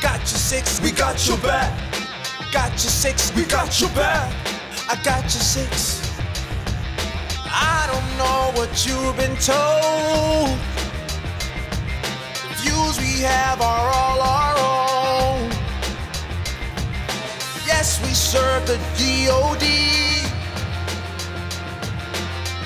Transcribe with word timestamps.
Got 0.00 0.20
your 0.20 0.38
six, 0.38 0.80
we 0.80 0.92
got 0.92 1.26
your 1.26 1.38
back. 1.38 1.72
Got 2.52 2.70
your 2.70 2.78
six, 2.78 3.34
we 3.34 3.44
got 3.44 3.80
your 3.80 3.90
back. 3.90 4.32
I 4.88 4.94
got 5.02 5.22
your 5.22 5.42
six. 5.42 6.00
I 7.46 7.88
don't 7.90 8.16
know 8.16 8.52
what 8.58 8.86
you've 8.86 9.16
been 9.16 9.36
told. 9.36 10.56
The 12.42 12.54
views 12.62 12.98
we 13.00 13.22
have 13.22 13.60
are 13.60 13.90
all 13.92 14.20
our 14.20 14.54
own. 14.58 15.50
Yes, 17.66 18.00
we 18.02 18.14
serve 18.14 18.66
the 18.68 18.78
DOD. 18.96 19.64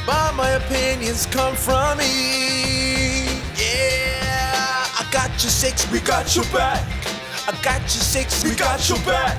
But 0.06 0.34
my 0.34 0.50
opinions 0.50 1.24
come 1.27 1.55
from 1.55 1.96
me. 1.96 3.24
Yeah, 3.56 4.84
I 5.00 5.08
got 5.10 5.30
your 5.42 5.50
six, 5.50 5.91
we 5.91 6.00
got 6.00 6.36
your 6.36 6.44
back. 6.52 6.86
I 7.45 7.51
got 7.60 7.80
your 7.80 7.88
six, 7.88 8.45
we 8.45 8.55
got 8.55 8.89
your 8.89 8.98
back. 8.98 9.36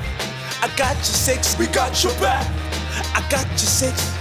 I 0.61 0.67
got 0.75 0.95
your 0.95 1.03
six, 1.05 1.57
we 1.57 1.67
got 1.67 2.03
your 2.03 2.11
back. 2.19 2.45
I 3.15 3.25
got 3.29 3.47
your 3.47 3.57
six. 3.59 4.13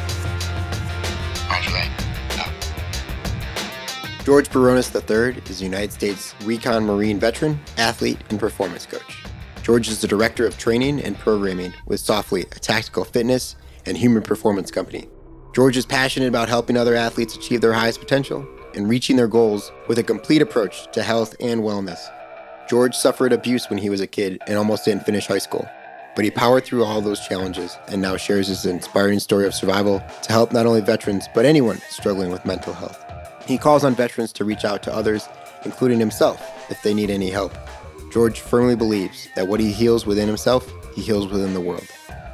George 4.25 4.49
Briones 4.53 4.95
III 4.95 5.43
is 5.51 5.61
a 5.61 5.65
United 5.65 5.91
States 5.91 6.33
Recon 6.45 6.85
Marine 6.85 7.19
veteran, 7.19 7.59
athlete, 7.77 8.21
and 8.31 8.39
performance 8.39 8.87
coach. 8.87 9.25
George 9.65 9.89
is 9.89 10.01
the 10.01 10.07
Director 10.07 10.47
of 10.47 10.57
Training 10.57 11.03
and 11.03 11.19
Programming 11.19 11.75
with 11.87 12.01
Soflete, 12.01 12.55
a 12.57 12.61
tactical 12.61 13.05
fitness 13.05 13.57
and 13.85 13.97
human 13.97 14.23
performance 14.23 14.71
company. 14.71 15.09
George 15.57 15.77
is 15.77 15.87
passionate 15.87 16.29
about 16.29 16.49
helping 16.49 16.77
other 16.77 16.95
athletes 16.95 17.35
achieve 17.35 17.61
their 17.61 17.73
highest 17.73 17.99
potential 17.99 18.47
and 18.77 18.89
reaching 18.89 19.17
their 19.17 19.27
goals 19.27 19.73
with 19.89 19.99
a 19.99 20.05
complete 20.05 20.41
approach 20.41 20.91
to 20.93 21.03
health 21.03 21.35
and 21.41 21.63
wellness. 21.63 21.99
George 22.69 22.95
suffered 22.95 23.33
abuse 23.33 23.69
when 23.69 23.79
he 23.79 23.91
was 23.91 24.01
a 24.01 24.07
kid 24.07 24.41
and 24.47 24.57
almost 24.57 24.85
didn't 24.85 25.05
finish 25.05 25.27
high 25.27 25.39
school, 25.39 25.69
but 26.15 26.25
he 26.25 26.31
powered 26.31 26.65
through 26.65 26.85
all 26.85 27.01
those 27.01 27.21
challenges 27.21 27.77
and 27.89 28.01
now 28.01 28.17
shares 28.17 28.49
his 28.49 28.65
inspiring 28.65 29.19
story 29.19 29.47
of 29.47 29.55
survival 29.55 30.03
to 30.23 30.33
help 30.33 30.53
not 30.53 30.67
only 30.67 30.81
veterans 30.81 31.27
but 31.35 31.45
anyone 31.45 31.79
struggling 31.89 32.31
with 32.31 32.47
mental 32.47 32.73
health. 32.73 33.05
He 33.47 33.59
calls 33.59 33.85
on 33.85 33.95
veterans 33.95 34.33
to 34.35 34.45
reach 34.45 34.65
out 34.65 34.83
to 34.85 34.95
others, 34.95 35.29
including 35.65 35.99
himself, 35.99 36.41
if 36.71 36.81
they 36.83 36.95
need 36.95 37.11
any 37.11 37.31
help. 37.31 37.53
George 38.13 38.41
firmly 38.41 38.77
believes 38.77 39.29
that 39.37 39.49
what 39.49 39.61
he 39.61 39.73
heals 39.73 40.07
within 40.07 40.29
himself, 40.29 40.71
he 40.95 41.03
heals 41.03 41.27
within 41.27 41.55
the 41.55 41.61
world. 41.61 41.87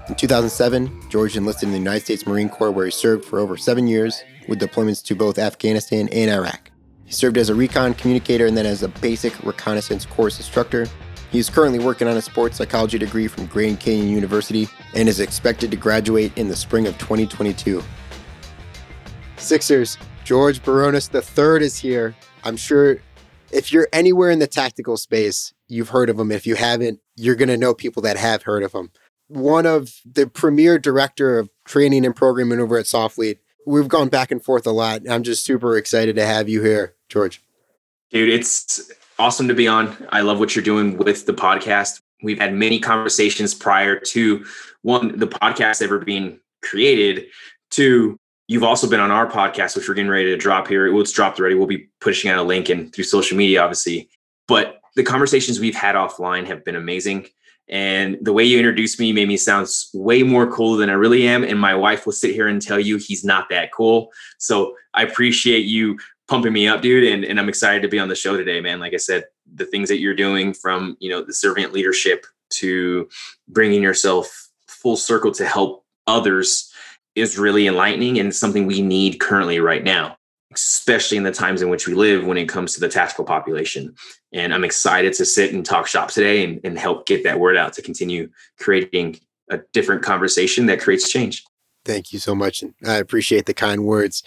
In 0.08 0.14
2007, 0.14 1.10
George 1.10 1.36
enlisted 1.36 1.68
in 1.68 1.72
the 1.72 1.78
United 1.78 2.04
States 2.04 2.26
Marine 2.26 2.48
Corps 2.48 2.70
where 2.70 2.86
he 2.86 2.90
served 2.90 3.24
for 3.24 3.38
over 3.38 3.56
seven 3.56 3.86
years 3.86 4.22
with 4.48 4.60
deployments 4.60 5.04
to 5.04 5.14
both 5.14 5.38
Afghanistan 5.38 6.08
and 6.10 6.30
Iraq. 6.30 6.67
He 7.08 7.14
served 7.14 7.38
as 7.38 7.48
a 7.48 7.54
recon 7.54 7.94
communicator 7.94 8.44
and 8.44 8.54
then 8.54 8.66
as 8.66 8.82
a 8.82 8.88
basic 8.88 9.42
reconnaissance 9.42 10.04
course 10.04 10.36
instructor. 10.36 10.86
He 11.30 11.38
is 11.38 11.48
currently 11.48 11.78
working 11.78 12.06
on 12.06 12.18
a 12.18 12.20
sports 12.20 12.58
psychology 12.58 12.98
degree 12.98 13.28
from 13.28 13.46
Grand 13.46 13.80
Canyon 13.80 14.10
University 14.10 14.68
and 14.94 15.08
is 15.08 15.18
expected 15.18 15.70
to 15.70 15.78
graduate 15.78 16.36
in 16.36 16.48
the 16.48 16.56
spring 16.56 16.86
of 16.86 16.98
2022. 16.98 17.82
Sixers, 19.38 19.96
George 20.24 20.62
Briones 20.62 21.08
III 21.14 21.64
is 21.64 21.78
here. 21.78 22.14
I'm 22.44 22.58
sure 22.58 22.98
if 23.50 23.72
you're 23.72 23.88
anywhere 23.90 24.30
in 24.30 24.38
the 24.38 24.46
tactical 24.46 24.98
space, 24.98 25.54
you've 25.66 25.88
heard 25.88 26.10
of 26.10 26.20
him. 26.20 26.30
If 26.30 26.46
you 26.46 26.56
haven't, 26.56 27.00
you're 27.16 27.36
going 27.36 27.48
to 27.48 27.56
know 27.56 27.72
people 27.72 28.02
that 28.02 28.18
have 28.18 28.42
heard 28.42 28.62
of 28.62 28.74
him. 28.74 28.90
One 29.28 29.64
of 29.64 29.94
the 30.04 30.26
premier 30.26 30.78
director 30.78 31.38
of 31.38 31.48
training 31.64 32.04
and 32.04 32.14
programming 32.14 32.60
over 32.60 32.76
at 32.76 32.84
Soflete. 32.84 33.38
We've 33.66 33.88
gone 33.88 34.08
back 34.08 34.30
and 34.30 34.44
forth 34.44 34.66
a 34.66 34.72
lot. 34.72 35.02
I'm 35.08 35.22
just 35.22 35.46
super 35.46 35.78
excited 35.78 36.16
to 36.16 36.26
have 36.26 36.48
you 36.48 36.62
here, 36.62 36.94
George. 37.08 37.42
Dude, 38.10 38.28
it's 38.28 38.90
awesome 39.18 39.48
to 39.48 39.54
be 39.54 39.68
on. 39.68 39.96
I 40.10 40.20
love 40.22 40.38
what 40.38 40.54
you're 40.54 40.64
doing 40.64 40.96
with 40.96 41.26
the 41.26 41.34
podcast. 41.34 42.00
We've 42.22 42.38
had 42.38 42.54
many 42.54 42.80
conversations 42.80 43.54
prior 43.54 43.98
to 44.00 44.44
one, 44.82 45.18
the 45.18 45.26
podcast 45.26 45.82
ever 45.82 45.98
being 45.98 46.40
created, 46.62 47.26
to 47.70 48.18
You've 48.48 48.64
also 48.64 48.88
been 48.88 49.00
on 49.00 49.10
our 49.10 49.30
podcast, 49.30 49.76
which 49.76 49.86
we're 49.86 49.94
getting 49.94 50.10
ready 50.10 50.30
to 50.30 50.36
drop 50.36 50.68
here. 50.68 50.90
Well, 50.90 51.02
it's 51.02 51.12
dropped 51.12 51.38
already. 51.38 51.54
We'll 51.54 51.66
be 51.66 51.90
pushing 52.00 52.30
out 52.30 52.38
a 52.38 52.42
link 52.42 52.70
and 52.70 52.90
through 52.92 53.04
social 53.04 53.36
media, 53.36 53.62
obviously. 53.62 54.08
But 54.48 54.80
the 54.96 55.02
conversations 55.02 55.60
we've 55.60 55.74
had 55.74 55.94
offline 55.94 56.46
have 56.46 56.64
been 56.64 56.74
amazing. 56.74 57.26
And 57.68 58.16
the 58.22 58.32
way 58.32 58.44
you 58.44 58.56
introduced 58.56 58.98
me 58.98 59.12
made 59.12 59.28
me 59.28 59.36
sound 59.36 59.68
way 59.92 60.22
more 60.22 60.50
cool 60.50 60.78
than 60.78 60.88
I 60.88 60.94
really 60.94 61.28
am. 61.28 61.44
And 61.44 61.60
my 61.60 61.74
wife 61.74 62.06
will 62.06 62.14
sit 62.14 62.34
here 62.34 62.48
and 62.48 62.62
tell 62.62 62.80
you 62.80 62.96
he's 62.96 63.22
not 63.22 63.50
that 63.50 63.70
cool. 63.70 64.10
So 64.38 64.74
I 64.94 65.02
appreciate 65.02 65.66
you 65.66 65.98
pumping 66.28 66.52
me 66.52 66.68
up, 66.68 66.82
dude. 66.82 67.04
And, 67.04 67.24
and 67.24 67.40
I'm 67.40 67.48
excited 67.48 67.82
to 67.82 67.88
be 67.88 67.98
on 67.98 68.08
the 68.08 68.14
show 68.14 68.36
today, 68.36 68.60
man. 68.60 68.78
Like 68.78 68.94
I 68.94 68.98
said, 68.98 69.24
the 69.54 69.64
things 69.64 69.88
that 69.88 69.98
you're 69.98 70.14
doing 70.14 70.52
from, 70.52 70.96
you 71.00 71.10
know, 71.10 71.22
the 71.22 71.34
servant 71.34 71.72
leadership 71.72 72.26
to 72.50 73.08
bringing 73.48 73.82
yourself 73.82 74.48
full 74.66 74.96
circle 74.96 75.32
to 75.32 75.46
help 75.46 75.84
others 76.06 76.72
is 77.14 77.38
really 77.38 77.66
enlightening 77.66 78.18
and 78.18 78.34
something 78.34 78.66
we 78.66 78.80
need 78.80 79.18
currently 79.18 79.58
right 79.58 79.82
now, 79.82 80.16
especially 80.54 81.16
in 81.16 81.24
the 81.24 81.32
times 81.32 81.62
in 81.62 81.68
which 81.68 81.88
we 81.88 81.94
live 81.94 82.24
when 82.24 82.38
it 82.38 82.48
comes 82.48 82.74
to 82.74 82.80
the 82.80 82.88
tactical 82.88 83.24
population. 83.24 83.94
And 84.32 84.54
I'm 84.54 84.64
excited 84.64 85.14
to 85.14 85.24
sit 85.24 85.52
and 85.52 85.64
talk 85.64 85.86
shop 85.86 86.10
today 86.10 86.44
and, 86.44 86.60
and 86.62 86.78
help 86.78 87.06
get 87.06 87.24
that 87.24 87.40
word 87.40 87.56
out 87.56 87.72
to 87.74 87.82
continue 87.82 88.30
creating 88.60 89.18
a 89.50 89.58
different 89.72 90.02
conversation 90.02 90.66
that 90.66 90.80
creates 90.80 91.10
change. 91.10 91.44
Thank 91.84 92.12
you 92.12 92.18
so 92.18 92.34
much. 92.34 92.62
And 92.62 92.74
I 92.86 92.96
appreciate 92.96 93.46
the 93.46 93.54
kind 93.54 93.84
words. 93.84 94.22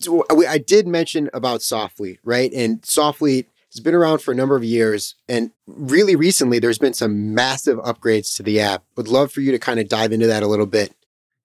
So 0.00 0.24
uh, 0.30 0.42
I 0.48 0.58
did 0.58 0.86
mention 0.86 1.30
about 1.32 1.60
Soflete, 1.60 2.18
right? 2.24 2.52
And 2.52 2.82
Soflete 2.82 3.46
has 3.72 3.80
been 3.80 3.94
around 3.94 4.18
for 4.18 4.32
a 4.32 4.34
number 4.34 4.56
of 4.56 4.64
years. 4.64 5.14
And 5.28 5.50
really 5.66 6.16
recently, 6.16 6.58
there's 6.58 6.78
been 6.78 6.94
some 6.94 7.34
massive 7.34 7.78
upgrades 7.78 8.36
to 8.36 8.42
the 8.42 8.60
app. 8.60 8.84
Would 8.96 9.08
love 9.08 9.32
for 9.32 9.40
you 9.40 9.52
to 9.52 9.58
kind 9.58 9.80
of 9.80 9.88
dive 9.88 10.12
into 10.12 10.26
that 10.26 10.42
a 10.42 10.46
little 10.46 10.66
bit 10.66 10.94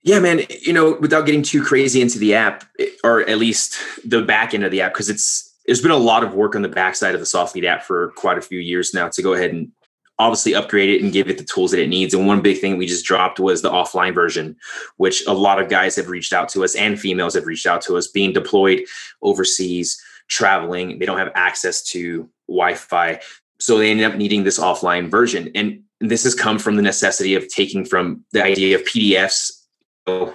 yeah, 0.03 0.19
man. 0.19 0.41
You 0.61 0.73
know, 0.73 0.97
without 0.99 1.25
getting 1.25 1.43
too 1.43 1.63
crazy 1.63 2.01
into 2.01 2.19
the 2.19 2.33
app, 2.33 2.63
or 3.03 3.27
at 3.29 3.37
least 3.37 3.77
the 4.05 4.21
back 4.21 4.53
end 4.53 4.63
of 4.63 4.71
the 4.71 4.81
app, 4.81 4.93
because 4.93 5.09
it's 5.09 5.53
there's 5.65 5.81
been 5.81 5.91
a 5.91 5.97
lot 5.97 6.23
of 6.23 6.33
work 6.33 6.55
on 6.55 6.61
the 6.61 6.69
backside 6.69 7.13
of 7.13 7.19
the 7.19 7.25
Soflete 7.25 7.65
app 7.65 7.83
for 7.83 8.11
quite 8.15 8.37
a 8.37 8.41
few 8.41 8.59
years 8.59 8.93
now 8.93 9.09
to 9.09 9.21
go 9.21 9.33
ahead 9.33 9.51
and 9.51 9.71
obviously 10.19 10.53
upgrade 10.53 10.89
it 10.89 11.01
and 11.01 11.13
give 11.13 11.29
it 11.29 11.37
the 11.37 11.43
tools 11.43 11.71
that 11.71 11.81
it 11.81 11.87
needs. 11.87 12.13
And 12.13 12.27
one 12.27 12.41
big 12.41 12.59
thing 12.59 12.77
we 12.77 12.85
just 12.85 13.05
dropped 13.05 13.39
was 13.39 13.61
the 13.61 13.71
offline 13.71 14.13
version, 14.13 14.55
which 14.97 15.25
a 15.25 15.33
lot 15.33 15.61
of 15.61 15.69
guys 15.69 15.95
have 15.95 16.09
reached 16.09 16.33
out 16.33 16.49
to 16.49 16.63
us 16.63 16.75
and 16.75 16.99
females 16.99 17.33
have 17.33 17.45
reached 17.45 17.65
out 17.65 17.81
to 17.83 17.97
us 17.97 18.07
being 18.07 18.33
deployed 18.33 18.83
overseas, 19.21 20.01
traveling. 20.27 20.99
They 20.99 21.05
don't 21.05 21.17
have 21.17 21.31
access 21.35 21.81
to 21.91 22.29
Wi-Fi. 22.47 23.21
So 23.59 23.77
they 23.77 23.91
end 23.91 24.01
up 24.01 24.15
needing 24.15 24.43
this 24.43 24.59
offline 24.59 25.09
version. 25.09 25.51
And 25.55 25.83
this 26.01 26.23
has 26.23 26.35
come 26.35 26.59
from 26.59 26.75
the 26.75 26.81
necessity 26.81 27.35
of 27.35 27.47
taking 27.47 27.85
from 27.85 28.23
the 28.31 28.43
idea 28.43 28.75
of 28.75 28.83
PDFs 28.83 29.51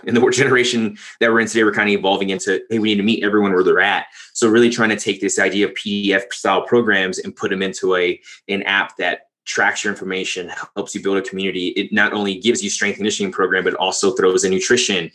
in 0.05 0.15
the 0.15 0.31
generation 0.33 0.97
that 1.21 1.31
we're 1.31 1.41
in 1.41 1.47
today, 1.47 1.65
we're 1.65 1.73
kind 1.73 1.89
of 1.89 1.99
evolving 1.99 2.31
into, 2.31 2.63
hey, 2.71 2.79
we 2.79 2.91
need 2.91 2.97
to 2.97 3.03
meet 3.03 3.25
everyone 3.25 3.53
where 3.53 3.65
they're 3.65 3.81
at. 3.81 4.07
So 4.33 4.49
really 4.49 4.71
trying 4.71 4.91
to 4.91 4.97
take 4.97 5.21
this 5.21 5.39
idea 5.39 5.67
of 5.67 5.75
PDF 5.75 6.33
style 6.33 6.67
programs 6.67 7.19
and 7.19 7.35
put 7.35 7.51
them 7.51 7.63
into 7.63 7.97
a 7.97 8.21
an 8.49 8.63
app 8.63 8.97
that 8.97 9.23
tracks 9.45 9.85
your 9.85 9.93
information, 9.93 10.51
helps 10.75 10.95
you 10.95 11.03
build 11.03 11.19
a 11.19 11.23
community. 11.23 11.69
It 11.69 11.93
not 11.93 12.13
only 12.13 12.39
gives 12.39 12.63
you 12.63 12.71
strength 12.71 12.97
conditioning 12.97 13.33
program, 13.33 13.65
but 13.65 13.75
also 13.75 14.13
throws 14.13 14.45
in 14.45 14.51
nutrition 14.51 15.11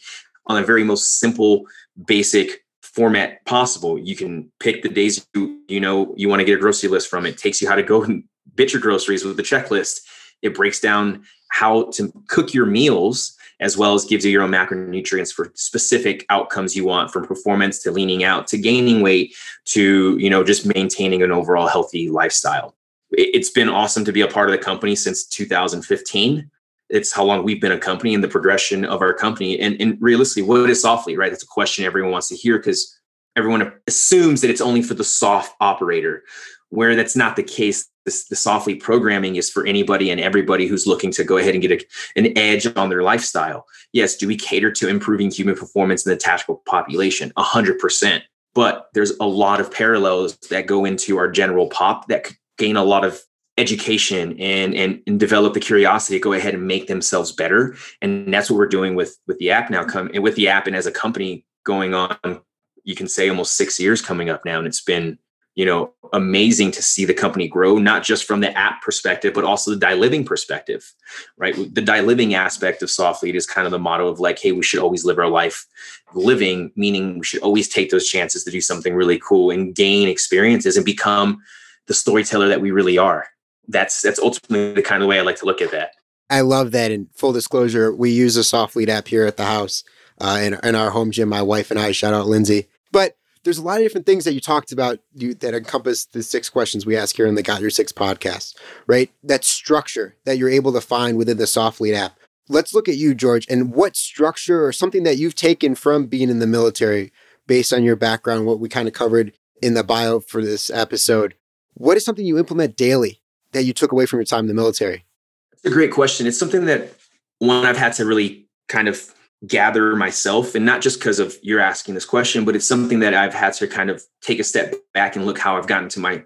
on 0.47 0.61
a 0.61 0.65
very 0.65 0.83
most 0.83 1.19
simple, 1.19 1.65
basic 2.05 2.63
format 2.81 3.43
possible. 3.45 3.97
You 3.97 4.15
can 4.15 4.51
pick 4.59 4.81
the 4.81 4.89
days 4.89 5.25
you 5.33 5.61
you 5.67 5.79
know 5.79 6.13
you 6.17 6.27
want 6.27 6.39
to 6.39 6.45
get 6.45 6.57
a 6.57 6.61
grocery 6.61 6.89
list 6.89 7.09
from. 7.09 7.25
It 7.25 7.37
takes 7.37 7.61
you 7.61 7.69
how 7.69 7.75
to 7.75 7.83
go 7.83 8.03
and 8.05 8.23
bit 8.55 8.73
your 8.73 8.81
groceries 8.81 9.23
with 9.23 9.37
the 9.37 9.43
checklist. 9.43 10.01
It 10.41 10.55
breaks 10.55 10.79
down 10.79 11.23
how 11.51 11.91
to 11.91 12.11
cook 12.27 12.53
your 12.53 12.65
meals 12.65 13.35
as 13.59 13.77
well 13.77 13.93
as 13.93 14.05
gives 14.05 14.23
you 14.23 14.31
your 14.31 14.43
own 14.43 14.51
macronutrients 14.51 15.33
for 15.33 15.51
specific 15.55 16.25
outcomes 16.29 16.75
you 16.75 16.85
want 16.85 17.11
from 17.11 17.25
performance 17.25 17.83
to 17.83 17.91
leaning 17.91 18.23
out 18.23 18.47
to 18.47 18.57
gaining 18.57 19.01
weight 19.01 19.35
to 19.65 20.17
you 20.17 20.29
know 20.29 20.43
just 20.43 20.65
maintaining 20.65 21.21
an 21.21 21.31
overall 21.31 21.67
healthy 21.67 22.09
lifestyle 22.09 22.75
it's 23.11 23.50
been 23.50 23.69
awesome 23.69 24.06
to 24.06 24.11
be 24.11 24.21
a 24.21 24.27
part 24.27 24.50
of 24.50 24.51
the 24.51 24.63
company 24.63 24.95
since 24.95 25.25
2015 25.25 26.50
it's 26.89 27.11
how 27.11 27.23
long 27.23 27.44
we've 27.44 27.61
been 27.61 27.71
a 27.71 27.77
company 27.77 28.15
and 28.15 28.23
the 28.23 28.27
progression 28.27 28.83
of 28.83 29.01
our 29.01 29.13
company 29.13 29.59
and, 29.59 29.79
and 29.79 29.97
realistically 30.01 30.44
what 30.44 30.69
is 30.69 30.83
Soflete, 30.83 31.17
right 31.17 31.31
that's 31.31 31.44
a 31.44 31.47
question 31.47 31.85
everyone 31.85 32.11
wants 32.11 32.29
to 32.29 32.35
hear 32.35 32.57
because 32.57 33.00
everyone 33.35 33.71
assumes 33.88 34.41
that 34.41 34.50
it's 34.50 34.61
only 34.61 34.81
for 34.81 34.94
the 34.94 35.03
soft 35.03 35.56
operator 35.61 36.23
where 36.69 36.95
that's 36.95 37.15
not 37.15 37.35
the 37.35 37.44
case 37.44 37.89
this 38.06 38.27
the 38.27 38.35
Soflete 38.35 38.81
programming 38.81 39.35
is 39.35 39.50
for 39.50 39.65
anybody 39.65 40.09
and 40.09 40.19
everybody 40.19 40.67
who's 40.67 40.88
looking 40.88 41.12
to 41.12 41.23
go 41.23 41.38
ahead 41.38 41.53
and 41.53 41.62
get 41.62 41.71
a, 41.71 41.85
an 42.15 42.38
edge 42.38 42.67
on 42.75 42.89
their 42.89 43.03
lifestyle. 43.03 43.65
Yes, 43.94 44.15
do 44.15 44.27
we 44.27 44.35
cater 44.35 44.71
to 44.71 44.88
improving 44.88 45.31
human 45.31 45.55
performance 45.55 46.05
in 46.05 46.12
the 46.12 46.17
tactical 46.17 46.57
population? 46.65 47.31
A 47.38 47.44
hundred 47.44 47.79
percent. 47.79 48.23
But 48.55 48.89
there's 48.94 49.12
a 49.19 49.25
lot 49.25 49.62
of 49.62 49.71
parallels 49.71 50.38
that 50.50 50.65
go 50.65 50.85
into 50.85 51.17
our 51.17 51.29
general 51.29 51.67
pop 51.67 52.07
that 52.07 52.23
could 52.23 52.38
gain 52.59 52.75
a 52.75 52.83
lot 52.83 53.03
of 53.03 53.19
education 53.57 54.39
and, 54.39 54.73
and 54.73 55.01
and 55.06 55.19
develop 55.19 55.53
the 55.53 55.59
curiosity 55.59 56.17
to 56.17 56.23
go 56.23 56.33
ahead 56.33 56.53
and 56.53 56.67
make 56.67 56.88
themselves 56.88 57.31
better. 57.31 57.75
And 58.01 58.33
that's 58.33 58.50
what 58.50 58.57
we're 58.57 58.67
doing 58.67 58.95
with 58.95 59.17
with 59.27 59.38
the 59.39 59.51
app 59.51 59.69
now. 59.69 59.83
Come 59.83 60.11
and 60.13 60.23
with 60.23 60.35
the 60.35 60.47
app 60.47 60.67
and 60.67 60.75
as 60.75 60.85
a 60.85 60.91
company 60.91 61.45
going 61.65 61.94
on, 61.94 62.41
you 62.83 62.95
can 62.95 63.07
say 63.07 63.27
almost 63.29 63.57
six 63.57 63.79
years 63.79 64.01
coming 64.01 64.29
up 64.29 64.45
now, 64.45 64.59
and 64.59 64.67
it's 64.67 64.81
been 64.81 65.17
you 65.56 65.65
know 65.65 65.91
amazing 66.13 66.71
to 66.71 66.81
see 66.81 67.06
the 67.06 67.13
company 67.13 67.47
grow 67.47 67.77
not 67.77 68.01
just 68.01 68.23
from 68.23 68.39
the 68.39 68.57
app 68.57 68.81
perspective 68.81 69.33
but 69.33 69.44
also 69.44 69.71
the 69.71 69.77
die 69.77 69.95
living 69.95 70.23
perspective 70.23 70.94
right 71.38 71.55
the 71.73 71.81
die 71.81 72.00
living 72.00 72.33
aspect 72.33 72.81
of 72.81 72.88
Soflete 72.88 73.35
is 73.35 73.45
kind 73.45 73.65
of 73.65 73.71
the 73.71 73.79
motto 73.79 74.07
of 74.07 74.19
like 74.19 74.39
hey 74.39 74.53
we 74.53 74.63
should 74.63 74.79
always 74.79 75.03
live 75.03 75.17
our 75.17 75.27
life 75.27 75.65
living 76.13 76.71
meaning 76.75 77.17
we 77.19 77.25
should 77.25 77.41
always 77.41 77.67
take 77.67 77.89
those 77.89 78.07
chances 78.07 78.44
to 78.44 78.51
do 78.51 78.62
something 78.62 78.94
really 78.94 79.19
cool 79.19 79.51
and 79.51 79.75
gain 79.75 80.07
experiences 80.07 80.77
and 80.77 80.85
become 80.85 81.41
the 81.89 81.94
storyteller 81.94 82.47
that 82.47 82.62
we 82.62 82.71
really 82.71 82.97
are 82.97 83.27
that's 83.68 84.01
that's 84.01 84.19
ultimately 84.19 84.74
the 84.74 84.81
kind 84.81 85.03
of 85.03 85.09
way 85.09 85.19
i 85.19 85.24
like 85.24 85.36
to 85.36 85.45
look 85.45 85.62
at 85.62 85.71
that 85.71 85.91
i 86.30 86.39
love 86.39 86.71
that 86.71 86.91
and 86.91 87.07
full 87.13 87.33
disclosure 87.33 87.94
we 87.94 88.12
use 88.12 88.38
a 88.38 88.69
Lead 88.75 88.89
app 88.89 89.07
here 89.07 89.25
at 89.25 89.36
the 89.36 89.45
house 89.45 89.83
uh, 90.21 90.39
in, 90.41 90.57
in 90.63 90.75
our 90.75 90.91
home 90.91 91.12
gym 91.12 91.27
my 91.27 91.41
wife 91.41 91.71
and 91.71 91.80
i 91.80 91.91
shout 91.91 92.13
out 92.13 92.27
lindsay 92.27 92.68
but 92.91 93.18
there's 93.44 93.57
a 93.57 93.63
lot 93.63 93.77
of 93.77 93.83
different 93.83 94.06
things 94.06 94.25
that 94.25 94.33
you 94.33 94.41
talked 94.41 94.71
about 94.71 95.00
you, 95.13 95.33
that 95.36 95.53
encompass 95.53 96.06
the 96.06 96.21
six 96.21 96.50
questions 96.50 96.86
we 96.86 96.97
ask 96.97 97.15
here 97.15 97.25
in 97.25 97.36
the 97.36 97.41
Got 97.41 97.62
Your 97.62 97.69
Six 97.69 97.91
podcast, 97.91 98.56
right? 98.86 99.09
That 99.24 99.45
structure 99.45 100.15
that 100.25 100.38
you're 100.38 100.50
able 100.50 100.74
to 100.74 100.81
find 100.81 101.18
within 101.18 101.38
the 101.38 101.45
Soflete 101.45 101.95
app. 101.95 102.19
Let's 102.50 102.74
look 102.74 102.89
at 102.89 102.97
you, 102.97 103.15
George, 103.15 103.45
and 103.50 103.74
what 103.74 103.95
structure 103.95 104.65
or 104.65 104.74
something 104.74 105.03
that 105.03 105.18
you've 105.18 105.36
taken 105.36 105.75
from 105.75 106.07
being 106.07 106.30
in 106.30 106.39
the 106.39 106.47
military 106.47 107.13
based 107.47 107.71
on 107.71 107.83
your 107.83 107.95
background, 107.95 108.45
what 108.45 108.59
we 108.59 108.68
kind 108.68 108.88
of 108.88 108.94
covered 108.94 109.33
in 109.62 109.74
the 109.74 109.83
bio 109.83 110.19
for 110.19 110.44
this 110.44 110.69
episode. 110.69 111.36
What 111.79 111.95
is 111.95 112.03
something 112.03 112.25
you 112.25 112.37
implement 112.37 112.75
daily 112.75 113.21
that 113.53 113.63
you 113.63 113.71
took 113.71 113.93
away 113.93 114.05
from 114.05 114.19
your 114.19 114.25
time 114.25 114.41
in 114.41 114.47
the 114.47 114.53
military? 114.53 115.05
It's 115.53 115.63
a 115.63 115.69
great 115.69 115.93
question. 115.93 116.27
It's 116.27 116.37
something 116.37 116.65
that 116.65 116.93
one 117.39 117.65
I've 117.65 117.77
had 117.77 117.93
to 117.93 118.05
really 118.05 118.47
kind 118.67 118.89
of 118.89 119.13
gather 119.47 119.95
myself 119.95 120.55
and 120.55 120.65
not 120.65 120.81
just 120.81 120.99
because 120.99 121.19
of 121.19 121.37
you're 121.41 121.61
asking 121.61 121.93
this 121.93 122.03
question 122.03 122.43
but 122.43 122.57
it's 122.57 122.67
something 122.67 122.99
that 122.99 123.13
i've 123.13 123.33
had 123.33 123.53
to 123.53 123.65
kind 123.69 123.89
of 123.89 124.03
take 124.21 124.37
a 124.37 124.43
step 124.43 124.75
back 124.93 125.15
and 125.15 125.25
look 125.25 125.39
how 125.39 125.55
i've 125.55 125.65
gotten 125.65 125.87
to 125.87 125.97
my 125.97 126.21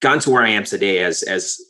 gotten 0.00 0.18
to 0.18 0.30
where 0.30 0.42
i 0.42 0.48
am 0.48 0.64
today 0.64 0.98
as 0.98 1.22
as 1.22 1.60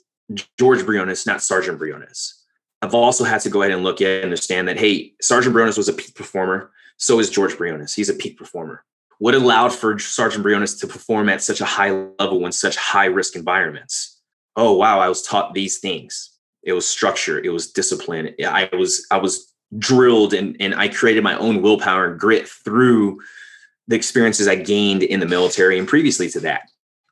george 0.59 0.87
briones 0.87 1.27
not 1.27 1.43
sergeant 1.43 1.79
briones 1.79 2.43
i've 2.81 2.95
also 2.95 3.25
had 3.25 3.43
to 3.43 3.51
go 3.51 3.61
ahead 3.61 3.75
and 3.75 3.85
look 3.85 4.01
at 4.01 4.07
and 4.07 4.25
understand 4.25 4.67
that 4.67 4.79
hey 4.79 5.13
sergeant 5.21 5.53
briones 5.53 5.77
was 5.77 5.91
a 5.91 5.93
peak 5.93 6.15
performer 6.15 6.71
so 6.97 7.21
is 7.21 7.29
george 7.29 7.59
briones 7.59 7.93
he's 7.93 8.09
a 8.09 8.15
peak 8.15 8.39
performer 8.39 8.83
what 9.19 9.35
allowed 9.35 9.73
for 9.73 9.99
sergeant 9.99 10.43
briones 10.43 10.75
to 10.77 10.87
perform 10.87 11.29
at 11.29 11.43
such 11.43 11.61
a 11.61 11.65
high 11.65 11.91
level 12.19 12.45
in 12.45 12.53
such 12.53 12.77
high 12.77 13.07
risk 13.07 13.37
environments 13.37 14.21
oh 14.57 14.73
wow 14.73 15.01
i 15.01 15.09
was 15.09 15.23
taught 15.23 15.55
these 15.55 15.79
things 15.79 16.31
it 16.63 16.73
was 16.73 16.89
structure 16.89 17.39
it 17.39 17.51
was 17.51 17.71
discipline 17.71 18.35
i 18.45 18.69
was 18.73 19.07
i 19.11 19.17
was 19.17 19.53
drilled 19.79 20.33
and, 20.33 20.57
and 20.61 20.75
I 20.75 20.89
created 20.89 21.25
my 21.25 21.37
own 21.39 21.63
willpower 21.63 22.11
and 22.11 22.21
grit 22.21 22.49
through 22.49 23.21
the 23.89 23.97
experiences 23.97 24.49
I 24.49 24.57
gained 24.57 25.03
in 25.03 25.21
the 25.21 25.27
military 25.27 25.79
and 25.79 25.89
previously 25.89 26.29
to 26.31 26.41
that. 26.41 26.63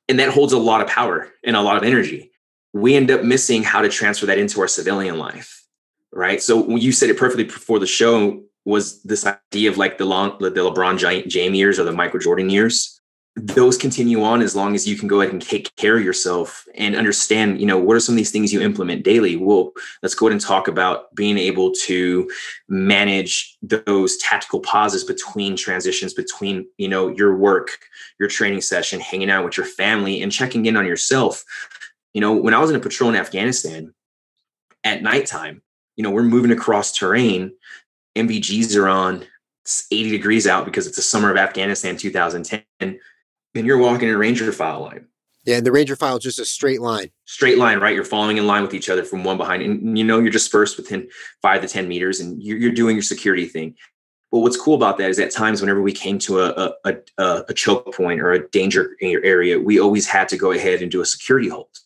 And 0.09 0.19
that 0.19 0.31
holds 0.31 0.53
a 0.53 0.59
lot 0.59 0.81
of 0.81 0.89
power 0.89 1.31
and 1.45 1.57
a 1.57 1.63
lot 1.63 1.77
of 1.77 1.83
energy. 1.83 2.31
We 2.73 2.95
end 2.95 3.11
up 3.11 3.23
missing 3.23 3.63
how 3.63 3.83
to 3.83 3.89
transfer 3.89 4.27
that 4.27 4.39
into 4.39 4.61
our 4.61 4.69
civilian 4.69 5.19
life. 5.19 5.63
Right. 6.13 6.43
So 6.43 6.77
you 6.77 6.93
said 6.93 7.11
it 7.11 7.19
perfectly 7.19 7.45
before 7.45 7.79
the 7.79 7.87
show 7.87 8.43
was 8.65 9.03
this 9.03 9.27
idea 9.27 9.71
of 9.71 9.79
like 9.79 9.99
the 9.99 10.05
long 10.05 10.39
the 10.39 10.51
LeBron 10.51 10.99
James 11.29 11.57
years 11.57 11.79
or 11.79 11.85
the 11.85 11.93
Michael 11.93 12.21
Jordan 12.21 12.51
years. 12.51 13.01
Those 13.37 13.77
continue 13.77 14.23
on 14.23 14.43
as 14.43 14.55
long 14.55 14.77
as 14.77 14.87
you 14.87 14.97
can 14.97 15.09
go 15.09 15.21
ahead 15.21 15.33
and 15.33 15.43
take 15.43 15.75
care 15.75 15.97
of 15.97 16.05
yourself 16.05 16.65
and 16.77 16.95
understand 16.95 17.61
you 17.61 17.67
know 17.67 17.77
what 17.77 17.97
are 17.97 18.01
some 18.01 18.15
of 18.15 18.17
these 18.17 18.31
things 18.31 18.53
you 18.53 18.63
implement 18.63 19.05
daily? 19.05 19.37
Well 19.37 19.73
let's 20.03 20.15
go 20.15 20.27
ahead 20.27 20.33
and 20.33 20.41
talk 20.41 20.69
about 20.69 21.13
being 21.15 21.37
able 21.37 21.73
to 21.87 22.31
manage 22.69 23.57
those 23.61 24.17
tactical 24.19 24.61
pauses 24.61 25.05
between 25.05 25.57
transitions 25.57 26.15
between 26.15 26.67
you 26.79 26.89
know 26.89 27.09
your 27.09 27.37
work 27.37 27.71
your 28.21 28.29
training 28.29 28.61
session 28.61 29.01
hanging 29.01 29.31
out 29.31 29.45
with 29.45 29.57
your 29.57 29.67
family 29.67 30.23
and 30.23 30.31
checking 30.31 30.67
in 30.67 30.77
on 30.77 30.87
yourself. 30.87 31.45
You 32.15 32.21
know 32.21 32.33
when 32.33 32.55
i 32.55 32.61
was 32.61 32.71
in 32.71 32.77
a 32.77 32.81
patrol 32.81 33.11
in 33.11 33.17
afghanistan 33.17 33.93
at 34.85 35.03
nighttime 35.03 35.61
you 35.97 36.05
know 36.05 36.11
we're 36.11 36.23
moving 36.23 36.53
across 36.53 36.93
terrain 36.93 37.53
nvgs 38.17 38.77
are 38.77 38.89
on 38.89 39.25
it's 39.63 39.87
80 39.91 40.11
degrees 40.11 40.47
out 40.47 40.65
because 40.65 40.87
it's 40.87 40.97
the 40.97 41.03
summer 41.03 41.31
of 41.31 41.37
afghanistan 41.37 41.97
2010 41.97 43.01
and 43.55 43.67
you're 43.67 43.79
walking 43.79 44.09
in 44.09 44.15
a 44.15 44.19
ranger 44.19 44.51
file 44.53 44.83
line. 44.83 45.07
Yeah, 45.45 45.59
and 45.59 45.67
the 45.67 45.73
ranger 45.73 45.95
file 45.95 46.17
is 46.17 46.25
just 46.25 46.39
a 46.39 46.45
straight 46.45 46.81
line. 46.81 47.11
Straight 47.27 47.59
line, 47.59 47.79
right? 47.79 47.95
You're 47.95 48.05
following 48.05 48.39
in 48.39 48.47
line 48.47 48.63
with 48.63 48.73
each 48.73 48.89
other 48.89 49.05
from 49.05 49.25
one 49.25 49.37
behind, 49.37 49.63
and 49.63 49.97
you 49.99 50.03
know 50.03 50.19
you're 50.19 50.31
dispersed 50.31 50.79
within 50.79 51.09
five 51.43 51.61
to 51.61 51.69
ten 51.69 51.87
meters, 51.87 52.21
and 52.21 52.43
you're, 52.43 52.57
you're 52.57 52.73
doing 52.73 52.97
your 52.97 53.03
security 53.03 53.47
thing. 53.47 53.75
But 54.33 54.39
what's 54.41 54.57
cool 54.57 54.75
about 54.75 54.97
that 54.99 55.11
is 55.11 55.19
at 55.19 55.31
times 55.31 55.61
whenever 55.61 55.83
we 55.83 55.93
came 55.93 56.19
to 56.21 56.41
a, 56.41 56.75
a, 56.85 56.97
a, 57.19 57.45
a 57.49 57.55
choke 57.55 57.95
point 57.95 58.21
or 58.21 58.33
a 58.33 58.49
danger 58.49 58.97
area, 59.01 59.61
we 59.61 59.79
always 59.79 60.09
had 60.09 60.29
to 60.31 60.37
go 60.37 60.51
ahead 60.51 60.83
and 60.83 60.91
do 60.91 61.03
a 61.03 61.07
security 61.07 61.49
halt. 61.49 61.79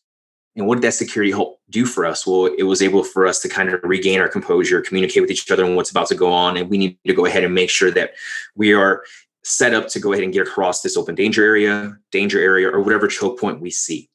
And 0.59 0.67
what 0.67 0.75
did 0.75 0.83
that 0.83 0.95
security 0.95 1.31
halt 1.31 1.61
do 1.71 1.87
for 1.87 2.05
us? 2.05 2.27
Well, 2.27 2.47
it 2.47 2.65
was 2.65 2.83
able 2.83 3.05
for 3.05 3.27
us 3.27 3.41
to 3.43 3.49
kind 3.49 3.69
of 3.69 3.81
regain 3.85 4.21
our 4.21 4.29
composure, 4.29 4.81
communicate 4.81 5.23
with 5.23 5.31
each 5.31 5.49
other 5.51 5.65
on 5.65 5.77
what's 5.77 5.91
about 5.91 6.09
to 6.09 6.17
go 6.17 6.33
on, 6.33 6.57
and 6.57 6.69
we 6.69 6.79
need 6.79 6.99
to 7.07 7.15
go 7.15 7.27
ahead 7.27 7.45
and 7.45 7.55
make 7.55 7.71
sure 7.71 7.93
that 7.93 8.15
we 8.57 8.75
are 8.75 9.05
set 9.45 9.73
up 9.73 9.87
to 9.89 10.01
go 10.01 10.13
ahead 10.13 10.25
and 10.25 10.33
get 10.33 10.47
across 10.47 10.83
this 10.83 10.97
open 10.97 11.15
danger 11.15 11.45
area, 11.45 11.97
danger 12.11 12.41
area, 12.41 12.69
or 12.69 12.81
whatever 12.81 13.07
choke 13.07 13.39
point 13.39 13.61
we 13.61 13.71
see. 13.71 14.11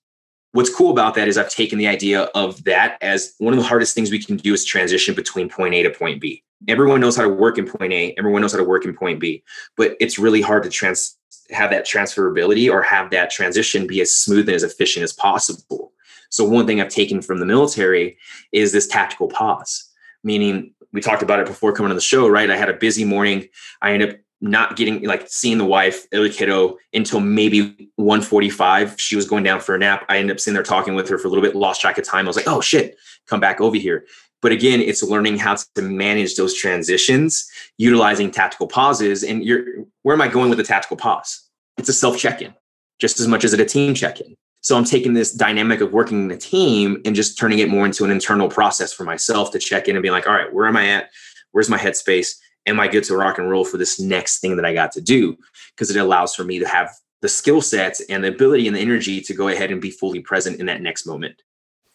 What's 0.51 0.69
cool 0.69 0.91
about 0.91 1.15
that 1.15 1.29
is 1.29 1.37
I've 1.37 1.49
taken 1.49 1.79
the 1.79 1.87
idea 1.87 2.23
of 2.35 2.61
that 2.65 2.97
as 3.01 3.33
one 3.39 3.53
of 3.53 3.57
the 3.57 3.65
hardest 3.65 3.95
things 3.95 4.11
we 4.11 4.21
can 4.21 4.35
do 4.35 4.53
is 4.53 4.65
transition 4.65 5.15
between 5.15 5.49
point 5.49 5.73
A 5.73 5.83
to 5.83 5.89
point 5.89 6.19
B. 6.19 6.43
Everyone 6.67 6.99
knows 6.99 7.15
how 7.15 7.23
to 7.23 7.29
work 7.29 7.57
in 7.57 7.65
point 7.65 7.93
A, 7.93 8.13
everyone 8.17 8.41
knows 8.41 8.51
how 8.51 8.59
to 8.59 8.63
work 8.65 8.83
in 8.83 8.93
point 8.93 9.21
B, 9.21 9.43
but 9.77 9.95
it's 10.01 10.19
really 10.19 10.41
hard 10.41 10.63
to 10.63 10.69
trans 10.69 11.17
have 11.51 11.71
that 11.71 11.87
transferability 11.87 12.69
or 12.69 12.81
have 12.81 13.11
that 13.11 13.31
transition 13.31 13.87
be 13.87 14.01
as 14.01 14.11
smooth 14.11 14.47
and 14.47 14.55
as 14.55 14.63
efficient 14.63 15.03
as 15.03 15.13
possible. 15.13 15.93
So 16.33 16.43
one 16.43 16.65
thing 16.65 16.81
I've 16.81 16.89
taken 16.89 17.21
from 17.21 17.39
the 17.39 17.45
military 17.45 18.17
is 18.51 18.71
this 18.71 18.87
tactical 18.87 19.27
pause, 19.27 19.87
meaning 20.23 20.73
we 20.91 20.99
talked 20.99 21.21
about 21.21 21.39
it 21.39 21.45
before 21.45 21.73
coming 21.73 21.91
on 21.91 21.95
the 21.95 22.01
show, 22.01 22.27
right? 22.27 22.49
I 22.49 22.57
had 22.57 22.69
a 22.69 22.73
busy 22.73 23.05
morning. 23.05 23.47
I 23.83 23.93
ended 23.93 24.09
up 24.09 24.15
not 24.41 24.75
getting 24.75 25.03
like 25.03 25.27
seeing 25.27 25.59
the 25.59 25.65
wife, 25.65 26.09
the 26.09 26.27
kiddo 26.29 26.77
until 26.91 27.19
maybe 27.19 27.91
145. 27.97 28.99
She 28.99 29.15
was 29.15 29.27
going 29.27 29.43
down 29.43 29.59
for 29.59 29.75
a 29.75 29.77
nap. 29.77 30.05
I 30.09 30.17
ended 30.17 30.35
up 30.35 30.39
sitting 30.39 30.55
there 30.55 30.63
talking 30.63 30.95
with 30.95 31.07
her 31.09 31.19
for 31.19 31.27
a 31.27 31.29
little 31.29 31.43
bit, 31.43 31.55
lost 31.55 31.81
track 31.81 31.99
of 31.99 32.03
time. 32.03 32.25
I 32.25 32.29
was 32.29 32.35
like, 32.35 32.47
oh 32.47 32.61
shit, 32.61 32.97
come 33.27 33.39
back 33.39 33.61
over 33.61 33.77
here. 33.77 34.07
But 34.41 34.51
again, 34.51 34.81
it's 34.81 35.03
learning 35.03 35.37
how 35.37 35.57
to 35.75 35.81
manage 35.83 36.35
those 36.35 36.55
transitions, 36.55 37.47
utilizing 37.77 38.31
tactical 38.31 38.67
pauses. 38.67 39.23
And 39.23 39.45
you're 39.45 39.85
where 40.01 40.15
am 40.15 40.21
I 40.21 40.29
going 40.29 40.49
with 40.49 40.57
the 40.57 40.63
tactical 40.63 40.97
pause? 40.97 41.47
It's 41.77 41.89
a 41.89 41.93
self 41.93 42.17
check-in, 42.17 42.55
just 42.99 43.19
as 43.19 43.27
much 43.27 43.43
as 43.43 43.53
it 43.53 43.59
a 43.59 43.65
team 43.65 43.93
check-in. 43.93 44.35
So 44.63 44.75
I'm 44.77 44.85
taking 44.85 45.13
this 45.13 45.31
dynamic 45.31 45.81
of 45.81 45.93
working 45.93 46.23
in 46.23 46.31
a 46.31 46.37
team 46.37 47.01
and 47.05 47.15
just 47.15 47.37
turning 47.37 47.59
it 47.59 47.69
more 47.69 47.85
into 47.85 48.03
an 48.03 48.11
internal 48.11 48.49
process 48.49 48.91
for 48.91 49.03
myself 49.03 49.51
to 49.51 49.59
check 49.59 49.87
in 49.87 49.95
and 49.95 50.03
be 50.03 50.09
like, 50.09 50.27
all 50.27 50.33
right, 50.33 50.51
where 50.51 50.67
am 50.67 50.77
I 50.77 50.87
at? 50.87 51.09
Where's 51.51 51.69
my 51.69 51.77
headspace? 51.77 52.33
am 52.65 52.79
I 52.79 52.87
good 52.87 53.03
to 53.05 53.17
rock 53.17 53.37
and 53.37 53.49
roll 53.49 53.65
for 53.65 53.77
this 53.77 53.99
next 53.99 54.39
thing 54.39 54.55
that 54.55 54.65
I 54.65 54.73
got 54.73 54.91
to 54.93 55.01
do? 55.01 55.37
Because 55.75 55.89
it 55.89 55.99
allows 55.99 56.35
for 56.35 56.43
me 56.43 56.59
to 56.59 56.67
have 56.67 56.91
the 57.21 57.29
skill 57.29 57.61
sets 57.61 58.01
and 58.09 58.23
the 58.23 58.29
ability 58.29 58.67
and 58.67 58.75
the 58.75 58.81
energy 58.81 59.21
to 59.21 59.33
go 59.33 59.47
ahead 59.47 59.71
and 59.71 59.81
be 59.81 59.91
fully 59.91 60.19
present 60.19 60.59
in 60.59 60.65
that 60.65 60.81
next 60.81 61.05
moment. 61.05 61.41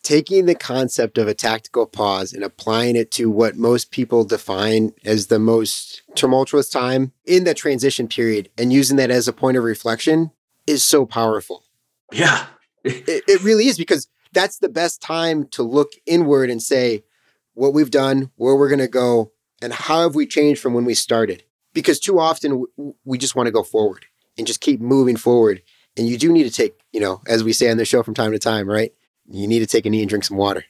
Taking 0.02 0.46
the 0.46 0.54
concept 0.54 1.18
of 1.18 1.28
a 1.28 1.34
tactical 1.34 1.84
pause 1.84 2.32
and 2.32 2.42
applying 2.42 2.96
it 2.96 3.10
to 3.12 3.30
what 3.30 3.56
most 3.56 3.90
people 3.90 4.24
define 4.24 4.92
as 5.04 5.26
the 5.26 5.38
most 5.38 6.02
tumultuous 6.14 6.70
time 6.70 7.12
in 7.26 7.44
that 7.44 7.56
transition 7.56 8.08
period 8.08 8.48
and 8.56 8.72
using 8.72 8.96
that 8.96 9.10
as 9.10 9.28
a 9.28 9.32
point 9.32 9.56
of 9.56 9.64
reflection 9.64 10.30
is 10.66 10.82
so 10.82 11.04
powerful. 11.04 11.64
Yeah. 12.12 12.46
It, 12.84 13.24
it 13.26 13.42
really 13.42 13.66
is 13.66 13.78
because 13.78 14.08
that's 14.32 14.58
the 14.58 14.68
best 14.68 15.00
time 15.00 15.46
to 15.48 15.62
look 15.62 15.92
inward 16.06 16.50
and 16.50 16.62
say 16.62 17.04
what 17.54 17.74
we've 17.74 17.90
done, 17.90 18.30
where 18.36 18.54
we're 18.54 18.68
going 18.68 18.78
to 18.78 18.88
go, 18.88 19.32
and 19.60 19.72
how 19.72 20.02
have 20.02 20.14
we 20.14 20.26
changed 20.26 20.60
from 20.60 20.74
when 20.74 20.84
we 20.84 20.94
started? 20.94 21.42
Because 21.74 21.98
too 21.98 22.18
often 22.18 22.64
we 23.04 23.18
just 23.18 23.34
want 23.34 23.46
to 23.46 23.52
go 23.52 23.62
forward 23.62 24.06
and 24.36 24.46
just 24.46 24.60
keep 24.60 24.80
moving 24.80 25.16
forward. 25.16 25.62
And 25.96 26.06
you 26.06 26.16
do 26.16 26.32
need 26.32 26.44
to 26.44 26.50
take, 26.50 26.78
you 26.92 27.00
know, 27.00 27.20
as 27.26 27.42
we 27.42 27.52
say 27.52 27.70
on 27.70 27.76
the 27.76 27.84
show 27.84 28.02
from 28.02 28.14
time 28.14 28.32
to 28.32 28.38
time, 28.38 28.68
right? 28.68 28.92
You 29.28 29.48
need 29.48 29.58
to 29.60 29.66
take 29.66 29.84
a 29.84 29.90
knee 29.90 30.00
and 30.00 30.08
drink 30.08 30.24
some 30.24 30.36
water. 30.36 30.64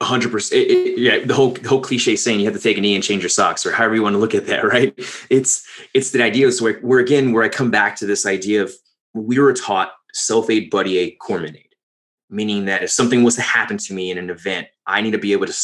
hundred 0.00 0.30
percent. 0.30 0.70
Yeah, 0.96 1.24
the 1.24 1.34
whole 1.34 1.56
whole 1.66 1.80
cliche 1.82 2.16
saying 2.16 2.40
you 2.40 2.46
have 2.46 2.54
to 2.54 2.60
take 2.60 2.78
a 2.78 2.80
knee 2.80 2.94
and 2.94 3.04
change 3.04 3.22
your 3.22 3.28
socks, 3.28 3.66
or 3.66 3.72
however 3.72 3.96
you 3.96 4.02
want 4.02 4.14
to 4.14 4.18
look 4.18 4.34
at 4.34 4.46
that, 4.46 4.64
right? 4.74 4.94
It's 5.28 5.66
it's 5.92 6.12
the 6.12 6.22
idea. 6.22 6.50
So 6.52 6.72
where 6.72 7.00
again, 7.00 7.32
where 7.32 7.42
I 7.42 7.48
come 7.48 7.70
back 7.70 7.96
to 7.96 8.06
this 8.06 8.24
idea 8.24 8.62
of 8.62 8.72
we 9.12 9.38
were 9.38 9.52
taught 9.52 9.92
self 10.12 10.50
aid 10.50 10.70
buddy 10.70 10.98
aid 10.98 11.16
corpsman 11.20 11.64
meaning 12.30 12.64
that 12.66 12.82
if 12.82 12.90
something 12.90 13.22
was 13.22 13.34
to 13.36 13.42
happen 13.42 13.76
to 13.76 13.92
me 13.92 14.10
in 14.10 14.18
an 14.18 14.30
event, 14.30 14.68
I 14.86 15.00
need 15.00 15.10
to 15.10 15.18
be 15.18 15.32
able 15.32 15.46
to 15.46 15.54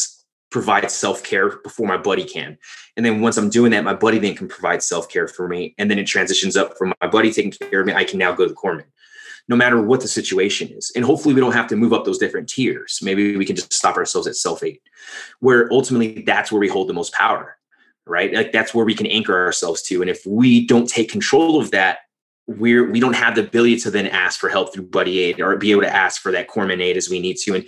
provide 0.51 0.89
self-care 0.91 1.57
before 1.59 1.87
my 1.87 1.97
buddy 1.97 2.23
can. 2.23 2.57
And 2.95 3.05
then 3.05 3.21
once 3.21 3.37
I'm 3.37 3.49
doing 3.49 3.71
that, 3.71 3.83
my 3.83 3.93
buddy 3.93 4.19
then 4.19 4.35
can 4.35 4.47
provide 4.47 4.83
self-care 4.83 5.27
for 5.27 5.47
me. 5.47 5.73
And 5.77 5.89
then 5.89 5.97
it 5.97 6.05
transitions 6.05 6.55
up 6.55 6.77
from 6.77 6.93
my 7.01 7.07
buddy 7.07 7.31
taking 7.31 7.51
care 7.51 7.81
of 7.81 7.87
me. 7.87 7.93
I 7.93 8.03
can 8.03 8.19
now 8.19 8.33
go 8.33 8.43
to 8.43 8.49
the 8.49 8.55
corpsman, 8.55 8.85
no 9.47 9.55
matter 9.55 9.81
what 9.81 10.01
the 10.01 10.07
situation 10.07 10.69
is. 10.69 10.91
And 10.95 11.03
hopefully 11.03 11.33
we 11.33 11.41
don't 11.41 11.53
have 11.53 11.67
to 11.67 11.75
move 11.75 11.93
up 11.93 12.05
those 12.05 12.17
different 12.17 12.49
tiers. 12.49 12.99
Maybe 13.01 13.35
we 13.37 13.45
can 13.45 13.55
just 13.55 13.73
stop 13.73 13.97
ourselves 13.97 14.27
at 14.27 14.35
self-aid, 14.35 14.79
where 15.39 15.71
ultimately 15.71 16.21
that's 16.21 16.51
where 16.51 16.61
we 16.61 16.69
hold 16.69 16.89
the 16.89 16.93
most 16.93 17.13
power, 17.13 17.57
right? 18.05 18.33
Like 18.33 18.51
that's 18.51 18.73
where 18.73 18.85
we 18.85 18.95
can 18.95 19.07
anchor 19.07 19.35
ourselves 19.35 19.81
to. 19.83 20.01
And 20.01 20.09
if 20.09 20.25
we 20.25 20.65
don't 20.65 20.87
take 20.87 21.11
control 21.11 21.59
of 21.61 21.71
that, 21.71 21.99
we're 22.47 22.89
we 22.89 22.99
don't 22.99 23.15
have 23.15 23.35
the 23.35 23.43
ability 23.43 23.77
to 23.77 23.91
then 23.91 24.07
ask 24.07 24.39
for 24.39 24.49
help 24.49 24.73
through 24.73 24.87
buddy 24.87 25.19
aid 25.19 25.41
or 25.41 25.55
be 25.57 25.71
able 25.71 25.81
to 25.81 25.93
ask 25.93 26.21
for 26.21 26.31
that 26.31 26.47
corpsman 26.47 26.81
aid 26.81 26.97
as 26.97 27.09
we 27.09 27.19
need 27.19 27.37
to. 27.37 27.55
And 27.55 27.67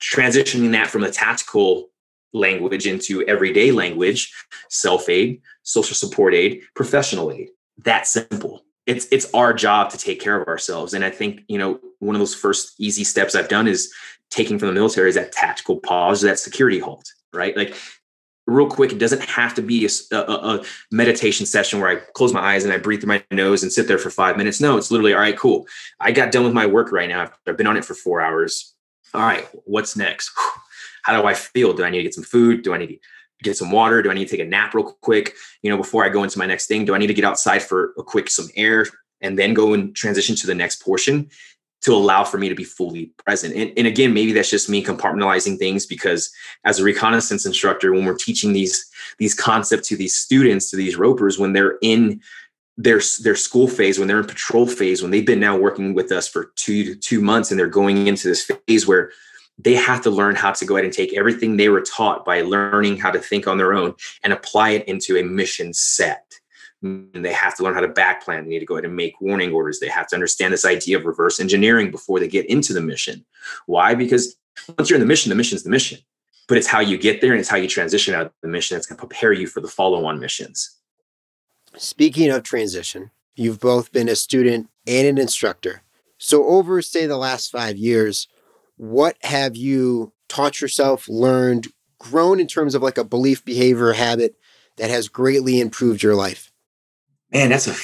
transitioning 0.00 0.72
that 0.72 0.88
from 0.88 1.02
the 1.02 1.10
tactical 1.10 1.90
language 2.32 2.86
into 2.86 3.22
everyday 3.28 3.72
language, 3.72 4.32
self 4.68 5.08
aid, 5.08 5.42
social 5.62 5.94
support 5.94 6.34
aid, 6.34 6.62
professional 6.74 7.32
aid. 7.32 7.48
That 7.78 8.06
simple. 8.06 8.64
It's 8.86 9.06
it's 9.10 9.32
our 9.34 9.52
job 9.52 9.90
to 9.90 9.98
take 9.98 10.20
care 10.20 10.40
of 10.40 10.48
ourselves. 10.48 10.94
And 10.94 11.04
I 11.04 11.10
think, 11.10 11.42
you 11.48 11.58
know, 11.58 11.80
one 11.98 12.14
of 12.14 12.20
those 12.20 12.34
first 12.34 12.74
easy 12.78 13.04
steps 13.04 13.34
I've 13.34 13.48
done 13.48 13.68
is 13.68 13.92
taking 14.30 14.58
from 14.58 14.68
the 14.68 14.74
military 14.74 15.08
is 15.08 15.14
that 15.14 15.32
tactical 15.32 15.78
pause, 15.78 16.20
that 16.22 16.38
security 16.38 16.78
halt, 16.78 17.12
right? 17.32 17.56
Like 17.56 17.74
real 18.46 18.68
quick, 18.68 18.92
it 18.92 18.98
doesn't 18.98 19.22
have 19.22 19.54
to 19.54 19.62
be 19.62 19.86
a, 19.86 20.16
a, 20.16 20.20
a, 20.20 20.64
meditation 20.90 21.46
session 21.46 21.80
where 21.80 21.88
I 21.88 21.96
close 22.14 22.32
my 22.32 22.40
eyes 22.40 22.64
and 22.64 22.72
I 22.72 22.78
breathe 22.78 23.00
through 23.00 23.08
my 23.08 23.24
nose 23.30 23.62
and 23.62 23.72
sit 23.72 23.88
there 23.88 23.98
for 23.98 24.10
five 24.10 24.36
minutes. 24.36 24.60
No, 24.60 24.76
it's 24.76 24.90
literally, 24.90 25.14
all 25.14 25.20
right, 25.20 25.38
cool. 25.38 25.66
I 26.00 26.12
got 26.12 26.32
done 26.32 26.44
with 26.44 26.52
my 26.52 26.66
work 26.66 26.92
right 26.92 27.08
now. 27.08 27.30
I've 27.46 27.56
been 27.56 27.66
on 27.66 27.76
it 27.76 27.84
for 27.84 27.94
four 27.94 28.20
hours. 28.20 28.74
All 29.14 29.22
right, 29.22 29.46
what's 29.64 29.96
next? 29.96 30.32
how 31.02 31.20
do 31.20 31.26
I 31.26 31.34
feel? 31.34 31.72
Do 31.72 31.84
I 31.84 31.90
need 31.90 31.98
to 31.98 32.02
get 32.04 32.14
some 32.14 32.24
food? 32.24 32.62
Do 32.62 32.74
I 32.74 32.78
need 32.78 32.88
to 32.88 32.98
get 33.42 33.56
some 33.56 33.70
water? 33.70 34.02
Do 34.02 34.10
I 34.10 34.14
need 34.14 34.28
to 34.28 34.36
take 34.36 34.46
a 34.46 34.48
nap 34.48 34.74
real 34.74 34.96
quick? 35.02 35.34
You 35.62 35.70
know, 35.70 35.76
before 35.76 36.04
I 36.04 36.08
go 36.08 36.22
into 36.22 36.38
my 36.38 36.46
next 36.46 36.66
thing, 36.66 36.84
do 36.84 36.94
I 36.94 36.98
need 36.98 37.08
to 37.08 37.14
get 37.14 37.24
outside 37.24 37.60
for 37.62 37.92
a 37.98 38.02
quick 38.02 38.30
some 38.30 38.48
air 38.56 38.86
and 39.20 39.38
then 39.38 39.54
go 39.54 39.72
and 39.72 39.94
transition 39.94 40.34
to 40.36 40.46
the 40.46 40.54
next 40.54 40.82
portion 40.82 41.30
to 41.82 41.94
allow 41.94 42.24
for 42.24 42.38
me 42.38 42.48
to 42.48 42.54
be 42.54 42.64
fully 42.64 43.10
present? 43.24 43.54
And, 43.54 43.72
and 43.76 43.86
again, 43.86 44.14
maybe 44.14 44.32
that's 44.32 44.50
just 44.50 44.68
me 44.68 44.84
compartmentalizing 44.84 45.58
things 45.58 45.86
because 45.86 46.32
as 46.64 46.78
a 46.78 46.84
reconnaissance 46.84 47.46
instructor, 47.46 47.92
when 47.92 48.04
we're 48.04 48.16
teaching 48.16 48.52
these 48.52 48.90
these 49.18 49.34
concepts 49.34 49.88
to 49.88 49.96
these 49.96 50.14
students, 50.14 50.70
to 50.70 50.76
these 50.76 50.96
ropers, 50.96 51.38
when 51.38 51.52
they're 51.52 51.78
in 51.82 52.20
their 52.78 53.00
their 53.22 53.36
school 53.36 53.68
phase 53.68 53.98
when 53.98 54.08
they're 54.08 54.20
in 54.20 54.26
patrol 54.26 54.66
phase 54.66 55.02
when 55.02 55.10
they've 55.10 55.26
been 55.26 55.38
now 55.38 55.54
working 55.54 55.92
with 55.92 56.10
us 56.10 56.26
for 56.26 56.52
two 56.56 56.94
two 56.94 57.20
months 57.20 57.50
and 57.50 57.60
they're 57.60 57.66
going 57.66 58.06
into 58.06 58.26
this 58.26 58.50
phase 58.66 58.86
where 58.86 59.10
they 59.58 59.74
have 59.74 60.02
to 60.02 60.10
learn 60.10 60.34
how 60.34 60.50
to 60.50 60.64
go 60.64 60.76
ahead 60.76 60.84
and 60.84 60.94
take 60.94 61.12
everything 61.14 61.56
they 61.56 61.68
were 61.68 61.82
taught 61.82 62.24
by 62.24 62.40
learning 62.42 62.96
how 62.96 63.10
to 63.10 63.18
think 63.18 63.46
on 63.46 63.58
their 63.58 63.74
own 63.74 63.94
and 64.24 64.32
apply 64.32 64.70
it 64.70 64.88
into 64.88 65.16
a 65.16 65.22
mission 65.22 65.72
set. 65.72 66.40
And 66.82 67.24
they 67.24 67.32
have 67.32 67.56
to 67.56 67.62
learn 67.62 67.74
how 67.74 67.80
to 67.80 67.88
back 67.88 68.24
plan. 68.24 68.44
They 68.44 68.50
need 68.50 68.60
to 68.60 68.66
go 68.66 68.74
ahead 68.74 68.84
and 68.84 68.96
make 68.96 69.20
warning 69.20 69.52
orders. 69.52 69.78
They 69.78 69.88
have 69.88 70.08
to 70.08 70.16
understand 70.16 70.52
this 70.52 70.64
idea 70.64 70.98
of 70.98 71.04
reverse 71.04 71.38
engineering 71.38 71.90
before 71.90 72.18
they 72.18 72.28
get 72.28 72.46
into 72.46 72.72
the 72.72 72.80
mission. 72.80 73.24
Why? 73.66 73.94
Because 73.94 74.36
once 74.76 74.90
you're 74.90 74.96
in 74.96 75.00
the 75.00 75.06
mission, 75.06 75.30
the 75.30 75.36
mission 75.36 75.56
is 75.56 75.62
the 75.62 75.70
mission. 75.70 76.00
But 76.48 76.58
it's 76.58 76.66
how 76.66 76.80
you 76.80 76.98
get 76.98 77.20
there 77.20 77.30
and 77.30 77.40
it's 77.40 77.48
how 77.48 77.56
you 77.56 77.68
transition 77.68 78.14
out 78.14 78.26
of 78.26 78.32
the 78.42 78.48
mission 78.48 78.76
that's 78.76 78.86
going 78.86 78.98
to 78.98 79.06
prepare 79.06 79.32
you 79.32 79.46
for 79.46 79.60
the 79.60 79.68
follow 79.68 80.04
on 80.04 80.18
missions. 80.18 80.76
Speaking 81.76 82.30
of 82.30 82.42
transition, 82.42 83.10
you've 83.36 83.60
both 83.60 83.92
been 83.92 84.08
a 84.08 84.16
student 84.16 84.68
and 84.86 85.06
an 85.06 85.18
instructor. 85.18 85.82
So, 86.18 86.44
over, 86.44 86.82
say, 86.82 87.06
the 87.06 87.16
last 87.16 87.50
five 87.50 87.76
years, 87.76 88.28
what 88.76 89.16
have 89.22 89.56
you 89.56 90.12
taught 90.28 90.60
yourself, 90.60 91.08
learned, 91.08 91.68
grown 91.98 92.38
in 92.38 92.46
terms 92.46 92.74
of 92.74 92.82
like 92.82 92.98
a 92.98 93.04
belief, 93.04 93.44
behavior, 93.44 93.92
habit 93.92 94.36
that 94.76 94.90
has 94.90 95.08
greatly 95.08 95.60
improved 95.60 96.02
your 96.02 96.14
life? 96.14 96.51
Man, 97.32 97.50
that's 97.50 97.66
a 97.66 97.74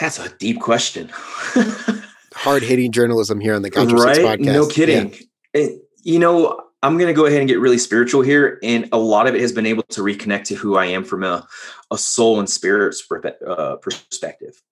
that's 0.00 0.18
a 0.18 0.28
deep 0.36 0.60
question. 0.60 1.10
Hard 2.34 2.62
hitting 2.62 2.92
journalism 2.92 3.40
here 3.40 3.54
on 3.54 3.62
the 3.62 3.70
Gotcha 3.70 3.94
right? 3.94 4.18
podcast. 4.18 4.44
No 4.44 4.66
kidding. 4.66 5.14
Yeah. 5.54 5.68
You 6.02 6.18
know, 6.18 6.62
I'm 6.82 6.96
going 6.96 7.08
to 7.08 7.12
go 7.12 7.26
ahead 7.26 7.40
and 7.40 7.48
get 7.48 7.60
really 7.60 7.76
spiritual 7.76 8.22
here, 8.22 8.58
and 8.62 8.88
a 8.92 8.98
lot 8.98 9.26
of 9.26 9.34
it 9.34 9.42
has 9.42 9.52
been 9.52 9.66
able 9.66 9.82
to 9.90 10.00
reconnect 10.00 10.44
to 10.44 10.54
who 10.54 10.76
I 10.76 10.86
am 10.86 11.04
from 11.04 11.24
a, 11.24 11.46
a 11.90 11.98
soul 11.98 12.38
and 12.38 12.48
spirit 12.48 12.96
uh, 13.46 13.76
perspective. 13.76 14.62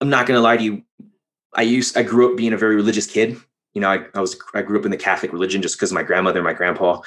I'm 0.00 0.10
not 0.10 0.26
going 0.26 0.38
to 0.38 0.42
lie 0.42 0.56
to 0.56 0.62
you. 0.62 0.82
I 1.54 1.62
used 1.62 1.96
I 1.96 2.04
grew 2.04 2.30
up 2.30 2.36
being 2.36 2.52
a 2.52 2.56
very 2.56 2.76
religious 2.76 3.06
kid 3.06 3.40
you 3.74 3.80
know, 3.80 3.88
I, 3.88 4.04
I 4.14 4.20
was 4.20 4.36
I 4.54 4.62
grew 4.62 4.78
up 4.78 4.84
in 4.84 4.90
the 4.90 4.96
Catholic 4.96 5.32
religion 5.32 5.62
just 5.62 5.76
because 5.76 5.92
my 5.92 6.02
grandmother 6.02 6.40
and 6.40 6.46
my 6.46 6.52
grandpa. 6.52 7.00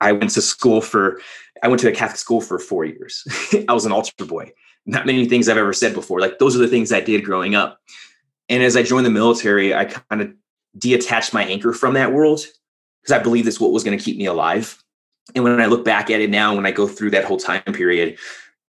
I 0.00 0.12
went 0.12 0.30
to 0.30 0.42
school 0.42 0.80
for 0.80 1.20
I 1.62 1.68
went 1.68 1.80
to 1.82 1.88
a 1.88 1.92
Catholic 1.92 2.18
school 2.18 2.40
for 2.40 2.58
four 2.58 2.84
years. 2.84 3.24
I 3.68 3.72
was 3.72 3.86
an 3.86 3.92
altar 3.92 4.24
boy. 4.24 4.52
Not 4.86 5.06
many 5.06 5.26
things 5.26 5.48
I've 5.48 5.56
ever 5.56 5.72
said 5.72 5.94
before. 5.94 6.20
Like 6.20 6.38
those 6.38 6.56
are 6.56 6.60
the 6.60 6.68
things 6.68 6.92
I 6.92 7.00
did 7.00 7.24
growing 7.24 7.54
up. 7.54 7.80
And 8.48 8.62
as 8.62 8.76
I 8.76 8.82
joined 8.82 9.06
the 9.06 9.10
military, 9.10 9.74
I 9.74 9.84
kind 9.84 10.22
of 10.22 10.32
detached 10.76 11.32
my 11.32 11.44
anchor 11.44 11.72
from 11.72 11.94
that 11.94 12.12
world 12.12 12.40
because 13.02 13.18
I 13.18 13.22
believe 13.22 13.44
that's 13.44 13.60
what 13.60 13.72
was 13.72 13.84
going 13.84 13.96
to 13.96 14.04
keep 14.04 14.18
me 14.18 14.26
alive. 14.26 14.82
And 15.34 15.44
when 15.44 15.60
I 15.60 15.66
look 15.66 15.84
back 15.84 16.10
at 16.10 16.20
it 16.20 16.30
now, 16.30 16.54
when 16.54 16.66
I 16.66 16.72
go 16.72 16.88
through 16.88 17.10
that 17.10 17.24
whole 17.24 17.36
time 17.36 17.62
period, 17.62 18.18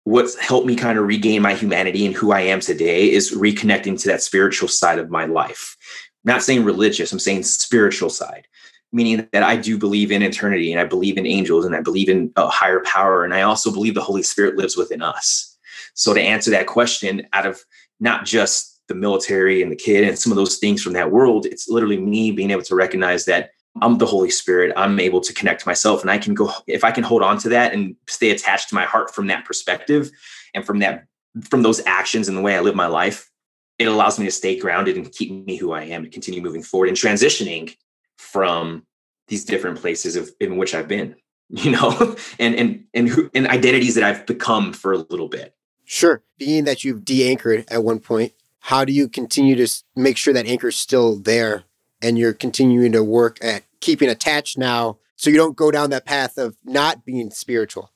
what's 0.04 0.36
helped 0.38 0.66
me 0.66 0.74
kind 0.74 0.98
of 0.98 1.06
regain 1.06 1.42
my 1.42 1.54
humanity 1.54 2.04
and 2.04 2.14
who 2.14 2.32
I 2.32 2.40
am 2.40 2.60
today 2.60 3.10
is 3.10 3.32
reconnecting 3.32 4.00
to 4.00 4.08
that 4.08 4.22
spiritual 4.22 4.68
side 4.68 4.98
of 4.98 5.10
my 5.10 5.26
life 5.26 5.76
not 6.24 6.42
saying 6.42 6.64
religious, 6.64 7.12
I'm 7.12 7.18
saying 7.18 7.44
spiritual 7.44 8.10
side, 8.10 8.46
meaning 8.92 9.28
that 9.32 9.42
I 9.42 9.56
do 9.56 9.78
believe 9.78 10.12
in 10.12 10.22
eternity 10.22 10.72
and 10.72 10.80
I 10.80 10.84
believe 10.84 11.16
in 11.16 11.26
angels 11.26 11.64
and 11.64 11.74
I 11.74 11.80
believe 11.80 12.08
in 12.08 12.32
a 12.36 12.48
higher 12.48 12.82
power. 12.84 13.24
And 13.24 13.32
I 13.32 13.42
also 13.42 13.72
believe 13.72 13.94
the 13.94 14.02
Holy 14.02 14.22
Spirit 14.22 14.56
lives 14.56 14.76
within 14.76 15.02
us. 15.02 15.49
So 15.94 16.14
to 16.14 16.20
answer 16.20 16.50
that 16.50 16.66
question 16.66 17.26
out 17.32 17.46
of 17.46 17.60
not 18.00 18.24
just 18.24 18.80
the 18.88 18.94
military 18.94 19.62
and 19.62 19.70
the 19.70 19.76
kid 19.76 20.04
and 20.04 20.18
some 20.18 20.32
of 20.32 20.36
those 20.36 20.58
things 20.58 20.82
from 20.82 20.94
that 20.94 21.10
world, 21.10 21.46
it's 21.46 21.68
literally 21.68 21.98
me 21.98 22.32
being 22.32 22.50
able 22.50 22.62
to 22.62 22.74
recognize 22.74 23.24
that 23.26 23.50
I'm 23.80 23.98
the 23.98 24.06
Holy 24.06 24.30
Spirit. 24.30 24.72
I'm 24.76 24.98
able 24.98 25.20
to 25.20 25.32
connect 25.32 25.60
to 25.60 25.68
myself 25.68 26.02
and 26.02 26.10
I 26.10 26.18
can 26.18 26.34
go, 26.34 26.52
if 26.66 26.82
I 26.82 26.90
can 26.90 27.04
hold 27.04 27.22
on 27.22 27.38
to 27.38 27.48
that 27.50 27.72
and 27.72 27.94
stay 28.08 28.30
attached 28.30 28.68
to 28.70 28.74
my 28.74 28.84
heart 28.84 29.14
from 29.14 29.28
that 29.28 29.44
perspective 29.44 30.10
and 30.54 30.66
from 30.66 30.80
that, 30.80 31.06
from 31.48 31.62
those 31.62 31.84
actions 31.86 32.28
and 32.28 32.36
the 32.36 32.42
way 32.42 32.56
I 32.56 32.60
live 32.60 32.74
my 32.74 32.88
life, 32.88 33.30
it 33.78 33.86
allows 33.86 34.18
me 34.18 34.26
to 34.26 34.30
stay 34.30 34.58
grounded 34.58 34.96
and 34.96 35.10
keep 35.10 35.46
me 35.46 35.56
who 35.56 35.72
I 35.72 35.84
am 35.84 36.02
and 36.04 36.12
continue 36.12 36.42
moving 36.42 36.62
forward 36.62 36.88
and 36.88 36.96
transitioning 36.96 37.74
from 38.18 38.84
these 39.28 39.44
different 39.44 39.80
places 39.80 40.16
of 40.16 40.30
in 40.40 40.58
which 40.58 40.74
I've 40.74 40.88
been, 40.88 41.14
you 41.48 41.70
know, 41.70 42.16
and 42.38 42.54
and 42.54 42.84
and 42.92 43.08
who, 43.08 43.30
and 43.34 43.46
identities 43.48 43.94
that 43.94 44.04
I've 44.04 44.26
become 44.26 44.72
for 44.72 44.92
a 44.92 44.98
little 44.98 45.28
bit. 45.28 45.54
Sure. 45.92 46.22
Being 46.38 46.64
that 46.64 46.84
you've 46.84 47.04
de-anchored 47.04 47.64
at 47.68 47.82
one 47.82 47.98
point, 47.98 48.32
how 48.60 48.84
do 48.84 48.92
you 48.92 49.08
continue 49.08 49.56
to 49.56 49.68
make 49.96 50.16
sure 50.16 50.32
that 50.32 50.46
anchor's 50.46 50.78
still 50.78 51.16
there 51.16 51.64
and 52.00 52.18
you're 52.18 52.32
continuing 52.32 52.92
to 52.92 53.02
work 53.02 53.42
at 53.42 53.64
keeping 53.80 54.08
attached 54.08 54.56
now 54.56 54.98
so 55.16 55.30
you 55.30 55.36
don't 55.36 55.56
go 55.56 55.70
down 55.70 55.90
that 55.90 56.06
path 56.06 56.38
of 56.38 56.56
not 56.64 57.04
being 57.04 57.30
spiritual? 57.30 57.90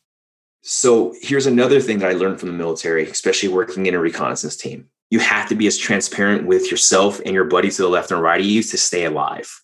So 0.62 1.14
here's 1.20 1.46
another 1.46 1.80
thing 1.80 1.98
that 1.98 2.10
I 2.10 2.14
learned 2.14 2.40
from 2.40 2.48
the 2.48 2.56
military, 2.56 3.08
especially 3.08 3.50
working 3.50 3.86
in 3.86 3.94
a 3.94 4.00
reconnaissance 4.00 4.56
team 4.56 4.88
you 5.14 5.20
have 5.20 5.48
to 5.48 5.54
be 5.54 5.68
as 5.68 5.78
transparent 5.78 6.44
with 6.44 6.72
yourself 6.72 7.20
and 7.24 7.34
your 7.34 7.44
buddy 7.44 7.70
to 7.70 7.82
the 7.82 7.88
left 7.88 8.10
and 8.10 8.20
right 8.20 8.40
of 8.40 8.46
you 8.46 8.62
to 8.64 8.76
stay 8.76 9.04
alive. 9.04 9.62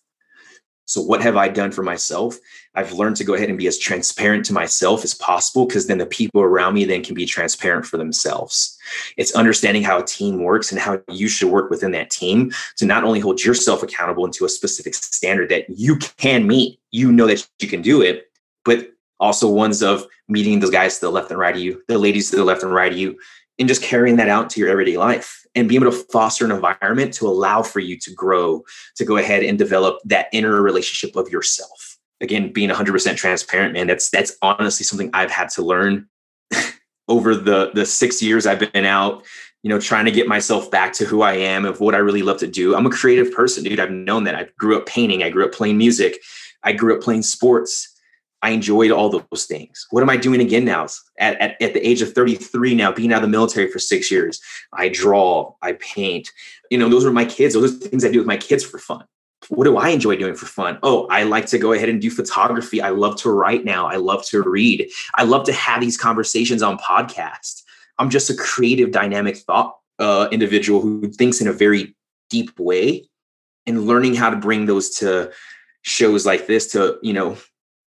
So, 0.85 1.01
what 1.01 1.21
have 1.21 1.35
I 1.35 1.49
done 1.49 1.71
for 1.71 1.83
myself? 1.83 2.37
I've 2.73 2.93
learned 2.93 3.17
to 3.17 3.25
go 3.25 3.33
ahead 3.33 3.49
and 3.49 3.57
be 3.57 3.67
as 3.67 3.77
transparent 3.77 4.45
to 4.45 4.53
myself 4.53 5.03
as 5.03 5.13
possible 5.13 5.65
because 5.65 5.87
then 5.87 5.97
the 5.97 6.05
people 6.05 6.41
around 6.41 6.73
me 6.73 6.85
then 6.85 7.03
can 7.03 7.15
be 7.15 7.25
transparent 7.25 7.85
for 7.85 7.97
themselves. 7.97 8.77
It's 9.17 9.35
understanding 9.35 9.83
how 9.83 9.99
a 9.99 10.05
team 10.05 10.43
works 10.43 10.71
and 10.71 10.79
how 10.79 11.01
you 11.09 11.27
should 11.27 11.49
work 11.49 11.69
within 11.69 11.91
that 11.91 12.09
team 12.09 12.51
to 12.77 12.85
not 12.85 13.03
only 13.03 13.19
hold 13.19 13.43
yourself 13.43 13.83
accountable 13.83 14.25
into 14.25 14.45
a 14.45 14.49
specific 14.49 14.95
standard 14.95 15.49
that 15.49 15.65
you 15.69 15.97
can 15.97 16.47
meet, 16.47 16.79
you 16.91 17.11
know 17.11 17.27
that 17.27 17.45
you 17.59 17.67
can 17.67 17.81
do 17.81 18.01
it, 18.01 18.31
but 18.63 18.91
also 19.19 19.49
ones 19.49 19.83
of 19.83 20.05
meeting 20.29 20.59
those 20.59 20.71
guys 20.71 20.95
to 20.95 21.05
the 21.05 21.11
left 21.11 21.29
and 21.29 21.39
right 21.39 21.55
of 21.55 21.61
you, 21.61 21.81
the 21.89 21.97
ladies 21.97 22.29
to 22.31 22.37
the 22.37 22.43
left 22.45 22.63
and 22.63 22.73
right 22.73 22.93
of 22.93 22.97
you, 22.97 23.17
and 23.59 23.67
just 23.67 23.83
carrying 23.83 24.15
that 24.15 24.29
out 24.29 24.49
to 24.49 24.59
your 24.59 24.69
everyday 24.69 24.97
life 24.97 25.45
and 25.55 25.67
being 25.67 25.81
able 25.81 25.91
to 25.91 26.05
foster 26.11 26.45
an 26.45 26.51
environment 26.51 27.13
to 27.13 27.27
allow 27.27 27.61
for 27.61 27.79
you 27.79 27.97
to 27.99 28.13
grow, 28.13 28.63
to 28.95 29.05
go 29.05 29.17
ahead 29.17 29.43
and 29.43 29.57
develop 29.57 29.99
that 30.05 30.27
inner 30.31 30.61
relationship 30.61 31.15
of 31.17 31.29
yourself. 31.29 31.90
Again, 32.21 32.53
being 32.53 32.69
100% 32.69 33.15
transparent, 33.17 33.73
man, 33.73 33.87
that's 33.87 34.09
that's 34.09 34.37
honestly 34.41 34.83
something 34.83 35.09
I've 35.13 35.31
had 35.31 35.49
to 35.49 35.63
learn 35.63 36.07
over 37.07 37.35
the 37.35 37.71
the 37.73 37.85
6 37.85 38.21
years 38.21 38.45
I've 38.45 38.59
been 38.59 38.85
out, 38.85 39.23
you 39.63 39.69
know, 39.69 39.79
trying 39.79 40.05
to 40.05 40.11
get 40.11 40.27
myself 40.27 40.69
back 40.71 40.93
to 40.93 41.05
who 41.05 41.21
I 41.21 41.33
am 41.33 41.65
of 41.65 41.79
what 41.79 41.95
I 41.95 41.99
really 41.99 42.23
love 42.23 42.37
to 42.39 42.47
do. 42.47 42.75
I'm 42.75 42.85
a 42.85 42.91
creative 42.91 43.33
person, 43.33 43.63
dude. 43.63 43.79
I've 43.79 43.91
known 43.91 44.23
that. 44.25 44.35
I 44.35 44.47
grew 44.57 44.77
up 44.77 44.85
painting, 44.85 45.23
I 45.23 45.29
grew 45.29 45.45
up 45.45 45.51
playing 45.51 45.77
music, 45.77 46.17
I 46.63 46.73
grew 46.73 46.95
up 46.95 47.01
playing 47.01 47.23
sports. 47.23 47.87
I 48.43 48.49
enjoyed 48.51 48.89
all 48.89 49.09
those 49.09 49.45
things. 49.45 49.85
What 49.91 50.01
am 50.01 50.09
I 50.09 50.17
doing 50.17 50.41
again 50.41 50.65
now? 50.65 50.87
At, 51.19 51.39
at, 51.39 51.61
at, 51.61 51.73
the 51.73 51.87
age 51.87 52.01
of 52.01 52.13
33 52.13 52.73
now, 52.73 52.91
being 52.91 53.13
out 53.13 53.17
of 53.17 53.21
the 53.21 53.27
military 53.27 53.69
for 53.69 53.77
six 53.77 54.09
years, 54.09 54.41
I 54.73 54.89
draw, 54.89 55.53
I 55.61 55.73
paint. 55.73 56.31
You 56.71 56.79
know, 56.79 56.89
those 56.89 57.05
are 57.05 57.11
my 57.11 57.25
kids. 57.25 57.53
Those 57.53 57.71
are 57.71 57.87
things 57.87 58.03
I 58.03 58.11
do 58.11 58.17
with 58.17 58.27
my 58.27 58.37
kids 58.37 58.63
for 58.63 58.79
fun. 58.79 59.05
What 59.49 59.65
do 59.65 59.77
I 59.77 59.89
enjoy 59.89 60.15
doing 60.17 60.35
for 60.35 60.45
fun? 60.45 60.77
Oh, 60.83 61.07
I 61.07 61.23
like 61.23 61.47
to 61.47 61.57
go 61.57 61.73
ahead 61.73 61.89
and 61.89 62.01
do 62.01 62.09
photography. 62.09 62.81
I 62.81 62.89
love 62.89 63.15
to 63.21 63.31
write 63.31 63.65
now. 63.65 63.87
I 63.87 63.95
love 63.95 64.25
to 64.27 64.41
read. 64.41 64.89
I 65.15 65.23
love 65.23 65.45
to 65.45 65.53
have 65.53 65.81
these 65.81 65.97
conversations 65.97 66.61
on 66.61 66.77
podcast. 66.77 67.63
I'm 67.97 68.09
just 68.09 68.29
a 68.29 68.35
creative, 68.35 68.91
dynamic 68.91 69.37
thought 69.37 69.77
uh, 69.99 70.27
individual 70.31 70.81
who 70.81 71.07
thinks 71.09 71.41
in 71.41 71.47
a 71.47 71.53
very 71.53 71.95
deep 72.29 72.57
way 72.59 73.09
and 73.67 73.85
learning 73.85 74.15
how 74.15 74.29
to 74.29 74.35
bring 74.35 74.65
those 74.65 74.89
to 74.99 75.31
shows 75.83 76.25
like 76.25 76.47
this 76.47 76.71
to, 76.71 76.97
you 77.01 77.13
know, 77.13 77.37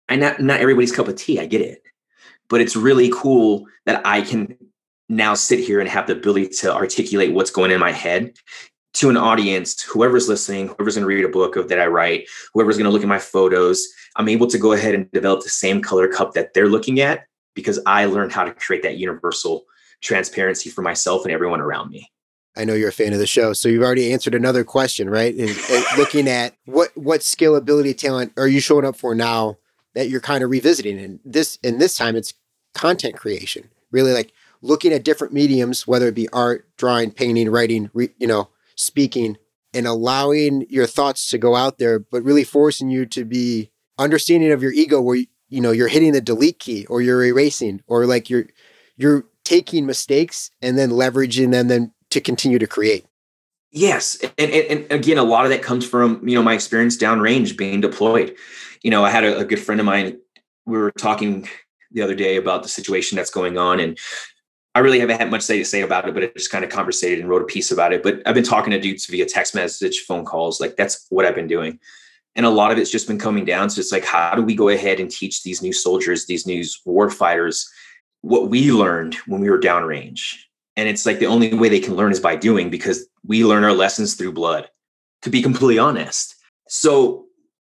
I 0.08 0.16
not 0.16 0.40
not 0.40 0.61
everybody's 0.61 0.92
cup 0.92 1.08
of 1.08 1.16
tea. 1.16 1.40
I 1.40 1.46
get 1.46 1.61
it. 1.61 1.82
But 2.49 2.61
it's 2.61 2.76
really 2.76 3.11
cool 3.14 3.66
that 3.87 4.02
I 4.04 4.20
can 4.20 4.56
now 5.08 5.34
sit 5.34 5.61
here 5.61 5.80
and 5.80 5.88
have 5.88 6.06
the 6.06 6.12
ability 6.14 6.49
to 6.49 6.75
articulate 6.75 7.32
what's 7.32 7.50
going 7.50 7.70
in 7.70 7.80
my 7.80 7.92
head 7.92 8.34
to 8.94 9.10
an 9.10 9.16
audience, 9.16 9.82
whoever's 9.82 10.28
listening, 10.28 10.68
whoever's 10.68 10.94
going 10.94 11.02
to 11.02 11.06
read 11.06 11.24
a 11.24 11.28
book 11.28 11.54
that 11.68 11.80
I 11.80 11.86
write, 11.86 12.28
whoever's 12.52 12.76
going 12.76 12.86
to 12.86 12.90
look 12.90 13.02
at 13.02 13.08
my 13.08 13.18
photos, 13.18 13.86
I'm 14.16 14.28
able 14.28 14.46
to 14.46 14.58
go 14.58 14.72
ahead 14.72 14.94
and 14.94 15.10
develop 15.10 15.42
the 15.42 15.50
same 15.50 15.82
color 15.82 16.08
cup 16.08 16.34
that 16.34 16.54
they're 16.54 16.68
looking 16.68 17.00
at 17.00 17.26
because 17.54 17.80
I 17.86 18.06
learned 18.06 18.32
how 18.32 18.44
to 18.44 18.52
create 18.52 18.82
that 18.84 18.96
universal 18.96 19.64
transparency 20.00 20.70
for 20.70 20.82
myself 20.82 21.24
and 21.24 21.32
everyone 21.32 21.60
around 21.60 21.90
me. 21.90 22.10
I 22.56 22.64
know 22.64 22.74
you're 22.74 22.90
a 22.90 22.92
fan 22.92 23.12
of 23.12 23.18
the 23.18 23.26
show, 23.26 23.52
so 23.52 23.68
you've 23.68 23.82
already 23.82 24.12
answered 24.12 24.34
another 24.34 24.62
question, 24.62 25.10
right? 25.10 25.34
Looking 25.98 26.28
at 26.28 26.54
what 26.66 26.96
what 26.96 27.24
skill, 27.24 27.56
ability, 27.56 27.94
talent 27.94 28.32
are 28.36 28.46
you 28.46 28.60
showing 28.60 28.84
up 28.84 28.94
for 28.94 29.12
now 29.12 29.58
that 29.94 30.08
you're 30.08 30.20
kind 30.20 30.44
of 30.44 30.50
revisiting? 30.50 31.00
And 31.00 31.18
this 31.24 31.58
and 31.64 31.80
this 31.80 31.96
time 31.96 32.14
it's 32.14 32.32
content 32.72 33.16
creation. 33.16 33.70
Really 33.90 34.12
like 34.12 34.32
looking 34.62 34.92
at 34.92 35.02
different 35.02 35.32
mediums, 35.32 35.88
whether 35.88 36.06
it 36.06 36.14
be 36.14 36.28
art, 36.28 36.68
drawing, 36.76 37.10
painting, 37.10 37.50
writing, 37.50 37.90
re, 37.92 38.10
you 38.18 38.28
know, 38.28 38.48
speaking 38.76 39.37
and 39.73 39.87
allowing 39.87 40.66
your 40.69 40.87
thoughts 40.87 41.28
to 41.31 41.38
go 41.38 41.57
out 41.57 41.78
there, 41.78 41.99
but 41.99 42.23
really 42.23 42.45
forcing 42.45 42.88
you 42.88 43.07
to 43.07 43.25
be 43.25 43.71
understanding 43.99 44.52
of 44.52 44.62
your 44.62 44.73
ego 44.73 45.00
where 45.00 45.25
you 45.49 45.61
know 45.61 45.71
you're 45.71 45.88
hitting 45.88 46.12
the 46.12 46.21
delete 46.21 46.59
key 46.59 46.87
or 46.87 47.00
you're 47.00 47.25
erasing 47.25 47.81
or 47.87 48.07
like 48.07 48.31
you're 48.31 48.47
you're 48.97 49.25
taking 49.45 49.87
mistakes 49.87 50.50
and 50.62 50.78
then 50.78 50.90
leveraging 50.90 51.52
them 51.52 51.69
then 51.69 51.93
to 52.11 52.21
continue 52.21 52.59
to 52.59 52.66
create. 52.66 53.04
Yes, 53.71 54.21
and, 54.38 54.50
and, 54.52 54.83
and 54.83 54.93
again, 54.93 55.19
a 55.19 55.25
lot 55.25 55.45
of 55.45 55.50
that 55.50 55.62
comes 55.62 55.85
from 55.85 56.26
you 56.26 56.37
know 56.37 56.43
my 56.43 56.54
experience 56.54 56.97
downrange 56.97 57.57
being 57.57 57.81
deployed. 57.81 58.37
You 58.83 58.90
know, 58.90 59.04
I 59.04 59.11
had 59.11 59.25
a, 59.25 59.38
a 59.38 59.45
good 59.45 59.59
friend 59.59 59.81
of 59.81 59.87
mine. 59.87 60.19
We 60.66 60.78
were 60.78 60.93
talking 60.93 61.49
the 61.90 62.02
other 62.02 62.14
day 62.14 62.37
about 62.37 62.62
the 62.62 62.69
situation 62.69 63.16
that's 63.16 63.31
going 63.31 63.59
on, 63.59 63.81
and 63.81 63.99
I 64.75 64.81
really 64.81 64.99
haven't 64.99 65.19
had 65.19 65.31
much 65.31 65.43
say 65.43 65.59
to 65.59 65.64
say 65.64 65.83
about 65.83 66.09
it, 66.09 66.14
but 66.14 66.25
I 66.25 66.26
just 66.37 66.50
kind 66.50 66.64
of 66.64 66.71
conversated 66.71 67.21
and 67.21 67.28
wrote 67.28 67.43
a 67.43 67.47
piece 67.47 67.71
about 67.71 67.93
it. 67.93 68.02
But 68.02 68.23
I've 68.26 68.35
been 68.35 68.43
talking 68.43 68.73
to 68.73 68.81
dudes 68.81 69.07
via 69.07 69.25
text 69.25 69.54
message, 69.54 70.00
phone 70.00 70.25
calls. 70.25 70.61
Like 70.61 70.76
that's 70.76 71.07
what 71.11 71.25
I've 71.25 71.37
been 71.37 71.47
doing. 71.47 71.78
And 72.37 72.45
a 72.45 72.50
lot 72.50 72.73
of 72.73 72.78
it's 72.78 72.90
just 72.90 73.07
been 73.07 73.19
coming 73.19 73.45
down 73.45 73.69
to 73.69 73.81
it's 73.81 73.93
like, 73.93 74.04
how 74.04 74.35
do 74.35 74.43
we 74.43 74.57
go 74.57 74.69
ahead 74.69 74.99
and 74.99 75.09
teach 75.09 75.45
these 75.45 75.62
new 75.62 75.73
soldiers, 75.73 76.26
these 76.26 76.47
new 76.47 76.64
war 76.85 77.09
fighters, 77.09 77.71
what 78.23 78.50
we 78.50 78.73
learned 78.73 79.14
when 79.26 79.40
we 79.40 79.49
were 79.49 79.61
downrange? 79.61 80.35
And 80.76 80.88
it's 80.88 81.07
like 81.07 81.21
the 81.21 81.26
only 81.26 81.54
way 81.54 81.69
they 81.69 81.78
can 81.78 81.95
learn 81.95 82.11
is 82.11 82.19
by 82.19 82.35
doing 82.35 82.71
because 82.71 83.07
we 83.25 83.45
learn 83.45 83.62
our 83.62 83.73
lessons 83.73 84.14
through 84.14 84.33
blood, 84.33 84.69
to 85.23 85.31
be 85.31 85.40
completely 85.40 85.78
honest. 85.78 86.35
So 86.66 87.26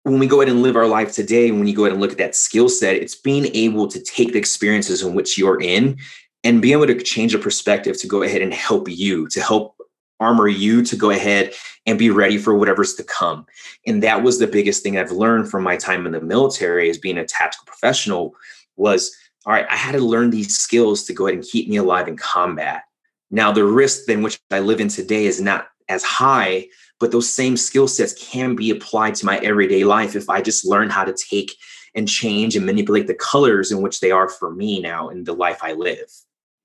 when 0.04 0.20
we 0.20 0.28
go 0.28 0.42
ahead 0.42 0.54
and 0.54 0.62
live 0.62 0.76
our 0.76 0.88
life 0.88 1.14
today, 1.14 1.50
when 1.50 1.66
you 1.66 1.76
go 1.76 1.86
ahead 1.86 1.94
and 1.94 2.02
look 2.02 2.12
at 2.12 2.20
that 2.20 2.36
skill 2.36 2.70
set, 2.70 2.96
it's 2.96 3.16
being 3.16 3.48
able 3.56 3.88
to 3.88 4.00
take 4.00 4.34
the 4.34 4.40
experiences 4.40 5.02
in 5.02 5.16
which 5.16 5.40
you're 5.40 5.60
in 5.60 5.98
and 6.44 6.62
be 6.62 6.72
able 6.72 6.88
to 6.88 7.02
change 7.02 7.34
the 7.34 7.40
perspective 7.40 8.00
to 8.00 8.08
go 8.08 8.24
ahead 8.24 8.42
and 8.42 8.54
help 8.54 8.90
you, 8.90 9.28
to 9.30 9.42
help 9.42 9.76
armor 10.20 10.48
you 10.48 10.84
to 10.84 10.96
go 10.96 11.10
ahead 11.10 11.54
and 11.86 11.98
be 11.98 12.10
ready 12.10 12.38
for 12.38 12.56
whatever's 12.56 12.94
to 12.94 13.04
come. 13.04 13.46
And 13.88 14.04
that 14.04 14.24
was 14.24 14.40
the 14.40 14.48
biggest 14.48 14.84
thing 14.84 14.98
I've 14.98 15.12
learned 15.12 15.50
from 15.50 15.64
my 15.64 15.76
time 15.76 16.06
in 16.06 16.12
the 16.12 16.22
military 16.22 16.90
as 16.90 16.98
being 16.98 17.18
a 17.18 17.26
tactical 17.26 17.66
professional 17.66 18.36
was 18.78 19.12
all 19.46 19.54
right, 19.54 19.66
I 19.70 19.76
had 19.76 19.94
to 19.94 20.00
learn 20.00 20.30
these 20.30 20.56
skills 20.56 21.04
to 21.06 21.14
go 21.14 21.26
ahead 21.26 21.40
and 21.40 21.48
keep 21.48 21.68
me 21.68 21.78
alive 21.78 22.08
in 22.08 22.16
combat. 22.16 22.84
Now, 23.32 23.52
the 23.52 23.66
risk 23.66 24.08
in 24.08 24.22
which 24.22 24.40
I 24.52 24.60
live 24.60 24.80
in 24.80 24.88
today 24.88 25.26
is 25.26 25.42
not 25.42 25.70
as 25.90 26.04
high, 26.04 26.68
but 27.00 27.12
those 27.12 27.28
same 27.28 27.58
skill 27.58 27.88
sets 27.88 28.14
can 28.14 28.56
be 28.56 28.70
applied 28.70 29.16
to 29.16 29.26
my 29.26 29.40
everyday 29.40 29.84
life 29.84 30.16
if 30.16 30.30
I 30.30 30.42
just 30.42 30.64
learn 30.64 30.92
how 30.92 31.04
to 31.04 31.14
take 31.14 31.56
and 31.96 32.08
change 32.08 32.56
and 32.56 32.66
manipulate 32.66 33.08
the 33.08 33.16
colors 33.16 33.72
in 33.72 33.82
which 33.82 34.00
they 34.00 34.12
are 34.12 34.30
for 34.30 34.54
me 34.54 34.80
now 34.80 35.10
in 35.10 35.24
the 35.24 35.34
life 35.34 35.60
I 35.64 35.74
live 35.74 36.12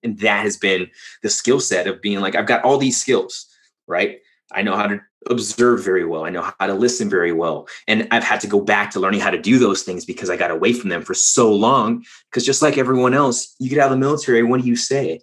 and 0.06 0.18
that 0.20 0.42
has 0.42 0.56
been 0.56 0.86
the 1.22 1.28
skill 1.28 1.60
set 1.60 1.86
of 1.86 2.00
being 2.00 2.20
like 2.20 2.34
i've 2.34 2.46
got 2.46 2.64
all 2.64 2.78
these 2.78 3.00
skills 3.00 3.46
right? 3.86 4.20
I 4.52 4.62
know 4.62 4.76
how 4.76 4.86
to 4.86 5.00
observe 5.28 5.84
very 5.84 6.04
well. 6.04 6.24
I 6.24 6.30
know 6.30 6.52
how 6.60 6.66
to 6.66 6.74
listen 6.74 7.10
very 7.10 7.32
well. 7.32 7.66
And 7.88 8.06
i've 8.12 8.22
had 8.22 8.40
to 8.40 8.46
go 8.46 8.60
back 8.60 8.92
to 8.92 9.00
learning 9.00 9.20
how 9.20 9.30
to 9.30 9.40
do 9.40 9.58
those 9.58 9.82
things 9.82 10.04
because 10.04 10.30
i 10.30 10.36
got 10.36 10.52
away 10.52 10.72
from 10.72 10.90
them 10.90 11.02
for 11.02 11.14
so 11.14 11.52
long. 11.52 12.04
Because 12.30 12.46
just 12.46 12.62
like 12.62 12.78
everyone 12.78 13.14
else 13.14 13.54
you 13.58 13.68
get 13.68 13.78
out 13.78 13.86
of 13.86 13.98
the 13.98 14.04
military 14.04 14.42
what 14.42 14.60
do 14.60 14.66
you 14.66 14.76
say? 14.76 15.20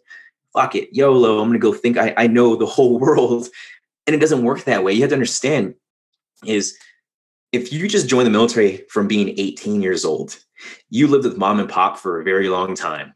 Fuck 0.54 0.76
it 0.76 0.90
yolo 0.92 1.40
i'm 1.40 1.48
gonna 1.48 1.60
go 1.60 1.74
think 1.74 1.98
I, 1.98 2.14
I 2.18 2.28
know 2.28 2.56
the 2.56 2.66
whole 2.76 3.00
world. 3.00 3.48
And 4.06 4.14
it 4.14 4.20
doesn't 4.20 4.44
work 4.44 4.66
that 4.66 4.84
way. 4.84 4.92
You 4.92 5.02
have 5.02 5.12
to 5.12 5.16
understand 5.16 5.76
is 6.46 6.78
if 7.54 7.72
you 7.72 7.88
just 7.88 8.10
join 8.10 8.26
the 8.26 8.30
military 8.30 8.84
from 8.90 9.08
being 9.08 9.34
18 9.38 9.82
years 9.82 10.04
old 10.04 10.38
you 10.90 11.08
lived 11.08 11.24
with 11.24 11.38
mom 11.38 11.60
and 11.60 11.70
pop 11.70 11.98
for 11.98 12.20
a 12.20 12.24
very 12.24 12.50
long 12.50 12.76
time 12.76 13.14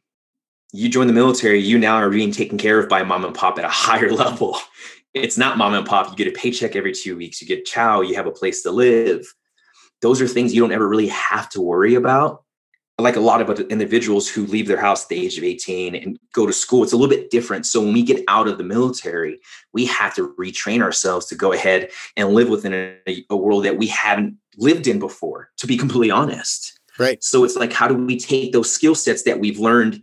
you 0.73 0.89
join 0.89 1.07
the 1.07 1.13
military, 1.13 1.59
you 1.59 1.77
now 1.77 1.95
are 1.95 2.09
being 2.09 2.31
taken 2.31 2.57
care 2.57 2.79
of 2.79 2.89
by 2.89 3.03
mom 3.03 3.25
and 3.25 3.35
pop 3.35 3.57
at 3.57 3.65
a 3.65 3.69
higher 3.71 4.11
level. 4.11 4.57
It's 5.13 5.37
not 5.37 5.57
mom 5.57 5.73
and 5.73 5.85
pop. 5.85 6.09
You 6.09 6.15
get 6.15 6.27
a 6.27 6.37
paycheck 6.37 6.75
every 6.75 6.91
two 6.91 7.17
weeks. 7.17 7.41
You 7.41 7.47
get 7.47 7.65
chow. 7.65 8.01
You 8.01 8.15
have 8.15 8.27
a 8.27 8.31
place 8.31 8.61
to 8.63 8.71
live. 8.71 9.25
Those 10.01 10.21
are 10.21 10.27
things 10.27 10.53
you 10.53 10.61
don't 10.61 10.71
ever 10.71 10.87
really 10.87 11.07
have 11.07 11.49
to 11.49 11.61
worry 11.61 11.95
about. 11.95 12.43
Like 12.99 13.15
a 13.15 13.21
lot 13.21 13.41
of 13.41 13.49
other 13.49 13.63
individuals 13.65 14.27
who 14.27 14.47
leave 14.47 14.67
their 14.67 14.79
house 14.79 15.03
at 15.03 15.09
the 15.09 15.23
age 15.23 15.37
of 15.37 15.43
18 15.43 15.95
and 15.95 16.17
go 16.33 16.47
to 16.47 16.53
school, 16.53 16.83
it's 16.83 16.93
a 16.93 16.97
little 16.97 17.15
bit 17.15 17.29
different. 17.29 17.67
So 17.67 17.79
when 17.79 17.93
we 17.93 18.01
get 18.01 18.23
out 18.27 18.47
of 18.47 18.57
the 18.57 18.63
military, 18.63 19.39
we 19.71 19.85
have 19.85 20.15
to 20.15 20.33
retrain 20.39 20.81
ourselves 20.81 21.27
to 21.27 21.35
go 21.35 21.53
ahead 21.53 21.91
and 22.15 22.29
live 22.29 22.49
within 22.49 22.73
a, 22.73 23.23
a 23.29 23.37
world 23.37 23.65
that 23.65 23.77
we 23.77 23.85
haven't 23.87 24.37
lived 24.57 24.87
in 24.87 24.97
before, 24.97 25.49
to 25.57 25.67
be 25.67 25.77
completely 25.77 26.09
honest. 26.09 26.79
Right. 26.97 27.23
So 27.23 27.43
it's 27.43 27.55
like, 27.55 27.71
how 27.71 27.87
do 27.87 27.93
we 27.93 28.19
take 28.19 28.51
those 28.51 28.73
skill 28.73 28.95
sets 28.95 29.23
that 29.23 29.39
we've 29.39 29.59
learned 29.59 30.01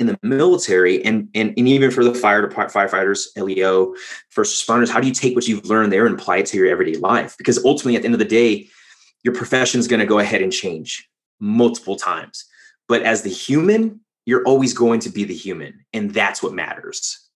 in 0.00 0.06
the 0.06 0.18
military 0.22 1.04
and, 1.04 1.28
and, 1.34 1.52
and 1.56 1.68
even 1.68 1.90
for 1.90 2.02
the 2.02 2.14
fire 2.14 2.48
firefighters, 2.48 3.26
LEO, 3.36 3.94
first 4.30 4.66
responders, 4.66 4.88
how 4.88 4.98
do 4.98 5.06
you 5.06 5.12
take 5.12 5.34
what 5.36 5.46
you've 5.46 5.66
learned 5.66 5.92
there 5.92 6.06
and 6.06 6.18
apply 6.18 6.38
it 6.38 6.46
to 6.46 6.56
your 6.56 6.66
everyday 6.66 6.98
life? 6.98 7.36
Because 7.36 7.62
ultimately, 7.64 7.96
at 7.96 8.02
the 8.02 8.06
end 8.06 8.14
of 8.14 8.18
the 8.18 8.24
day, 8.24 8.66
your 9.22 9.34
profession 9.34 9.78
is 9.78 9.86
going 9.86 10.00
to 10.00 10.06
go 10.06 10.18
ahead 10.18 10.40
and 10.40 10.50
change 10.50 11.06
multiple 11.38 11.96
times. 11.96 12.46
But 12.88 13.02
as 13.02 13.22
the 13.22 13.30
human, 13.30 14.00
you're 14.24 14.42
always 14.44 14.72
going 14.72 15.00
to 15.00 15.10
be 15.10 15.24
the 15.24 15.34
human, 15.34 15.84
and 15.92 16.12
that's 16.12 16.42
what 16.42 16.54
matters. 16.54 17.28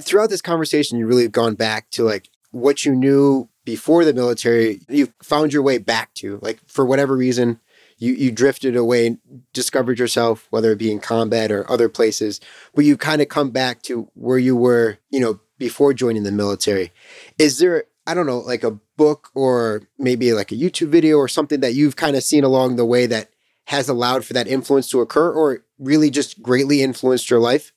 Throughout 0.00 0.28
this 0.28 0.42
conversation, 0.42 0.98
you 0.98 1.06
really 1.06 1.22
have 1.22 1.32
gone 1.32 1.54
back 1.54 1.88
to 1.90 2.04
like 2.04 2.28
what 2.50 2.84
you 2.84 2.94
knew 2.94 3.48
before 3.64 4.04
the 4.04 4.12
military. 4.12 4.80
You 4.88 5.12
found 5.22 5.52
your 5.52 5.62
way 5.62 5.78
back 5.78 6.14
to 6.14 6.38
like 6.42 6.60
for 6.66 6.84
whatever 6.84 7.16
reason 7.16 7.60
you 7.98 8.14
you 8.14 8.30
drifted 8.32 8.76
away, 8.76 9.18
discovered 9.52 9.98
yourself, 9.98 10.46
whether 10.50 10.72
it 10.72 10.78
be 10.78 10.90
in 10.90 11.00
combat 11.00 11.50
or 11.50 11.70
other 11.70 11.88
places, 11.88 12.40
but 12.74 12.84
you 12.84 12.96
kind 12.96 13.20
of 13.20 13.28
come 13.28 13.50
back 13.50 13.82
to 13.82 14.10
where 14.14 14.38
you 14.38 14.56
were, 14.56 14.98
you 15.10 15.20
know, 15.20 15.40
before 15.58 15.92
joining 15.92 16.22
the 16.22 16.32
military. 16.32 16.92
Is 17.38 17.58
there, 17.58 17.84
I 18.06 18.14
don't 18.14 18.26
know, 18.26 18.38
like 18.38 18.64
a 18.64 18.78
book 18.96 19.30
or 19.34 19.82
maybe 19.98 20.32
like 20.32 20.52
a 20.52 20.56
YouTube 20.56 20.88
video 20.88 21.16
or 21.16 21.28
something 21.28 21.60
that 21.60 21.74
you've 21.74 21.96
kind 21.96 22.16
of 22.16 22.22
seen 22.22 22.44
along 22.44 22.76
the 22.76 22.86
way 22.86 23.06
that 23.06 23.30
has 23.66 23.88
allowed 23.88 24.24
for 24.24 24.32
that 24.32 24.48
influence 24.48 24.88
to 24.88 25.00
occur, 25.00 25.30
or 25.30 25.64
really 25.78 26.08
just 26.10 26.40
greatly 26.40 26.82
influenced 26.82 27.28
your 27.28 27.40
life? 27.40 27.72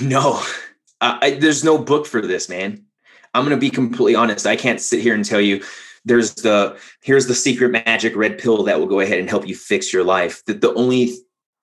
No, 0.00 0.42
I, 1.00 1.32
there's 1.32 1.62
no 1.62 1.76
book 1.76 2.06
for 2.06 2.20
this, 2.22 2.48
man. 2.48 2.86
I'm 3.34 3.44
going 3.44 3.56
to 3.56 3.60
be 3.60 3.70
completely 3.70 4.14
honest. 4.14 4.46
I 4.46 4.56
can't 4.56 4.80
sit 4.80 5.00
here 5.00 5.14
and 5.14 5.24
tell 5.24 5.40
you 5.40 5.62
there's 6.04 6.34
the 6.34 6.78
here's 7.02 7.26
the 7.26 7.34
secret 7.34 7.70
magic 7.70 8.16
red 8.16 8.38
pill 8.38 8.62
that 8.64 8.78
will 8.78 8.86
go 8.86 9.00
ahead 9.00 9.18
and 9.18 9.28
help 9.28 9.46
you 9.46 9.54
fix 9.54 9.92
your 9.92 10.04
life. 10.04 10.44
The, 10.46 10.54
the 10.54 10.74
only 10.74 11.14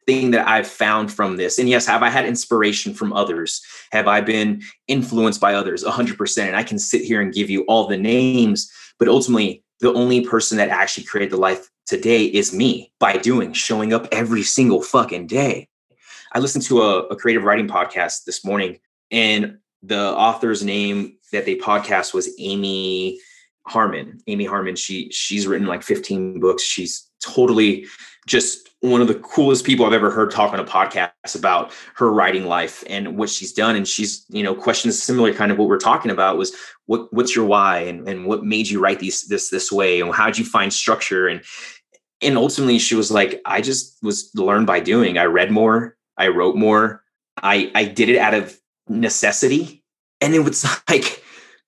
thing 0.06 0.32
that 0.32 0.47
I've 0.47 0.67
found 0.67 1.12
from 1.12 1.38
this, 1.38 1.60
and 1.60 1.67
yes, 1.67 1.86
have 1.86 2.04
I 2.04 2.10
had 2.10 2.26
inspiration 2.26 2.93
from 2.93 3.13
others? 3.13 3.62
Have 3.91 4.08
I 4.08 4.21
been 4.21 4.62
influenced 4.88 5.41
by 5.41 5.54
others? 5.54 5.84
100%. 5.84 6.47
And 6.47 6.56
I 6.56 6.63
can 6.63 6.80
sit 6.80 7.02
here 7.02 7.21
and 7.21 7.34
give 7.34 7.50
you 7.50 7.63
all 7.63 7.88
the 7.88 7.97
names, 7.97 8.71
but 9.00 9.08
ultimately, 9.08 9.63
the 9.80 9.93
only 9.93 10.21
person 10.21 10.58
that 10.58 10.69
actually 10.69 11.04
created 11.04 11.32
the 11.32 11.38
life 11.38 11.69
today 11.86 12.26
is 12.26 12.54
me 12.54 12.91
by 13.00 13.17
doing, 13.17 13.54
showing 13.54 13.93
up 13.93 14.08
every 14.12 14.43
single 14.43 14.82
fucking 14.82 15.28
day. 15.28 15.67
I 16.34 16.39
listened 16.39 16.63
to 16.65 16.82
a, 16.82 17.00
a 17.08 17.15
creative 17.15 17.43
writing 17.43 17.67
podcast 17.67 18.23
this 18.26 18.43
morning, 18.43 18.80
and 19.12 19.60
the 19.84 20.15
author's 20.15 20.63
name 20.63 21.17
that 21.32 21.45
they 21.45 21.56
podcast 21.56 22.13
was 22.13 22.30
Amy 22.39 23.19
Harmon, 23.68 24.20
Amy 24.28 24.46
Harmon, 24.46 24.76
she 24.76 25.10
she's 25.12 25.48
written 25.48 25.68
like 25.68 25.84
15 25.84 26.40
books. 26.40 26.64
She's 26.64 27.08
totally 27.24 27.86
just 28.28 28.70
one 28.82 29.02
of 29.02 29.08
the 29.08 29.16
coolest 29.16 29.66
people 29.66 29.86
I've 29.86 29.94
ever 29.94 30.12
heard 30.12 30.30
talk 30.30 30.54
on 30.54 30.60
a 30.60 30.66
podcast 30.66 31.36
about 31.36 31.74
her 31.96 32.12
writing 32.12 32.46
life 32.46 32.84
and 32.88 33.18
what 33.18 33.30
she's 33.30 33.52
done. 33.52 33.76
And 33.76 33.88
she's, 33.88 34.26
you 34.30 34.44
know, 34.44 34.54
questions 34.54 35.02
similar 35.02 35.34
kind 35.34 35.52
of 35.52 35.58
what 35.58 35.68
we're 35.68 35.78
talking 35.78 36.12
about 36.12 36.38
was 36.38 36.56
what 36.86 37.12
what's 37.14 37.36
your 37.36 37.46
why 37.46 37.80
and, 37.80 38.08
and 38.08 38.26
what 38.26 38.44
made 38.44 38.68
you 38.68 38.80
write 38.80 39.00
these 39.00 39.24
this 39.28 39.50
this 39.50 39.72
way 39.72 40.00
and 40.00 40.14
how'd 40.14 40.38
you 40.38 40.46
find 40.46 40.74
structure 40.74 41.28
and 41.28 41.42
and 42.22 42.38
ultimately 42.38 42.80
she 42.80 42.96
was 42.96 43.12
like, 43.12 43.42
I 43.46 43.62
just 43.62 43.98
was 44.02 44.32
learned 44.36 44.68
by 44.68 44.80
doing. 44.80 45.18
I 45.18 45.26
read 45.26 45.52
more, 45.52 45.96
I 46.18 46.30
wrote 46.30 46.56
more, 46.56 47.04
I 47.42 47.72
I 47.76 47.86
did 47.86 48.10
it 48.10 48.18
out 48.18 48.34
of 48.34 48.60
necessity. 48.88 49.84
And 50.22 50.34
it 50.34 50.40
was 50.40 50.66
like, 50.90 51.24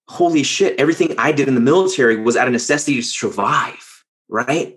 holy 0.09 0.41
shit, 0.41 0.77
everything 0.79 1.13
I 1.19 1.31
did 1.31 1.47
in 1.47 1.53
the 1.53 1.61
military 1.61 2.17
was 2.17 2.35
out 2.35 2.47
of 2.47 2.51
necessity 2.51 2.95
to 2.95 3.03
survive, 3.03 4.03
right? 4.27 4.75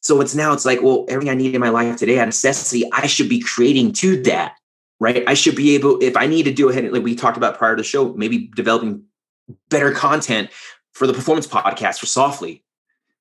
So 0.00 0.20
it's 0.20 0.34
now 0.34 0.52
it's 0.52 0.64
like, 0.64 0.82
well, 0.82 1.06
everything 1.08 1.30
I 1.30 1.36
need 1.36 1.54
in 1.54 1.60
my 1.60 1.68
life 1.68 1.96
today, 1.96 2.18
out 2.18 2.22
of 2.22 2.28
necessity, 2.28 2.90
I 2.92 3.06
should 3.06 3.28
be 3.28 3.38
creating 3.38 3.92
to 3.94 4.20
that, 4.24 4.56
right? 4.98 5.22
I 5.28 5.34
should 5.34 5.54
be 5.54 5.76
able, 5.76 6.02
if 6.02 6.16
I 6.16 6.26
need 6.26 6.42
to 6.44 6.52
do 6.52 6.68
ahead, 6.68 6.92
like 6.92 7.04
we 7.04 7.14
talked 7.14 7.36
about 7.36 7.56
prior 7.56 7.76
to 7.76 7.80
the 7.80 7.86
show, 7.86 8.12
maybe 8.14 8.50
developing 8.56 9.04
better 9.70 9.92
content 9.92 10.50
for 10.94 11.06
the 11.06 11.14
performance 11.14 11.46
podcast 11.46 12.00
for 12.00 12.06
Soflete. 12.06 12.62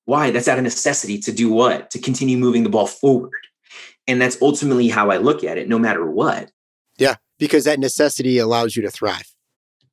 Why? 0.06 0.32
That's 0.32 0.48
out 0.48 0.58
of 0.58 0.64
necessity 0.64 1.20
to 1.20 1.32
do 1.32 1.52
what? 1.52 1.92
To 1.92 2.00
continue 2.00 2.38
moving 2.38 2.64
the 2.64 2.70
ball 2.70 2.88
forward. 2.88 3.46
And 4.08 4.20
that's 4.20 4.42
ultimately 4.42 4.90
how 4.90 5.12
I 5.12 5.18
look 5.18 5.44
at 5.44 5.60
it, 5.60 5.70
no 5.70 5.78
matter 5.78 6.10
what. 6.10 6.52
Yeah, 6.98 7.18
because 7.38 7.66
that 7.66 7.80
necessity 7.80 8.40
allows 8.40 8.76
you 8.76 8.82
to 8.82 8.90
thrive. 8.90 9.32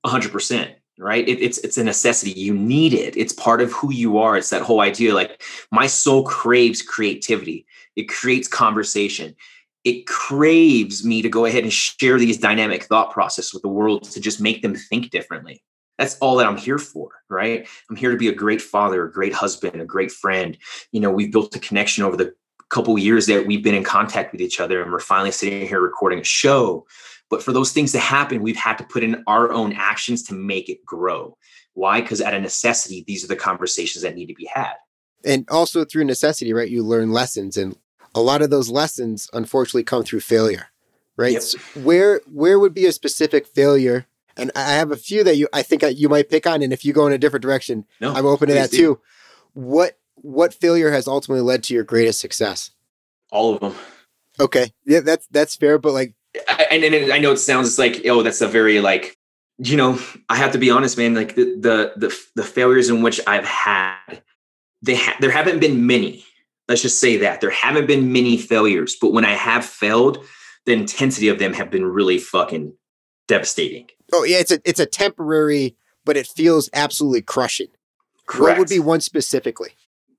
100% 0.07 0.78
right? 0.99 1.27
It, 1.29 1.41
it's 1.41 1.59
it's 1.59 1.79
a 1.79 1.85
necessity. 1.85 2.33
You 2.33 2.55
need 2.55 2.93
it. 2.93 3.17
It's 3.17 3.33
part 3.33 3.61
of 3.61 3.73
who 3.73 3.93
you 3.93 4.19
are. 4.19 4.37
It's 4.37 4.51
that 4.51 4.63
whole 4.63 4.81
idea 4.81 5.15
like 5.15 5.43
my 5.71 5.87
soul 5.87 6.25
craves 6.25 6.83
creativity. 6.83 7.67
It 7.97 8.09
creates 8.09 8.49
conversation. 8.49 9.35
It 9.85 10.07
craves 10.07 11.05
me 11.05 11.23
to 11.23 11.29
go 11.29 11.45
ahead 11.45 11.63
and 11.63 11.73
share 11.73 12.19
these 12.19 12.39
dynamic 12.39 12.85
thought 12.85 13.13
process 13.13 13.55
with 13.55 13.63
the 13.63 13.69
world 13.69 14.05
to 14.05 14.21
just 14.21 14.41
make 14.41 14.61
them 14.61 14.75
think 14.75 15.11
differently. 15.11 15.63
That's 15.97 16.17
all 16.19 16.37
that 16.37 16.47
i'm 16.47 16.57
here 16.57 16.79
for 16.79 17.11
right? 17.31 17.67
I'm 17.91 17.97
here 17.97 18.11
to 18.11 18.17
be 18.17 18.29
a 18.29 18.35
great 18.35 18.63
father 18.63 19.05
a 19.05 19.13
great 19.13 19.33
husband 19.33 19.81
a 19.81 19.85
great 19.85 20.13
friend. 20.13 20.57
You 20.93 21.01
know 21.01 21.11
we've 21.11 21.33
built 21.33 21.55
a 21.57 21.61
connection 21.61 22.05
over 22.05 22.17
the 22.17 22.35
couple 22.71 22.99
years 22.99 23.27
that 23.27 23.47
we've 23.47 23.65
been 23.65 23.75
in 23.75 23.85
contact 23.85 24.33
with 24.33 24.41
each 24.41 24.61
other 24.61 24.83
and 24.83 24.93
we're 24.93 25.01
finally 25.01 25.31
sitting 25.31 25.67
here 25.67 25.81
recording 25.81 26.19
a 26.19 26.25
show 26.25 26.87
but 27.31 27.43
for 27.43 27.53
those 27.53 27.73
things 27.73 27.93
to 27.93 27.99
happen, 27.99 28.43
we've 28.43 28.57
had 28.57 28.79
to 28.79 28.85
put 28.85 29.03
in 29.03 29.23
our 29.27 29.53
own 29.53 29.73
actions 29.73 30.23
to 30.25 30.35
make 30.35 30.69
it 30.69 30.85
grow. 30.85 31.37
Why? 31.75 32.01
Because 32.01 32.21
at 32.21 32.35
a 32.35 32.41
necessity, 32.41 33.05
these 33.07 33.25
are 33.25 33.29
the 33.29 33.37
conversations 33.37 34.03
that 34.03 34.15
need 34.15 34.27
to 34.27 34.35
be 34.35 34.49
had. 34.53 34.75
And 35.25 35.49
also 35.51 35.85
through 35.85 36.05
necessity, 36.05 36.53
right? 36.53 36.71
You 36.71 36.83
learn 36.83 37.13
lessons, 37.13 37.57
and 37.57 37.77
a 38.15 38.21
lot 38.21 38.43
of 38.43 38.51
those 38.51 38.71
lessons, 38.71 39.29
unfortunately, 39.33 39.85
come 39.85 40.05
through 40.05 40.21
failure, 40.21 40.69
right? 41.17 41.33
Yep. 41.33 41.43
So 41.43 41.59
where 41.81 42.21
where 42.33 42.59
would 42.59 42.75
be 42.75 42.87
a 42.87 42.93
specific 42.93 43.47
failure? 43.47 44.07
And 44.37 44.53
I 44.55 44.73
have 44.75 44.93
a 44.93 44.97
few 44.97 45.25
that 45.25 45.37
you 45.37 45.49
I 45.53 45.63
think 45.63 45.83
you 45.97 46.09
might 46.09 46.31
pick 46.31 46.47
on, 46.47 46.63
and 46.63 46.73
if 46.73 46.85
you 46.85 46.93
go 46.93 47.07
in 47.07 47.13
a 47.13 47.19
different 47.19 47.43
direction, 47.43 47.85
no, 48.01 48.15
I'm 48.15 48.27
open 48.27 48.49
to 48.49 48.55
that 48.55 48.71
do. 48.71 48.77
too. 48.77 49.01
What 49.55 49.99
what 50.15 50.55
failure 50.55 50.93
has 50.93 51.09
ultimately 51.09 51.43
led 51.43 51.65
to 51.65 51.75
your 51.75 51.85
greatest 51.85 52.21
success? 52.21 52.71
All 53.31 53.55
of 53.55 53.61
them. 53.61 53.75
Okay, 54.41 54.73
yeah, 54.85 55.01
that's 55.01 55.27
that's 55.29 55.57
fair. 55.57 55.79
But 55.79 55.93
like, 55.93 56.15
I, 56.49 56.67
and, 56.71 57.13
I 57.13 57.19
know 57.19 57.33
it 57.33 57.39
sounds 57.39 57.79
like 57.79 58.03
oh 58.07 58.23
that's 58.23 58.41
a 58.41 58.49
very 58.49 58.81
like 58.81 59.17
you 59.59 59.77
know 59.77 59.99
I 60.29 60.37
have 60.37 60.53
to 60.53 60.59
be 60.59 60.71
honest 60.71 60.99
man 60.99 61.15
like 61.15 61.35
the 61.35 61.45
the 61.45 61.93
the, 61.97 62.17
the 62.37 62.45
failures 62.45 62.91
in 62.91 63.03
which 63.03 63.21
I've 63.27 63.45
had 63.45 64.23
they 64.83 64.97
ha- 64.97 65.17
there 65.21 65.31
haven't 65.31 65.61
been 65.61 65.87
many. 65.87 66.25
Let's 66.69 66.83
just 66.83 67.01
say 67.01 67.17
that. 67.17 67.41
There 67.41 67.51
haven't 67.51 67.87
been 67.87 68.13
many 68.13 68.37
failures 68.37 68.97
but 69.01 69.13
when 69.13 69.25
I 69.25 69.33
have 69.33 69.65
failed 69.65 70.25
the 70.67 70.73
intensity 70.73 71.29
of 71.29 71.39
them 71.39 71.55
have 71.55 71.71
been 71.71 71.87
really 71.87 72.19
fucking 72.19 72.75
devastating. 73.27 73.89
Oh 74.13 74.25
yeah 74.25 74.39
it's 74.39 74.53
a 74.53 74.61
it's 74.65 74.81
a 74.81 74.87
temporary 74.87 75.77
but 76.05 76.17
it 76.17 76.27
feels 76.27 76.71
absolutely 76.73 77.23
crushing. 77.23 77.69
Correct. 78.27 78.43
what 78.43 78.59
would 78.59 78.69
be 78.69 78.79
one 78.79 79.01
specifically? 79.01 79.71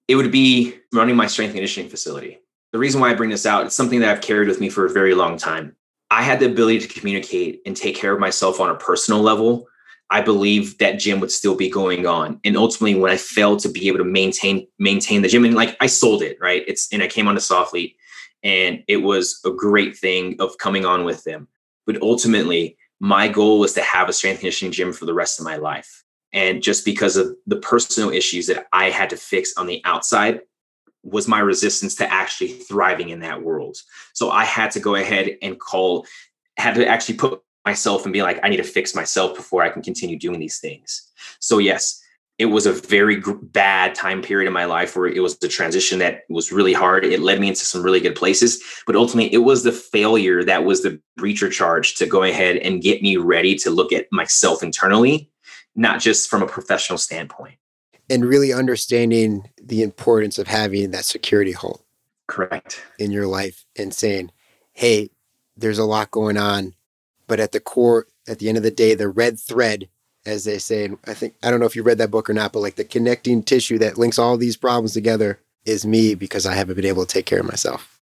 It 0.08 0.16
would 0.16 0.32
be 0.32 0.76
running 0.92 1.16
my 1.16 1.28
strength 1.28 1.54
conditioning 1.54 1.90
facility. 1.90 2.40
The 2.72 2.80
reason 2.80 3.00
why 3.00 3.12
I 3.12 3.14
bring 3.14 3.30
this 3.30 3.46
out, 3.46 3.66
it's 3.66 3.76
something 3.76 4.00
that 4.00 4.10
I've 4.10 4.22
carried 4.22 4.48
with 4.48 4.60
me 4.60 4.70
for 4.70 4.86
a 4.86 4.90
very 4.90 5.14
long 5.14 5.38
time. 5.38 5.76
I 6.12 6.24
had 6.24 6.40
the 6.40 6.48
ability 6.48 6.80
to 6.80 6.88
communicate 6.88 7.62
and 7.66 7.76
take 7.76 7.96
care 7.96 8.14
of 8.14 8.20
myself 8.20 8.60
on 8.60 8.70
a 8.70 8.76
personal 8.76 9.22
level, 9.22 9.68
I 10.10 10.22
believe 10.22 10.78
that 10.80 10.98
gym 10.98 11.20
would 11.20 11.32
still 11.32 11.56
be 11.56 11.70
going 11.70 12.08
on. 12.08 12.40
And 12.44 12.58
ultimately, 12.58 12.96
when 13.00 13.12
I 13.12 13.18
failed 13.18 13.60
to 13.60 13.70
be 13.70 13.88
able 13.88 14.00
to 14.00 14.04
maintain 14.04 14.68
maintain 14.80 15.22
the 15.22 15.28
gym, 15.28 15.46
and 15.46 15.54
like 15.56 15.78
I 15.80 15.86
sold 15.86 16.24
it, 16.24 16.38
right? 16.42 16.64
It's 16.68 16.92
and 16.92 17.04
I 17.04 17.08
came 17.08 17.28
on 17.28 17.36
to 17.36 17.42
Soflete, 17.42 17.96
and 18.44 18.84
it 18.88 18.98
was 18.98 19.40
a 19.46 19.52
great 19.52 19.98
thing 19.98 20.36
of 20.40 20.58
coming 20.58 20.86
on 20.86 21.06
with 21.06 21.24
them. 21.26 21.48
But 21.86 22.02
ultimately, 22.02 22.78
my 23.00 23.28
goal 23.28 23.60
was 23.60 23.74
to 23.74 23.82
have 23.82 24.10
a 24.10 24.14
strength 24.14 24.40
conditioning 24.40 24.72
gym 24.72 24.94
for 24.94 25.06
the 25.06 25.14
rest 25.14 25.40
of 25.40 25.46
my 25.46 25.58
life. 25.58 26.04
And 26.34 26.62
just 26.62 26.86
because 26.86 27.16
of 27.16 27.36
the 27.48 27.58
personal 27.58 28.10
issues 28.12 28.48
that 28.48 28.68
I 28.74 28.90
had 28.90 29.10
to 29.12 29.18
fix 29.18 29.54
on 29.58 29.68
the 29.68 29.82
outside, 29.86 30.42
was 31.04 31.28
my 31.28 31.40
resistance 31.40 31.96
to 31.96 32.12
actually 32.12 32.50
thriving 32.50 33.10
in 33.10 33.20
that 33.20 33.42
world. 33.42 33.78
So 34.14 34.32
I 34.32 34.46
had 34.46 34.72
to 34.72 34.80
go 34.80 34.96
ahead 34.96 35.38
and 35.42 35.60
call, 35.60 36.06
had 36.58 36.76
to 36.76 36.88
actually 36.88 37.16
put 37.16 37.42
myself 37.66 38.06
and 38.06 38.14
be 38.14 38.22
like, 38.22 38.40
I 38.44 38.50
need 38.50 38.58
to 38.58 38.64
fix 38.64 38.96
myself 38.96 39.36
before 39.36 39.64
I 39.64 39.70
can 39.70 39.82
continue 39.82 40.18
doing 40.18 40.40
these 40.40 40.60
things. 40.60 41.10
So, 41.40 41.58
yes, 41.58 42.02
it 42.38 42.46
was 42.46 42.66
a 42.66 42.72
very 42.72 43.22
bad 43.42 43.96
time 43.96 44.22
period 44.22 44.48
in 44.48 44.54
my 44.54 44.66
life 44.66 44.96
where 44.96 45.08
it 45.08 45.22
was 45.22 45.38
the 45.38 45.48
transition 45.50 46.00
that 46.00 46.22
was 46.30 46.52
really 46.52 46.74
hard. 46.74 47.04
It 47.04 47.20
led 47.20 47.40
me 47.40 47.50
into 47.50 47.66
some 47.66 47.84
really 47.84 48.00
good 48.00 48.16
places, 48.16 48.64
but 48.88 48.96
ultimately, 48.96 49.34
it 49.34 49.40
was 49.40 49.64
the 49.64 49.74
failure 49.74 50.44
that 50.46 50.64
was 50.64 50.82
the 50.82 51.02
breacher 51.20 51.52
charge 51.52 51.96
to 51.96 52.06
go 52.06 52.24
ahead 52.24 52.58
and 52.58 52.82
get 52.82 53.02
me 53.02 53.18
ready 53.18 53.56
to 53.56 53.70
look 53.70 53.92
at 53.92 54.08
myself 54.12 54.64
internally, 54.64 55.30
not 55.76 56.00
just 56.00 56.30
from 56.30 56.42
a 56.42 56.48
professional 56.48 56.98
standpoint 56.98 57.56
and 58.10 58.26
really 58.26 58.52
understanding 58.52 59.50
the 59.62 59.82
importance 59.82 60.40
of 60.40 60.48
having 60.48 60.92
that 60.92 61.06
security 61.06 61.52
halt 61.52 61.84
correct. 62.28 62.82
in 62.98 63.12
your 63.12 63.28
life 63.28 63.66
and 63.78 63.94
saying 63.94 64.32
hey 64.74 65.10
there's 65.58 65.80
a 65.80 65.86
lot 65.86 66.12
going 66.12 66.38
on 66.38 66.74
but 67.28 67.40
at 67.40 67.52
the 67.52 67.60
core 67.60 68.08
at 68.28 68.40
the 68.40 68.50
end 68.50 68.58
of 68.58 68.64
the 68.64 68.72
day 68.72 68.94
the 68.94 69.10
red 69.10 69.40
thread 69.40 69.88
as 70.26 70.44
they 70.44 70.58
say 70.58 70.86
and 70.86 70.98
i 71.08 71.14
think 71.14 71.34
i 71.44 71.50
don't 71.50 71.60
know 71.60 71.66
if 71.66 71.76
you 71.76 71.84
read 71.84 71.98
that 71.98 72.12
book 72.12 72.30
or 72.30 72.34
not 72.34 72.52
but 72.52 72.60
like 72.60 72.76
the 72.76 72.84
connecting 72.84 73.42
tissue 73.42 73.78
that 73.78 73.98
links 73.98 74.20
all 74.20 74.38
these 74.38 74.58
problems 74.58 74.94
together 74.94 75.40
is 75.66 75.86
me 75.86 76.16
because 76.16 76.46
i 76.46 76.54
haven't 76.54 76.76
been 76.76 76.86
able 76.86 77.06
to 77.06 77.14
take 77.14 77.26
care 77.26 77.40
of 77.40 77.46
myself. 77.46 77.96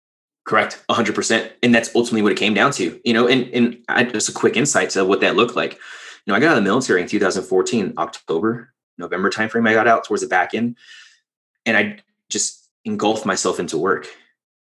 Correct. 0.46 0.82
100% 0.90 1.52
and 1.62 1.76
that's 1.76 1.94
ultimately 1.94 2.22
what 2.22 2.32
it 2.32 2.38
came 2.38 2.54
down 2.54 2.72
to 2.72 3.02
you 3.04 3.14
know 3.14 3.28
and 3.28 3.50
and 3.54 3.78
I, 3.90 4.06
just 4.06 4.30
a 4.30 4.32
quick 4.32 4.56
insight 4.56 4.92
to 4.92 5.04
what 5.04 5.20
that 5.20 5.36
looked 5.36 5.58
like. 5.58 5.74
You 5.74 6.32
know 6.32 6.36
i 6.36 6.40
got 6.40 6.52
out 6.52 6.58
of 6.58 6.64
the 6.64 6.70
military 6.70 7.02
in 7.02 7.08
2014 7.08 7.94
october 7.98 8.74
November 8.98 9.30
timeframe 9.30 9.68
I 9.68 9.74
got 9.74 9.88
out 9.88 10.04
towards 10.04 10.22
the 10.22 10.30
back 10.30 10.54
end. 10.54 10.76
And 11.66 11.78
I 11.78 12.00
just 12.30 12.70
engulfed 12.86 13.26
myself 13.26 13.60
into 13.60 13.78
work. 13.78 14.08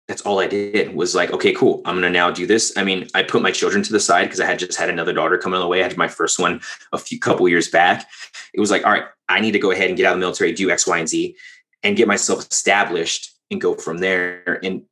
That's 0.08 0.22
all 0.24 0.40
I 0.40 0.48
did 0.48 0.94
was 0.94 1.16
like, 1.16 1.32
okay, 1.32 1.54
cool. 1.54 1.82
I'm 1.86 1.96
going 1.96 2.04
to 2.04 2.10
now 2.10 2.32
do 2.32 2.46
this. 2.46 2.74
I 2.76 2.84
mean, 2.84 3.08
I 3.14 3.24
put 3.24 3.42
my 3.42 3.52
children 3.52 3.82
to 3.84 3.94
the 3.94 4.00
side 4.00 4.26
because 4.26 4.40
I 4.40 4.46
had 4.46 4.60
just 4.60 4.78
had 4.78 4.90
another 4.90 5.14
daughter 5.14 5.38
come 5.38 5.54
on 5.54 5.62
the 5.62 5.68
way. 5.68 5.80
I 5.80 5.88
had 5.88 5.98
my 5.98 6.08
first 6.08 6.38
one 6.38 6.62
a 6.92 6.98
few 6.98 7.20
couple 7.20 7.48
years 7.48 7.70
back. 7.70 8.10
It 8.54 8.60
was 8.60 8.72
like, 8.72 8.86
all 8.86 8.92
right, 8.92 9.06
I 9.30 9.40
need 9.40 9.52
to 9.52 9.60
go 9.60 9.72
ahead 9.72 9.88
and 9.88 9.98
get 9.98 10.06
out 10.06 10.14
of 10.14 10.18
the 10.18 10.26
military, 10.26 10.52
do 10.52 10.70
X, 10.70 10.86
Y, 10.86 10.98
and 10.98 11.08
Z, 11.08 11.36
and 11.84 11.96
get 11.96 12.08
myself 12.08 12.48
established 12.52 13.32
and 13.50 13.62
go 13.62 13.76
from 13.76 14.00
there. 14.00 14.60
And 14.64 14.84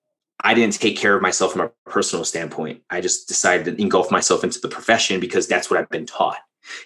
I 0.42 0.54
didn't 0.54 0.80
take 0.80 0.98
care 0.98 1.16
of 1.16 1.22
myself 1.22 1.52
from 1.52 1.62
a 1.62 1.72
personal 1.90 2.24
standpoint. 2.24 2.82
I 2.90 3.02
just 3.02 3.28
decided 3.28 3.66
to 3.66 3.82
engulf 3.82 4.10
myself 4.10 4.44
into 4.44 4.60
the 4.60 4.70
profession 4.70 5.20
because 5.20 5.48
that's 5.48 5.70
what 5.70 5.80
I've 5.80 5.90
been 5.90 6.06
taught 6.06 6.38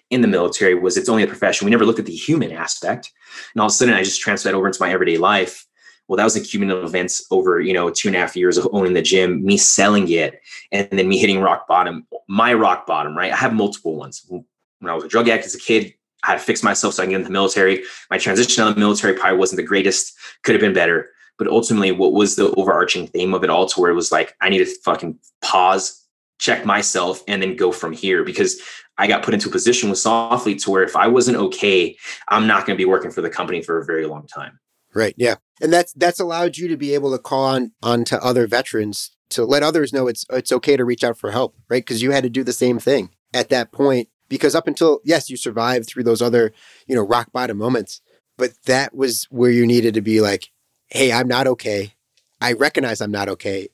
in 0.09 0.21
the 0.21 0.27
military 0.27 0.75
was 0.75 0.97
it's 0.97 1.09
only 1.09 1.23
a 1.23 1.27
profession. 1.27 1.65
We 1.65 1.71
never 1.71 1.85
looked 1.85 1.99
at 1.99 2.05
the 2.05 2.15
human 2.15 2.51
aspect. 2.51 3.11
And 3.53 3.61
all 3.61 3.67
of 3.67 3.71
a 3.71 3.73
sudden 3.73 3.93
I 3.93 4.03
just 4.03 4.21
transferred 4.21 4.49
that 4.49 4.55
over 4.55 4.67
into 4.67 4.81
my 4.81 4.91
everyday 4.91 5.17
life. 5.17 5.65
Well, 6.07 6.17
that 6.17 6.23
was 6.23 6.35
a 6.35 6.41
cumulative 6.41 6.85
events 6.85 7.25
over, 7.31 7.61
you 7.61 7.73
know, 7.73 7.89
two 7.89 8.09
and 8.09 8.15
a 8.15 8.19
half 8.19 8.35
years 8.35 8.57
of 8.57 8.67
owning 8.73 8.93
the 8.93 9.01
gym, 9.01 9.43
me 9.43 9.57
selling 9.57 10.09
it, 10.09 10.41
and 10.71 10.87
then 10.91 11.07
me 11.07 11.17
hitting 11.17 11.39
rock 11.39 11.67
bottom. 11.67 12.05
My 12.27 12.53
rock 12.53 12.85
bottom, 12.85 13.15
right? 13.15 13.31
I 13.31 13.35
have 13.37 13.53
multiple 13.53 13.95
ones. 13.95 14.25
When 14.27 14.45
I 14.83 14.93
was 14.93 15.05
a 15.05 15.07
drug 15.07 15.29
addict 15.29 15.45
as 15.45 15.55
a 15.55 15.59
kid, 15.59 15.93
I 16.23 16.31
had 16.31 16.39
to 16.39 16.43
fix 16.43 16.61
myself 16.61 16.93
so 16.93 17.03
I 17.03 17.05
can 17.05 17.11
get 17.11 17.15
into 17.17 17.27
the 17.29 17.33
military. 17.33 17.83
My 18.09 18.17
transition 18.17 18.63
out 18.63 18.69
of 18.69 18.75
the 18.75 18.79
military 18.79 19.13
probably 19.13 19.37
wasn't 19.37 19.57
the 19.57 19.63
greatest, 19.63 20.13
could 20.43 20.55
have 20.55 20.61
been 20.61 20.73
better. 20.73 21.09
But 21.37 21.47
ultimately, 21.47 21.91
what 21.91 22.13
was 22.13 22.35
the 22.35 22.51
overarching 22.55 23.07
theme 23.07 23.33
of 23.33 23.43
it 23.43 23.49
all 23.49 23.67
to 23.67 23.81
where 23.81 23.91
it 23.91 23.95
was 23.95 24.11
like, 24.11 24.35
I 24.41 24.49
need 24.49 24.59
to 24.59 24.65
fucking 24.65 25.17
pause, 25.41 25.99
check 26.39 26.65
myself, 26.65 27.23
and 27.27 27.41
then 27.41 27.55
go 27.55 27.71
from 27.71 27.91
here. 27.93 28.23
Because 28.23 28.61
I 28.97 29.07
got 29.07 29.23
put 29.23 29.33
into 29.33 29.49
a 29.49 29.51
position 29.51 29.89
with 29.89 29.99
Soflete 29.99 30.61
to 30.63 30.71
where 30.71 30.83
if 30.83 30.95
I 30.95 31.07
wasn't 31.07 31.37
okay, 31.37 31.97
I'm 32.27 32.47
not 32.47 32.65
going 32.65 32.77
to 32.77 32.81
be 32.81 32.89
working 32.89 33.11
for 33.11 33.21
the 33.21 33.29
company 33.29 33.61
for 33.61 33.79
a 33.79 33.85
very 33.85 34.05
long 34.05 34.27
time. 34.27 34.59
Right. 34.93 35.15
Yeah. 35.17 35.35
And 35.61 35.73
that's 35.73 35.93
that's 35.93 36.19
allowed 36.19 36.57
you 36.57 36.67
to 36.67 36.77
be 36.77 36.93
able 36.93 37.11
to 37.11 37.17
call 37.17 37.45
on 37.45 37.71
on 37.81 38.03
to 38.05 38.23
other 38.23 38.47
veterans 38.47 39.11
to 39.29 39.43
let 39.43 39.63
others 39.63 39.91
know 39.91 40.07
it's 40.07 40.25
it's 40.31 40.51
okay 40.51 40.77
to 40.77 40.85
reach 40.85 41.03
out 41.03 41.17
for 41.17 41.31
help, 41.31 41.55
right? 41.69 41.83
Because 41.83 42.01
you 42.01 42.11
had 42.11 42.23
to 42.23 42.29
do 42.29 42.43
the 42.43 42.53
same 42.53 42.79
thing 42.79 43.09
at 43.33 43.49
that 43.49 43.71
point. 43.71 44.09
Because 44.29 44.55
up 44.55 44.67
until 44.67 44.99
yes, 45.03 45.29
you 45.29 45.37
survived 45.37 45.87
through 45.87 46.03
those 46.03 46.21
other, 46.21 46.53
you 46.87 46.95
know, 46.95 47.01
rock 47.01 47.31
bottom 47.31 47.57
moments, 47.57 48.01
but 48.37 48.51
that 48.65 48.95
was 48.95 49.25
where 49.29 49.51
you 49.51 49.65
needed 49.65 49.93
to 49.95 50.01
be 50.01 50.21
like, 50.21 50.51
hey, 50.93 51.11
I'm 51.11 51.27
not 51.27 51.47
okay. 51.47 51.91
I 52.39 52.53
recognize 52.53 53.01
I'm 53.01 53.11
not 53.11 53.27
okay. 53.27 53.67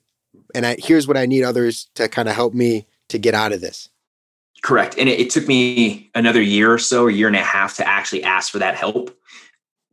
and 0.54 0.64
I, 0.64 0.76
here's 0.78 1.06
what 1.06 1.18
I 1.18 1.26
need 1.26 1.44
others 1.44 1.90
to 1.94 2.08
kind 2.08 2.28
of 2.28 2.34
help 2.34 2.54
me 2.54 2.86
to 3.10 3.18
get 3.18 3.34
out 3.34 3.52
of 3.52 3.60
this. 3.60 3.90
Correct. 4.62 4.96
And 4.96 5.08
it, 5.08 5.20
it, 5.20 5.30
took 5.30 5.46
me 5.46 6.10
another 6.14 6.40
year 6.40 6.72
or 6.72 6.78
so, 6.78 7.08
a 7.08 7.12
year 7.12 7.26
and 7.26 7.36
a 7.36 7.42
half 7.42 7.76
to 7.76 7.86
actually 7.86 8.22
ask 8.24 8.50
for 8.50 8.58
that 8.58 8.74
help 8.74 9.14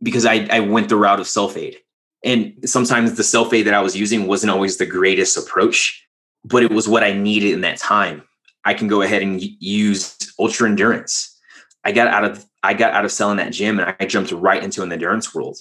because 0.01 0.25
I, 0.25 0.47
I 0.49 0.61
went 0.61 0.87
the 0.87 0.95
route 0.95 1.19
of 1.19 1.27
self 1.27 1.57
aid. 1.57 1.77
And 2.23 2.53
sometimes 2.65 3.15
the 3.15 3.23
self 3.23 3.53
aid 3.53 3.67
that 3.67 3.73
I 3.73 3.81
was 3.81 3.95
using 3.95 4.27
wasn't 4.27 4.51
always 4.51 4.77
the 4.77 4.85
greatest 4.85 5.37
approach, 5.37 6.07
but 6.45 6.63
it 6.63 6.71
was 6.71 6.87
what 6.87 7.03
I 7.03 7.11
needed 7.11 7.53
in 7.53 7.61
that 7.61 7.77
time. 7.77 8.23
I 8.63 8.73
can 8.73 8.87
go 8.87 9.01
ahead 9.01 9.21
and 9.21 9.41
use 9.41 10.17
ultra 10.39 10.69
endurance. 10.69 11.37
I 11.83 11.91
got 11.91 12.07
out 12.07 12.23
of 12.23 12.45
I 12.63 12.73
got 12.73 12.93
out 12.93 13.05
of 13.05 13.11
selling 13.11 13.37
that 13.37 13.53
gym 13.53 13.79
and 13.79 13.95
I 13.99 14.05
jumped 14.05 14.31
right 14.31 14.63
into 14.63 14.81
an 14.81 14.91
endurance 14.91 15.35
world. 15.35 15.57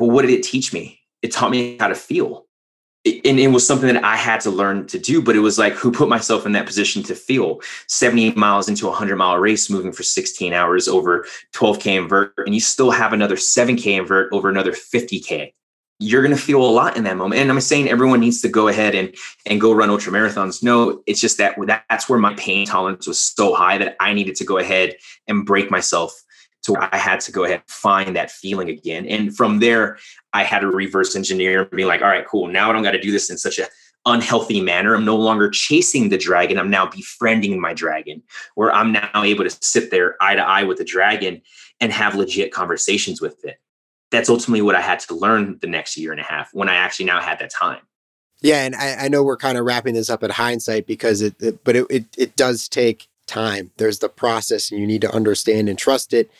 But 0.00 0.06
what 0.06 0.22
did 0.22 0.32
it 0.32 0.42
teach 0.42 0.72
me? 0.72 0.98
It 1.22 1.30
taught 1.30 1.52
me 1.52 1.76
how 1.78 1.86
to 1.86 1.94
feel 1.94 2.46
and 3.06 3.40
it 3.40 3.48
was 3.48 3.66
something 3.66 3.92
that 3.92 4.04
I 4.04 4.16
had 4.16 4.40
to 4.42 4.50
learn 4.50 4.86
to 4.88 4.98
do, 4.98 5.22
but 5.22 5.34
it 5.34 5.40
was 5.40 5.58
like 5.58 5.72
who 5.72 5.90
put 5.90 6.08
myself 6.08 6.44
in 6.44 6.52
that 6.52 6.66
position 6.66 7.02
to 7.04 7.14
feel 7.14 7.60
70 7.88 8.32
miles 8.32 8.68
into 8.68 8.86
a 8.86 8.90
100 8.90 9.16
mile 9.16 9.38
race, 9.38 9.70
moving 9.70 9.92
for 9.92 10.02
16 10.02 10.52
hours 10.52 10.86
over 10.86 11.26
12K 11.54 11.96
invert, 11.96 12.34
and 12.38 12.54
you 12.54 12.60
still 12.60 12.90
have 12.90 13.14
another 13.14 13.36
7K 13.36 13.98
invert 13.98 14.30
over 14.32 14.50
another 14.50 14.72
50K. 14.72 15.54
You're 15.98 16.22
going 16.22 16.36
to 16.36 16.42
feel 16.42 16.62
a 16.62 16.68
lot 16.68 16.96
in 16.96 17.04
that 17.04 17.16
moment. 17.16 17.40
And 17.40 17.50
I'm 17.50 17.60
saying 17.60 17.88
everyone 17.88 18.20
needs 18.20 18.42
to 18.42 18.48
go 18.48 18.68
ahead 18.68 18.94
and, 18.94 19.14
and 19.46 19.60
go 19.60 19.72
run 19.72 19.90
ultra 19.90 20.12
marathons. 20.12 20.62
No, 20.62 21.02
it's 21.06 21.20
just 21.20 21.38
that 21.38 21.56
that's 21.88 22.08
where 22.08 22.18
my 22.18 22.34
pain 22.34 22.66
tolerance 22.66 23.06
was 23.06 23.20
so 23.20 23.54
high 23.54 23.78
that 23.78 23.96
I 24.00 24.12
needed 24.12 24.34
to 24.36 24.44
go 24.44 24.58
ahead 24.58 24.96
and 25.26 25.44
break 25.44 25.70
myself 25.70 26.22
to 26.62 26.72
where 26.72 26.88
I 26.92 26.96
had 26.96 27.20
to 27.20 27.32
go 27.32 27.44
ahead 27.44 27.60
and 27.60 27.70
find 27.70 28.14
that 28.16 28.30
feeling 28.30 28.68
again. 28.68 29.06
And 29.06 29.34
from 29.34 29.60
there, 29.60 29.98
I 30.32 30.44
had 30.44 30.60
to 30.60 30.68
reverse 30.68 31.16
engineer 31.16 31.62
and 31.62 31.70
be 31.70 31.84
like, 31.84 32.02
all 32.02 32.08
right, 32.08 32.26
cool. 32.26 32.48
Now 32.48 32.70
I 32.70 32.72
don't 32.72 32.82
got 32.82 32.92
to 32.92 33.00
do 33.00 33.12
this 33.12 33.30
in 33.30 33.38
such 33.38 33.58
a 33.58 33.66
unhealthy 34.06 34.60
manner. 34.60 34.94
I'm 34.94 35.04
no 35.04 35.16
longer 35.16 35.50
chasing 35.50 36.08
the 36.08 36.18
dragon. 36.18 36.58
I'm 36.58 36.70
now 36.70 36.86
befriending 36.86 37.60
my 37.60 37.74
dragon, 37.74 38.22
where 38.54 38.72
I'm 38.72 38.92
now 38.92 39.22
able 39.22 39.44
to 39.44 39.56
sit 39.60 39.90
there 39.90 40.16
eye 40.20 40.34
to 40.34 40.42
eye 40.42 40.62
with 40.62 40.78
the 40.78 40.84
dragon 40.84 41.42
and 41.80 41.92
have 41.92 42.14
legit 42.14 42.52
conversations 42.52 43.20
with 43.20 43.44
it. 43.44 43.58
That's 44.10 44.28
ultimately 44.28 44.62
what 44.62 44.74
I 44.74 44.80
had 44.80 45.00
to 45.00 45.14
learn 45.14 45.58
the 45.60 45.66
next 45.66 45.96
year 45.96 46.12
and 46.12 46.20
a 46.20 46.24
half 46.24 46.50
when 46.52 46.68
I 46.68 46.74
actually 46.74 47.06
now 47.06 47.20
had 47.20 47.38
that 47.38 47.50
time. 47.50 47.80
Yeah, 48.42 48.64
and 48.64 48.74
I, 48.74 49.04
I 49.04 49.08
know 49.08 49.22
we're 49.22 49.36
kind 49.36 49.58
of 49.58 49.64
wrapping 49.64 49.94
this 49.94 50.08
up 50.08 50.22
at 50.22 50.30
hindsight 50.30 50.86
because 50.86 51.20
it, 51.20 51.34
it 51.40 51.62
but 51.62 51.76
it, 51.76 51.86
it 51.90 52.04
it 52.16 52.36
does 52.36 52.68
take 52.68 53.06
time. 53.26 53.70
There's 53.76 53.98
the 53.98 54.08
process, 54.08 54.70
and 54.70 54.80
you 54.80 54.86
need 54.86 55.02
to 55.02 55.14
understand 55.14 55.68
and 55.68 55.78
trust 55.78 56.14
it 56.14 56.30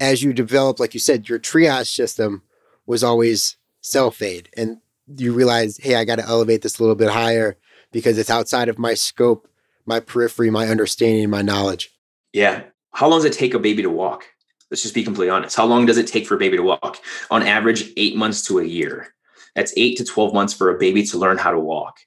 as 0.00 0.22
you 0.22 0.32
develop, 0.32 0.80
like 0.80 0.94
you 0.94 1.00
said, 1.00 1.28
your 1.28 1.38
triage 1.38 1.94
system 1.94 2.42
was 2.86 3.04
always 3.04 3.56
self 3.82 4.20
aid. 4.22 4.48
And 4.56 4.78
you 5.06 5.32
realize, 5.32 5.76
hey, 5.76 5.96
I 5.96 6.04
got 6.04 6.16
to 6.16 6.26
elevate 6.26 6.62
this 6.62 6.78
a 6.78 6.82
little 6.82 6.96
bit 6.96 7.10
higher 7.10 7.56
because 7.92 8.18
it's 8.18 8.30
outside 8.30 8.68
of 8.68 8.78
my 8.78 8.94
scope, 8.94 9.48
my 9.86 10.00
periphery, 10.00 10.50
my 10.50 10.68
understanding, 10.68 11.30
my 11.30 11.42
knowledge. 11.42 11.90
Yeah. 12.32 12.62
How 12.92 13.08
long 13.08 13.18
does 13.18 13.26
it 13.26 13.38
take 13.38 13.54
a 13.54 13.58
baby 13.58 13.82
to 13.82 13.90
walk? 13.90 14.24
Let's 14.70 14.82
just 14.82 14.94
be 14.94 15.04
completely 15.04 15.30
honest. 15.30 15.56
How 15.56 15.66
long 15.66 15.86
does 15.86 15.98
it 15.98 16.06
take 16.06 16.26
for 16.26 16.36
a 16.36 16.38
baby 16.38 16.56
to 16.56 16.62
walk? 16.62 16.98
On 17.30 17.42
average, 17.42 17.92
eight 17.96 18.16
months 18.16 18.42
to 18.46 18.60
a 18.60 18.64
year. 18.64 19.14
That's 19.54 19.74
eight 19.76 19.96
to 19.98 20.04
12 20.04 20.32
months 20.32 20.54
for 20.54 20.74
a 20.74 20.78
baby 20.78 21.04
to 21.06 21.18
learn 21.18 21.38
how 21.38 21.50
to 21.50 21.58
walk. 21.58 21.98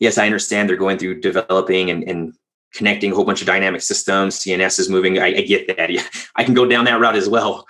Yes, 0.00 0.16
I 0.16 0.24
understand 0.24 0.68
they're 0.68 0.76
going 0.76 0.96
through 0.96 1.20
developing 1.20 1.90
and, 1.90 2.02
and 2.04 2.34
connecting 2.76 3.12
a 3.12 3.14
whole 3.14 3.24
bunch 3.24 3.40
of 3.40 3.46
dynamic 3.46 3.80
systems. 3.80 4.38
CNS 4.38 4.78
is 4.78 4.88
moving. 4.88 5.18
I, 5.18 5.26
I 5.26 5.40
get 5.42 5.66
that. 5.76 5.90
I 6.36 6.44
can 6.44 6.54
go 6.54 6.66
down 6.66 6.84
that 6.84 7.00
route 7.00 7.16
as 7.16 7.28
well. 7.28 7.66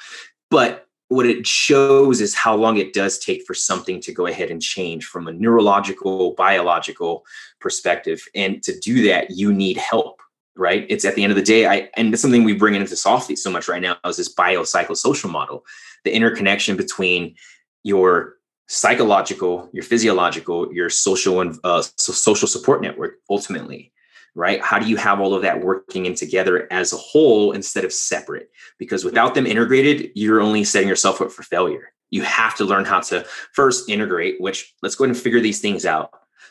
But 0.50 0.86
what 1.08 1.26
it 1.26 1.46
shows 1.46 2.20
is 2.20 2.34
how 2.34 2.56
long 2.56 2.78
it 2.78 2.92
does 2.92 3.18
take 3.18 3.44
for 3.44 3.54
something 3.54 4.00
to 4.00 4.12
go 4.12 4.26
ahead 4.26 4.50
and 4.50 4.60
change 4.60 5.04
from 5.04 5.28
a 5.28 5.32
neurological, 5.32 6.32
biological 6.32 7.24
perspective. 7.60 8.22
And 8.34 8.62
to 8.64 8.76
do 8.80 9.06
that, 9.08 9.30
you 9.30 9.52
need 9.52 9.76
help, 9.76 10.20
right? 10.56 10.84
It's 10.88 11.04
at 11.04 11.14
the 11.14 11.22
end 11.22 11.30
of 11.30 11.36
the 11.36 11.44
day, 11.44 11.66
I 11.66 11.88
and 11.96 12.12
it's 12.12 12.22
something 12.22 12.42
we 12.42 12.54
bring 12.54 12.74
into 12.74 12.94
Soflete 12.94 13.38
so 13.38 13.50
much 13.50 13.68
right 13.68 13.82
now 13.82 13.96
is 14.04 14.16
this 14.16 14.34
biopsychosocial 14.34 15.30
model, 15.30 15.64
the 16.04 16.12
interconnection 16.12 16.76
between 16.76 17.36
your 17.84 18.34
psychological, 18.68 19.70
your 19.72 19.84
physiological, 19.84 20.72
your 20.72 20.90
social 20.90 21.40
and 21.40 21.56
uh, 21.62 21.82
social 21.98 22.48
support 22.48 22.82
network 22.82 23.18
ultimately 23.30 23.92
right? 24.36 24.62
How 24.62 24.78
do 24.78 24.86
you 24.86 24.96
have 24.96 25.18
all 25.18 25.34
of 25.34 25.42
that 25.42 25.62
working 25.62 26.04
in 26.06 26.14
together 26.14 26.68
as 26.70 26.92
a 26.92 26.96
whole 26.96 27.52
instead 27.52 27.84
of 27.84 27.92
separate? 27.92 28.50
Because 28.78 29.04
without 29.04 29.34
them 29.34 29.46
integrated, 29.46 30.10
you're 30.14 30.42
only 30.42 30.62
setting 30.62 30.88
yourself 30.88 31.20
up 31.22 31.32
for 31.32 31.42
failure. 31.42 31.92
You 32.10 32.22
have 32.22 32.54
to 32.56 32.64
learn 32.64 32.84
how 32.84 33.00
to 33.00 33.24
first 33.52 33.88
integrate, 33.88 34.40
which 34.40 34.74
let's 34.82 34.94
go 34.94 35.04
and 35.04 35.16
figure 35.16 35.40
these 35.40 35.60
things 35.60 35.86
out. 35.86 36.10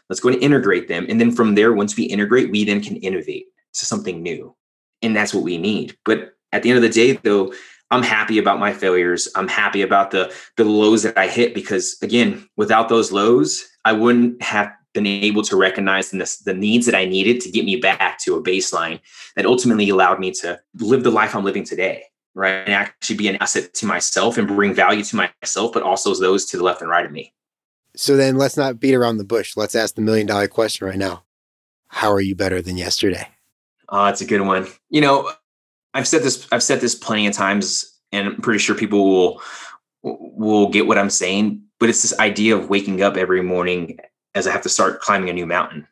Let's 0.09 0.19
go 0.19 0.29
and 0.29 0.41
integrate 0.41 0.87
them. 0.87 1.05
And 1.07 1.21
then 1.21 1.31
from 1.31 1.55
there, 1.55 1.73
once 1.73 1.95
we 1.95 2.03
integrate, 2.03 2.51
we 2.51 2.65
then 2.65 2.81
can 2.81 2.97
innovate 2.97 3.45
to 3.73 3.85
something 3.85 4.21
new. 4.21 4.55
And 5.01 5.15
that's 5.15 5.33
what 5.33 5.43
we 5.43 5.57
need. 5.57 5.95
But 6.05 6.33
at 6.51 6.63
the 6.63 6.71
end 6.71 6.77
of 6.77 6.83
the 6.83 6.89
day, 6.89 7.13
though, 7.13 7.53
I'm 7.91 8.03
happy 8.03 8.39
about 8.39 8.59
my 8.59 8.73
failures. 8.73 9.29
I'm 9.35 9.47
happy 9.47 9.83
about 9.83 10.09
the 10.09 10.33
the 10.57 10.65
lows 10.65 11.03
that 11.03 11.17
I 11.17 11.27
hit 11.27 11.53
because 11.53 11.97
again, 12.01 12.49
without 12.57 12.89
those 12.89 13.11
lows, 13.11 13.63
I 13.85 13.93
wouldn't 13.93 14.41
have 14.41 14.71
been 14.95 15.05
able 15.05 15.43
to 15.43 15.55
recognize 15.55 16.09
the, 16.09 16.37
the 16.45 16.53
needs 16.53 16.87
that 16.87 16.95
I 16.95 17.05
needed 17.05 17.39
to 17.41 17.51
get 17.51 17.65
me 17.65 17.75
back 17.75 18.17
to 18.23 18.35
a 18.35 18.41
baseline 18.41 18.99
that 19.35 19.45
ultimately 19.45 19.89
allowed 19.89 20.19
me 20.19 20.31
to 20.31 20.59
live 20.79 21.03
the 21.03 21.11
life 21.11 21.35
I'm 21.35 21.43
living 21.43 21.63
today, 21.63 22.05
right? 22.33 22.63
And 22.65 22.73
actually 22.73 23.17
be 23.17 23.27
an 23.27 23.35
asset 23.35 23.73
to 23.75 23.85
myself 23.85 24.39
and 24.39 24.47
bring 24.47 24.73
value 24.73 25.03
to 25.03 25.15
myself, 25.15 25.73
but 25.73 25.83
also 25.83 26.15
those 26.15 26.45
to 26.47 26.57
the 26.57 26.63
left 26.63 26.81
and 26.81 26.89
right 26.89 27.05
of 27.05 27.11
me. 27.11 27.33
So 27.95 28.17
then 28.17 28.37
let's 28.37 28.57
not 28.57 28.79
beat 28.79 28.95
around 28.95 29.17
the 29.17 29.23
bush. 29.23 29.55
Let's 29.55 29.75
ask 29.75 29.95
the 29.95 30.01
million 30.01 30.25
dollar 30.25 30.47
question 30.47 30.87
right 30.87 30.97
now. 30.97 31.23
How 31.87 32.11
are 32.11 32.21
you 32.21 32.35
better 32.35 32.61
than 32.61 32.77
yesterday? 32.77 33.27
Ah, 33.89 34.07
oh, 34.07 34.09
it's 34.09 34.21
a 34.21 34.25
good 34.25 34.41
one. 34.41 34.67
You 34.89 35.01
know, 35.01 35.31
I've 35.93 36.07
said 36.07 36.23
this, 36.23 36.47
I've 36.51 36.63
said 36.63 36.81
this 36.81 36.95
plenty 36.95 37.27
of 37.27 37.33
times, 37.33 37.85
and 38.11 38.27
I'm 38.27 38.41
pretty 38.41 38.59
sure 38.59 38.75
people 38.75 39.09
will 39.09 39.41
will 40.03 40.69
get 40.69 40.87
what 40.87 40.97
I'm 40.97 41.09
saying. 41.09 41.61
But 41.79 41.89
it's 41.89 42.01
this 42.01 42.17
idea 42.19 42.55
of 42.55 42.69
waking 42.69 43.01
up 43.01 43.17
every 43.17 43.41
morning 43.41 43.99
as 44.35 44.45
I 44.45 44.51
have 44.51 44.61
to 44.63 44.69
start 44.69 44.99
climbing 44.99 45.29
a 45.29 45.33
new 45.33 45.45
mountain, 45.45 45.87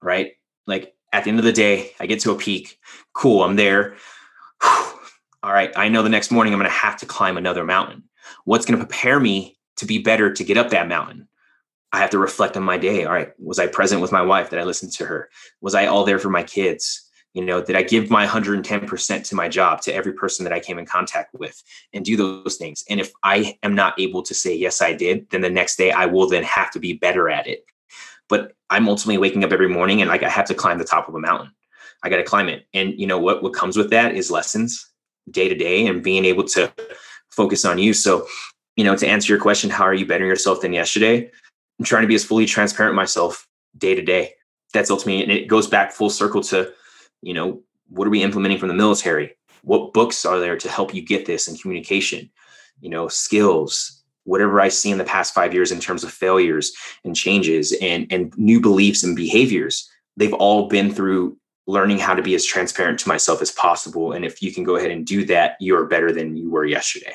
right? 0.00 0.32
Like 0.66 0.94
at 1.12 1.24
the 1.24 1.30
end 1.30 1.40
of 1.40 1.44
the 1.44 1.52
day, 1.52 1.92
I 1.98 2.06
get 2.06 2.20
to 2.20 2.30
a 2.30 2.36
peak. 2.36 2.78
Cool, 3.12 3.42
I'm 3.42 3.56
there. 3.56 3.96
All 4.62 5.52
right, 5.52 5.72
I 5.76 5.88
know 5.88 6.02
the 6.02 6.08
next 6.08 6.30
morning 6.30 6.52
I'm 6.52 6.60
going 6.60 6.70
to 6.70 6.76
have 6.76 6.98
to 6.98 7.06
climb 7.06 7.36
another 7.36 7.64
mountain. 7.64 8.04
What's 8.44 8.64
going 8.64 8.78
to 8.78 8.86
prepare 8.86 9.18
me 9.18 9.58
to 9.76 9.86
be 9.86 9.98
better 9.98 10.32
to 10.32 10.44
get 10.44 10.56
up 10.56 10.70
that 10.70 10.88
mountain? 10.88 11.26
I 11.92 11.98
have 11.98 12.10
to 12.10 12.18
reflect 12.18 12.56
on 12.56 12.62
my 12.62 12.78
day. 12.78 13.04
All 13.04 13.12
right, 13.12 13.32
was 13.38 13.58
I 13.58 13.66
present 13.66 14.00
with 14.00 14.12
my 14.12 14.22
wife? 14.22 14.50
Did 14.50 14.60
I 14.60 14.64
listen 14.64 14.90
to 14.90 15.06
her? 15.06 15.28
Was 15.60 15.74
I 15.74 15.86
all 15.86 16.04
there 16.04 16.20
for 16.20 16.30
my 16.30 16.44
kids? 16.44 17.08
You 17.34 17.44
know, 17.44 17.62
did 17.62 17.76
I 17.76 17.82
give 17.82 18.10
my 18.10 18.26
110% 18.26 19.28
to 19.28 19.34
my 19.34 19.48
job, 19.48 19.80
to 19.82 19.94
every 19.94 20.12
person 20.12 20.44
that 20.44 20.52
I 20.52 20.60
came 20.60 20.78
in 20.78 20.86
contact 20.86 21.32
with 21.34 21.62
and 21.92 22.04
do 22.04 22.16
those 22.16 22.56
things? 22.56 22.84
And 22.90 23.00
if 23.00 23.12
I 23.22 23.56
am 23.62 23.74
not 23.74 23.98
able 23.98 24.22
to 24.24 24.34
say, 24.34 24.54
yes, 24.54 24.82
I 24.82 24.92
did, 24.92 25.30
then 25.30 25.40
the 25.40 25.50
next 25.50 25.76
day 25.76 25.92
I 25.92 26.06
will 26.06 26.28
then 26.28 26.42
have 26.42 26.72
to 26.72 26.80
be 26.80 26.92
better 26.92 27.30
at 27.30 27.46
it 27.46 27.64
but 28.30 28.54
I'm 28.70 28.88
ultimately 28.88 29.18
waking 29.18 29.44
up 29.44 29.52
every 29.52 29.68
morning 29.68 30.00
and 30.00 30.08
like 30.08 30.22
I 30.22 30.30
have 30.30 30.46
to 30.46 30.54
climb 30.54 30.78
the 30.78 30.84
top 30.84 31.08
of 31.08 31.14
a 31.14 31.20
mountain. 31.20 31.52
I 32.02 32.08
got 32.08 32.16
to 32.16 32.22
climb 32.22 32.48
it. 32.48 32.66
And 32.72 32.98
you 32.98 33.06
know 33.06 33.18
what 33.18 33.42
what 33.42 33.52
comes 33.52 33.76
with 33.76 33.90
that 33.90 34.14
is 34.14 34.30
lessons 34.30 34.88
day 35.30 35.48
to 35.48 35.54
day 35.54 35.86
and 35.86 36.02
being 36.02 36.24
able 36.24 36.44
to 36.44 36.72
focus 37.30 37.64
on 37.64 37.78
you. 37.78 37.92
So, 37.92 38.26
you 38.76 38.84
know, 38.84 38.96
to 38.96 39.06
answer 39.06 39.32
your 39.32 39.40
question, 39.40 39.68
how 39.68 39.84
are 39.84 39.94
you 39.94 40.06
bettering 40.06 40.30
yourself 40.30 40.62
than 40.62 40.72
yesterday? 40.72 41.30
I'm 41.78 41.84
trying 41.84 42.02
to 42.02 42.08
be 42.08 42.14
as 42.14 42.24
fully 42.24 42.46
transparent 42.46 42.94
myself 42.94 43.46
day 43.76 43.94
to 43.94 44.02
day. 44.02 44.34
That's 44.72 44.90
ultimately 44.90 45.22
and 45.22 45.32
it 45.32 45.48
goes 45.48 45.66
back 45.66 45.92
full 45.92 46.10
circle 46.10 46.42
to, 46.44 46.72
you 47.20 47.34
know, 47.34 47.62
what 47.88 48.06
are 48.06 48.10
we 48.10 48.22
implementing 48.22 48.58
from 48.58 48.68
the 48.68 48.74
military? 48.74 49.36
What 49.62 49.92
books 49.92 50.24
are 50.24 50.38
there 50.38 50.56
to 50.56 50.68
help 50.70 50.94
you 50.94 51.02
get 51.02 51.26
this 51.26 51.48
in 51.48 51.56
communication? 51.56 52.30
You 52.80 52.88
know, 52.88 53.08
skills, 53.08 53.99
whatever 54.30 54.60
I 54.60 54.68
see 54.68 54.92
in 54.92 54.98
the 54.98 55.04
past 55.04 55.34
five 55.34 55.52
years 55.52 55.72
in 55.72 55.80
terms 55.80 56.04
of 56.04 56.12
failures 56.12 56.72
and 57.04 57.16
changes 57.16 57.76
and, 57.82 58.06
and 58.12 58.32
new 58.38 58.60
beliefs 58.60 59.02
and 59.02 59.16
behaviors, 59.16 59.90
they've 60.16 60.32
all 60.32 60.68
been 60.68 60.94
through 60.94 61.36
learning 61.66 61.98
how 61.98 62.14
to 62.14 62.22
be 62.22 62.36
as 62.36 62.44
transparent 62.44 63.00
to 63.00 63.08
myself 63.08 63.42
as 63.42 63.50
possible. 63.50 64.12
And 64.12 64.24
if 64.24 64.40
you 64.40 64.54
can 64.54 64.62
go 64.62 64.76
ahead 64.76 64.92
and 64.92 65.04
do 65.04 65.24
that, 65.24 65.56
you're 65.58 65.84
better 65.84 66.12
than 66.12 66.36
you 66.36 66.48
were 66.48 66.64
yesterday. 66.64 67.14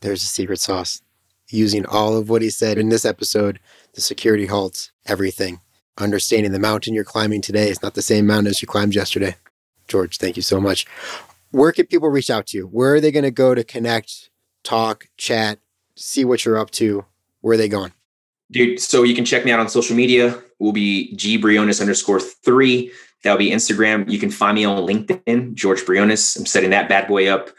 There's 0.00 0.22
a 0.22 0.26
secret 0.26 0.60
sauce. 0.60 1.00
Using 1.48 1.86
all 1.86 2.16
of 2.16 2.28
what 2.28 2.42
he 2.42 2.50
said 2.50 2.76
in 2.76 2.90
this 2.90 3.06
episode, 3.06 3.58
the 3.94 4.02
security 4.02 4.44
halts 4.44 4.92
everything. 5.06 5.60
Understanding 5.96 6.52
the 6.52 6.58
mountain 6.58 6.92
you're 6.92 7.04
climbing 7.04 7.40
today 7.40 7.70
is 7.70 7.82
not 7.82 7.94
the 7.94 8.02
same 8.02 8.26
mountain 8.26 8.48
as 8.48 8.60
you 8.60 8.68
climbed 8.68 8.94
yesterday. 8.94 9.36
George, 9.88 10.18
thank 10.18 10.36
you 10.36 10.42
so 10.42 10.60
much. 10.60 10.86
Where 11.50 11.72
can 11.72 11.86
people 11.86 12.10
reach 12.10 12.28
out 12.28 12.48
to 12.48 12.58
you? 12.58 12.66
Where 12.66 12.94
are 12.94 13.00
they 13.00 13.12
going 13.12 13.22
to 13.22 13.30
go 13.30 13.54
to 13.54 13.64
connect, 13.64 14.28
talk, 14.64 15.06
chat, 15.16 15.60
see 15.96 16.24
what 16.24 16.44
you're 16.44 16.58
up 16.58 16.70
to? 16.72 17.04
Where 17.40 17.54
are 17.54 17.56
they 17.56 17.68
going? 17.68 17.92
Dude, 18.50 18.80
so 18.80 19.02
you 19.02 19.14
can 19.14 19.24
check 19.24 19.44
me 19.44 19.50
out 19.50 19.60
on 19.60 19.68
social 19.68 19.96
media. 19.96 20.40
We'll 20.58 20.72
be 20.72 21.14
G 21.16 21.36
Briones 21.36 21.80
underscore 21.80 22.20
three. 22.20 22.92
That'll 23.22 23.38
be 23.38 23.50
Instagram. 23.50 24.08
You 24.08 24.18
can 24.18 24.30
find 24.30 24.54
me 24.54 24.64
on 24.64 24.86
LinkedIn, 24.86 25.54
George 25.54 25.84
Briones. 25.84 26.36
I'm 26.36 26.46
setting 26.46 26.70
that 26.70 26.88
bad 26.88 27.08
boy 27.08 27.28
up. 27.28 27.50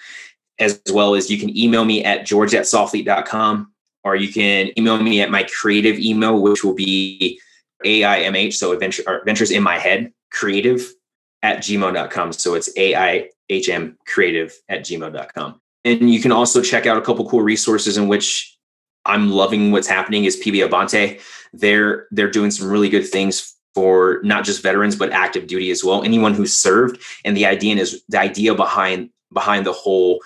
As 0.60 0.82
well 0.92 1.14
as 1.14 1.30
you 1.30 1.38
can 1.38 1.56
email 1.56 1.86
me 1.86 2.04
at 2.04 2.26
george 2.26 2.56
at 2.56 2.64
soflete.com 2.64 3.72
or 4.04 4.16
you 4.16 4.32
can 4.32 4.72
email 4.78 4.98
me 4.98 5.22
at 5.22 5.30
my 5.30 5.44
creative 5.44 6.00
email, 6.00 6.42
which 6.42 6.64
will 6.64 6.74
be 6.74 7.40
AIMH, 7.86 8.54
so 8.54 8.72
adventure, 8.72 9.04
adventures 9.08 9.52
in 9.52 9.62
my 9.62 9.78
head, 9.78 10.12
creative 10.32 10.94
at 11.44 11.60
gmail.com. 11.60 12.34
So 12.34 12.56
it's 12.56 12.74
AIHM 12.78 13.98
creative 14.08 14.58
at 14.70 14.82
gmail.com. 14.82 15.62
And 15.86 16.10
you 16.12 16.22
can 16.22 16.32
also 16.32 16.62
check 16.62 16.86
out 16.86 16.98
a 16.98 17.02
couple 17.02 17.30
cool 17.30 17.42
resources 17.42 17.98
in 17.98 18.08
which 18.08 18.58
I'm 19.06 19.32
loving 19.32 19.72
what's 19.72 19.88
happening 19.88 20.26
is 20.26 20.38
PB 20.38 20.68
Abante. 20.68 21.20
They're 21.54 22.08
they're 22.12 22.30
doing 22.30 22.52
some 22.52 22.70
really 22.70 22.90
good 22.90 23.08
things 23.08 23.56
for 23.74 24.20
not 24.24 24.44
just 24.44 24.64
veterans 24.64 24.96
but 24.96 25.12
active 25.12 25.48
duty 25.48 25.72
as 25.72 25.84
well. 25.84 26.04
Anyone 26.04 26.34
who's 26.34 26.54
served. 26.54 27.02
And 27.24 27.38
the 27.38 27.46
idea 27.46 27.76
is 27.76 28.04
the 28.10 28.20
idea 28.20 28.54
behind 28.54 29.10
behind 29.32 29.66
the 29.66 29.74
whole 29.74 30.20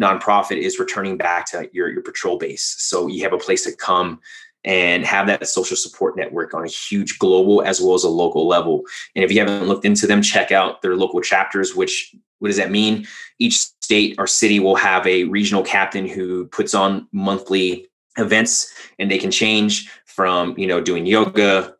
nonprofit 0.00 0.58
is 0.58 0.78
returning 0.78 1.16
back 1.16 1.46
to 1.46 1.68
your, 1.72 1.88
your 1.88 2.02
patrol 2.02 2.36
base. 2.36 2.74
So 2.78 3.06
you 3.06 3.22
have 3.22 3.32
a 3.32 3.38
place 3.38 3.64
to 3.64 3.74
come 3.74 4.20
and 4.64 5.04
have 5.04 5.28
that 5.28 5.46
social 5.48 5.76
support 5.76 6.16
network 6.16 6.52
on 6.52 6.64
a 6.64 6.68
huge 6.68 7.18
global 7.18 7.62
as 7.62 7.80
well 7.80 7.94
as 7.94 8.02
a 8.02 8.08
local 8.08 8.46
level. 8.46 8.82
And 9.14 9.24
if 9.24 9.30
you 9.30 9.38
haven't 9.38 9.68
looked 9.68 9.84
into 9.84 10.06
them, 10.06 10.20
check 10.20 10.50
out 10.50 10.82
their 10.82 10.96
local 10.96 11.20
chapters, 11.20 11.74
which 11.74 12.14
what 12.40 12.48
does 12.48 12.56
that 12.56 12.70
mean? 12.70 13.06
Each 13.38 13.66
state 13.86 14.16
or 14.18 14.26
city 14.26 14.58
will 14.58 14.74
have 14.74 15.06
a 15.06 15.22
regional 15.24 15.62
captain 15.62 16.08
who 16.08 16.46
puts 16.48 16.74
on 16.74 17.06
monthly 17.12 17.86
events 18.18 18.74
and 18.98 19.08
they 19.08 19.16
can 19.16 19.30
change 19.30 19.88
from, 20.06 20.58
you 20.58 20.66
know, 20.66 20.80
doing 20.80 21.06
yoga, 21.06 21.72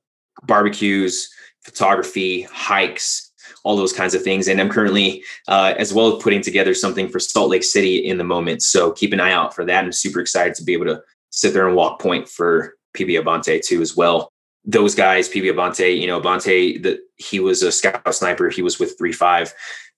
barbecues, 0.44 1.28
photography, 1.64 2.42
hikes, 2.42 3.32
all 3.64 3.76
those 3.76 3.92
kinds 3.92 4.14
of 4.14 4.22
things. 4.22 4.46
And 4.46 4.60
I'm 4.60 4.68
currently, 4.68 5.24
uh, 5.48 5.74
as 5.78 5.92
well 5.92 6.20
putting 6.20 6.42
together 6.42 6.74
something 6.74 7.08
for 7.08 7.18
Salt 7.18 7.50
Lake 7.50 7.64
City 7.64 7.96
in 7.96 8.18
the 8.18 8.24
moment. 8.24 8.62
So 8.62 8.92
keep 8.92 9.12
an 9.12 9.18
eye 9.18 9.32
out 9.32 9.52
for 9.52 9.64
that. 9.64 9.84
I'm 9.84 9.90
super 9.90 10.20
excited 10.20 10.54
to 10.54 10.64
be 10.64 10.74
able 10.74 10.86
to 10.86 11.02
sit 11.30 11.52
there 11.54 11.66
and 11.66 11.74
walk 11.74 12.00
point 12.00 12.28
for 12.28 12.74
PB 12.96 13.20
Abbate 13.20 13.66
too 13.66 13.82
as 13.82 13.96
well. 13.96 14.30
Those 14.64 14.94
guys, 14.94 15.28
PB 15.28 15.52
Abbate, 15.54 16.00
you 16.00 16.06
know, 16.06 16.20
Abbate, 16.20 16.84
that 16.84 17.00
he 17.16 17.40
was 17.40 17.64
a 17.64 17.72
scout 17.72 18.14
sniper. 18.14 18.48
He 18.48 18.62
was 18.62 18.78
with 18.78 18.96
three 18.96 19.12
five. 19.12 19.52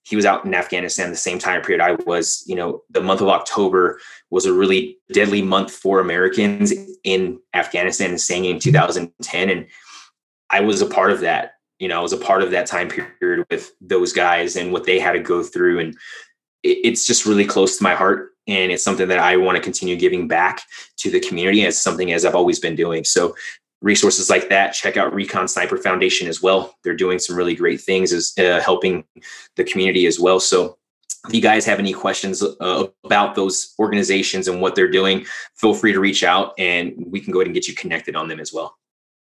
He 0.09 0.15
was 0.15 0.25
out 0.25 0.45
in 0.45 0.53
Afghanistan 0.53 1.09
the 1.09 1.15
same 1.15 1.39
time 1.39 1.61
period 1.61 1.81
I 1.81 1.93
was. 2.05 2.43
You 2.47 2.55
know, 2.55 2.83
the 2.89 3.01
month 3.01 3.21
of 3.21 3.29
October 3.29 3.99
was 4.29 4.45
a 4.45 4.53
really 4.53 4.97
deadly 5.13 5.41
month 5.41 5.71
for 5.71 5.99
Americans 5.99 6.73
in 7.03 7.39
Afghanistan 7.53 8.09
and 8.09 8.19
Sangin 8.19 8.51
in 8.51 8.59
2010. 8.59 9.49
And 9.49 9.67
I 10.49 10.61
was 10.61 10.81
a 10.81 10.87
part 10.87 11.11
of 11.11 11.19
that 11.21 11.53
you 11.79 11.87
know, 11.87 11.97
I 11.97 12.01
was 12.01 12.13
a 12.13 12.17
part 12.17 12.43
of 12.43 12.51
that 12.51 12.67
time 12.67 12.89
period 12.89 13.45
with 13.49 13.71
those 13.81 14.13
guys 14.13 14.57
and 14.57 14.71
what 14.71 14.83
they 14.83 14.99
had 14.99 15.13
to 15.13 15.19
go 15.19 15.41
through. 15.41 15.79
And 15.79 15.97
it's 16.61 17.07
just 17.07 17.25
really 17.25 17.45
close 17.45 17.77
to 17.77 17.83
my 17.83 17.95
heart. 17.95 18.31
And 18.47 18.71
it's 18.71 18.83
something 18.83 19.07
that 19.07 19.19
I 19.19 19.37
want 19.37 19.55
to 19.55 19.63
continue 19.63 19.95
giving 19.95 20.27
back 20.27 20.61
to 20.97 21.09
the 21.09 21.21
community 21.21 21.65
as 21.65 21.81
something 21.81 22.11
as 22.11 22.25
I've 22.25 22.35
always 22.35 22.59
been 22.59 22.75
doing. 22.75 23.05
So 23.05 23.35
resources 23.81 24.29
like 24.29 24.49
that, 24.49 24.73
check 24.73 24.97
out 24.97 25.13
Recon 25.13 25.47
Sniper 25.47 25.77
Foundation 25.77 26.27
as 26.27 26.41
well. 26.41 26.75
They're 26.83 26.95
doing 26.95 27.19
some 27.19 27.35
really 27.35 27.55
great 27.55 27.81
things 27.81 28.11
as 28.11 28.33
uh, 28.37 28.59
helping 28.61 29.05
the 29.55 29.63
community 29.63 30.05
as 30.05 30.19
well. 30.19 30.39
So 30.39 30.77
if 31.27 31.33
you 31.33 31.41
guys 31.41 31.65
have 31.65 31.79
any 31.79 31.93
questions 31.93 32.41
uh, 32.41 32.87
about 33.03 33.35
those 33.35 33.73
organizations 33.79 34.47
and 34.47 34.61
what 34.61 34.75
they're 34.75 34.91
doing, 34.91 35.25
feel 35.55 35.73
free 35.73 35.93
to 35.93 35.99
reach 35.99 36.23
out 36.23 36.53
and 36.57 36.93
we 37.07 37.19
can 37.19 37.31
go 37.33 37.39
ahead 37.39 37.47
and 37.47 37.53
get 37.53 37.67
you 37.67 37.75
connected 37.75 38.15
on 38.15 38.27
them 38.27 38.39
as 38.39 38.53
well. 38.53 38.75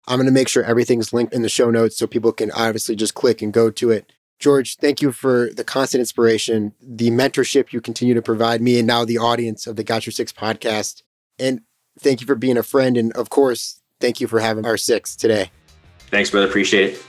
I'm 0.07 0.17
going 0.17 0.27
to 0.27 0.31
make 0.31 0.47
sure 0.47 0.63
everything's 0.63 1.13
linked 1.13 1.33
in 1.33 1.41
the 1.41 1.49
show 1.49 1.71
notes 1.71 1.97
so 1.97 2.05
people 2.05 2.31
can 2.31 2.51
obviously 2.51 2.95
just 2.95 3.15
click 3.15 3.41
and 3.41 3.51
go 3.51 3.71
to 3.71 3.91
it. 3.91 4.11
George, 4.39 4.75
thank 4.77 5.01
you 5.01 5.11
for 5.11 5.49
the 5.55 5.63
constant 5.63 6.01
inspiration, 6.01 6.73
the 6.81 7.09
mentorship 7.09 7.71
you 7.71 7.79
continue 7.81 8.13
to 8.13 8.21
provide 8.21 8.61
me 8.61 8.77
and 8.77 8.87
now 8.87 9.05
the 9.05 9.17
audience 9.17 9.65
of 9.65 9.77
the 9.77 9.83
Got 9.83 10.05
Your 10.05 10.11
Six 10.11 10.31
podcast. 10.33 11.01
And 11.39 11.61
thank 11.99 12.21
you 12.21 12.27
for 12.27 12.35
being 12.35 12.57
a 12.57 12.63
friend. 12.63 12.97
And 12.97 13.13
of 13.13 13.29
course, 13.29 13.81
thank 13.99 14.21
you 14.21 14.27
for 14.27 14.39
having 14.39 14.65
our 14.65 14.77
six 14.77 15.15
today. 15.15 15.51
Thanks, 16.11 16.29
brother. 16.29 16.47
Appreciate 16.47 16.93
it. 16.93 17.05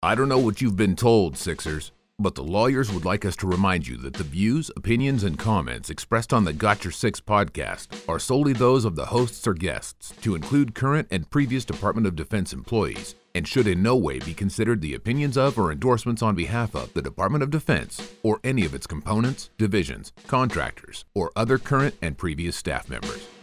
I 0.00 0.14
don't 0.14 0.28
know 0.28 0.38
what 0.38 0.62
you've 0.62 0.76
been 0.76 0.96
told, 0.96 1.36
Sixers. 1.36 1.92
But 2.20 2.34
the 2.34 2.42
lawyers 2.42 2.90
would 2.90 3.04
like 3.04 3.24
us 3.24 3.36
to 3.36 3.46
remind 3.46 3.86
you 3.86 3.96
that 3.98 4.14
the 4.14 4.24
views, 4.24 4.72
opinions, 4.76 5.22
and 5.22 5.38
comments 5.38 5.88
expressed 5.88 6.32
on 6.32 6.42
the 6.42 6.52
Got 6.52 6.82
Your 6.82 6.90
Six 6.90 7.20
podcast 7.20 8.08
are 8.08 8.18
solely 8.18 8.52
those 8.52 8.84
of 8.84 8.96
the 8.96 9.06
hosts 9.06 9.46
or 9.46 9.54
guests, 9.54 10.12
to 10.22 10.34
include 10.34 10.74
current 10.74 11.06
and 11.12 11.30
previous 11.30 11.64
Department 11.64 12.08
of 12.08 12.16
Defense 12.16 12.52
employees, 12.52 13.14
and 13.38 13.46
should 13.46 13.68
in 13.68 13.80
no 13.80 13.94
way 13.94 14.18
be 14.18 14.34
considered 14.34 14.80
the 14.80 14.94
opinions 14.94 15.38
of 15.38 15.56
or 15.56 15.70
endorsements 15.70 16.22
on 16.22 16.34
behalf 16.34 16.74
of 16.74 16.92
the 16.92 17.00
Department 17.00 17.40
of 17.40 17.52
Defense 17.52 18.12
or 18.24 18.40
any 18.42 18.64
of 18.64 18.74
its 18.74 18.84
components, 18.84 19.50
divisions, 19.56 20.12
contractors, 20.26 21.04
or 21.14 21.30
other 21.36 21.56
current 21.56 21.94
and 22.02 22.18
previous 22.18 22.56
staff 22.56 22.90
members. 22.90 23.37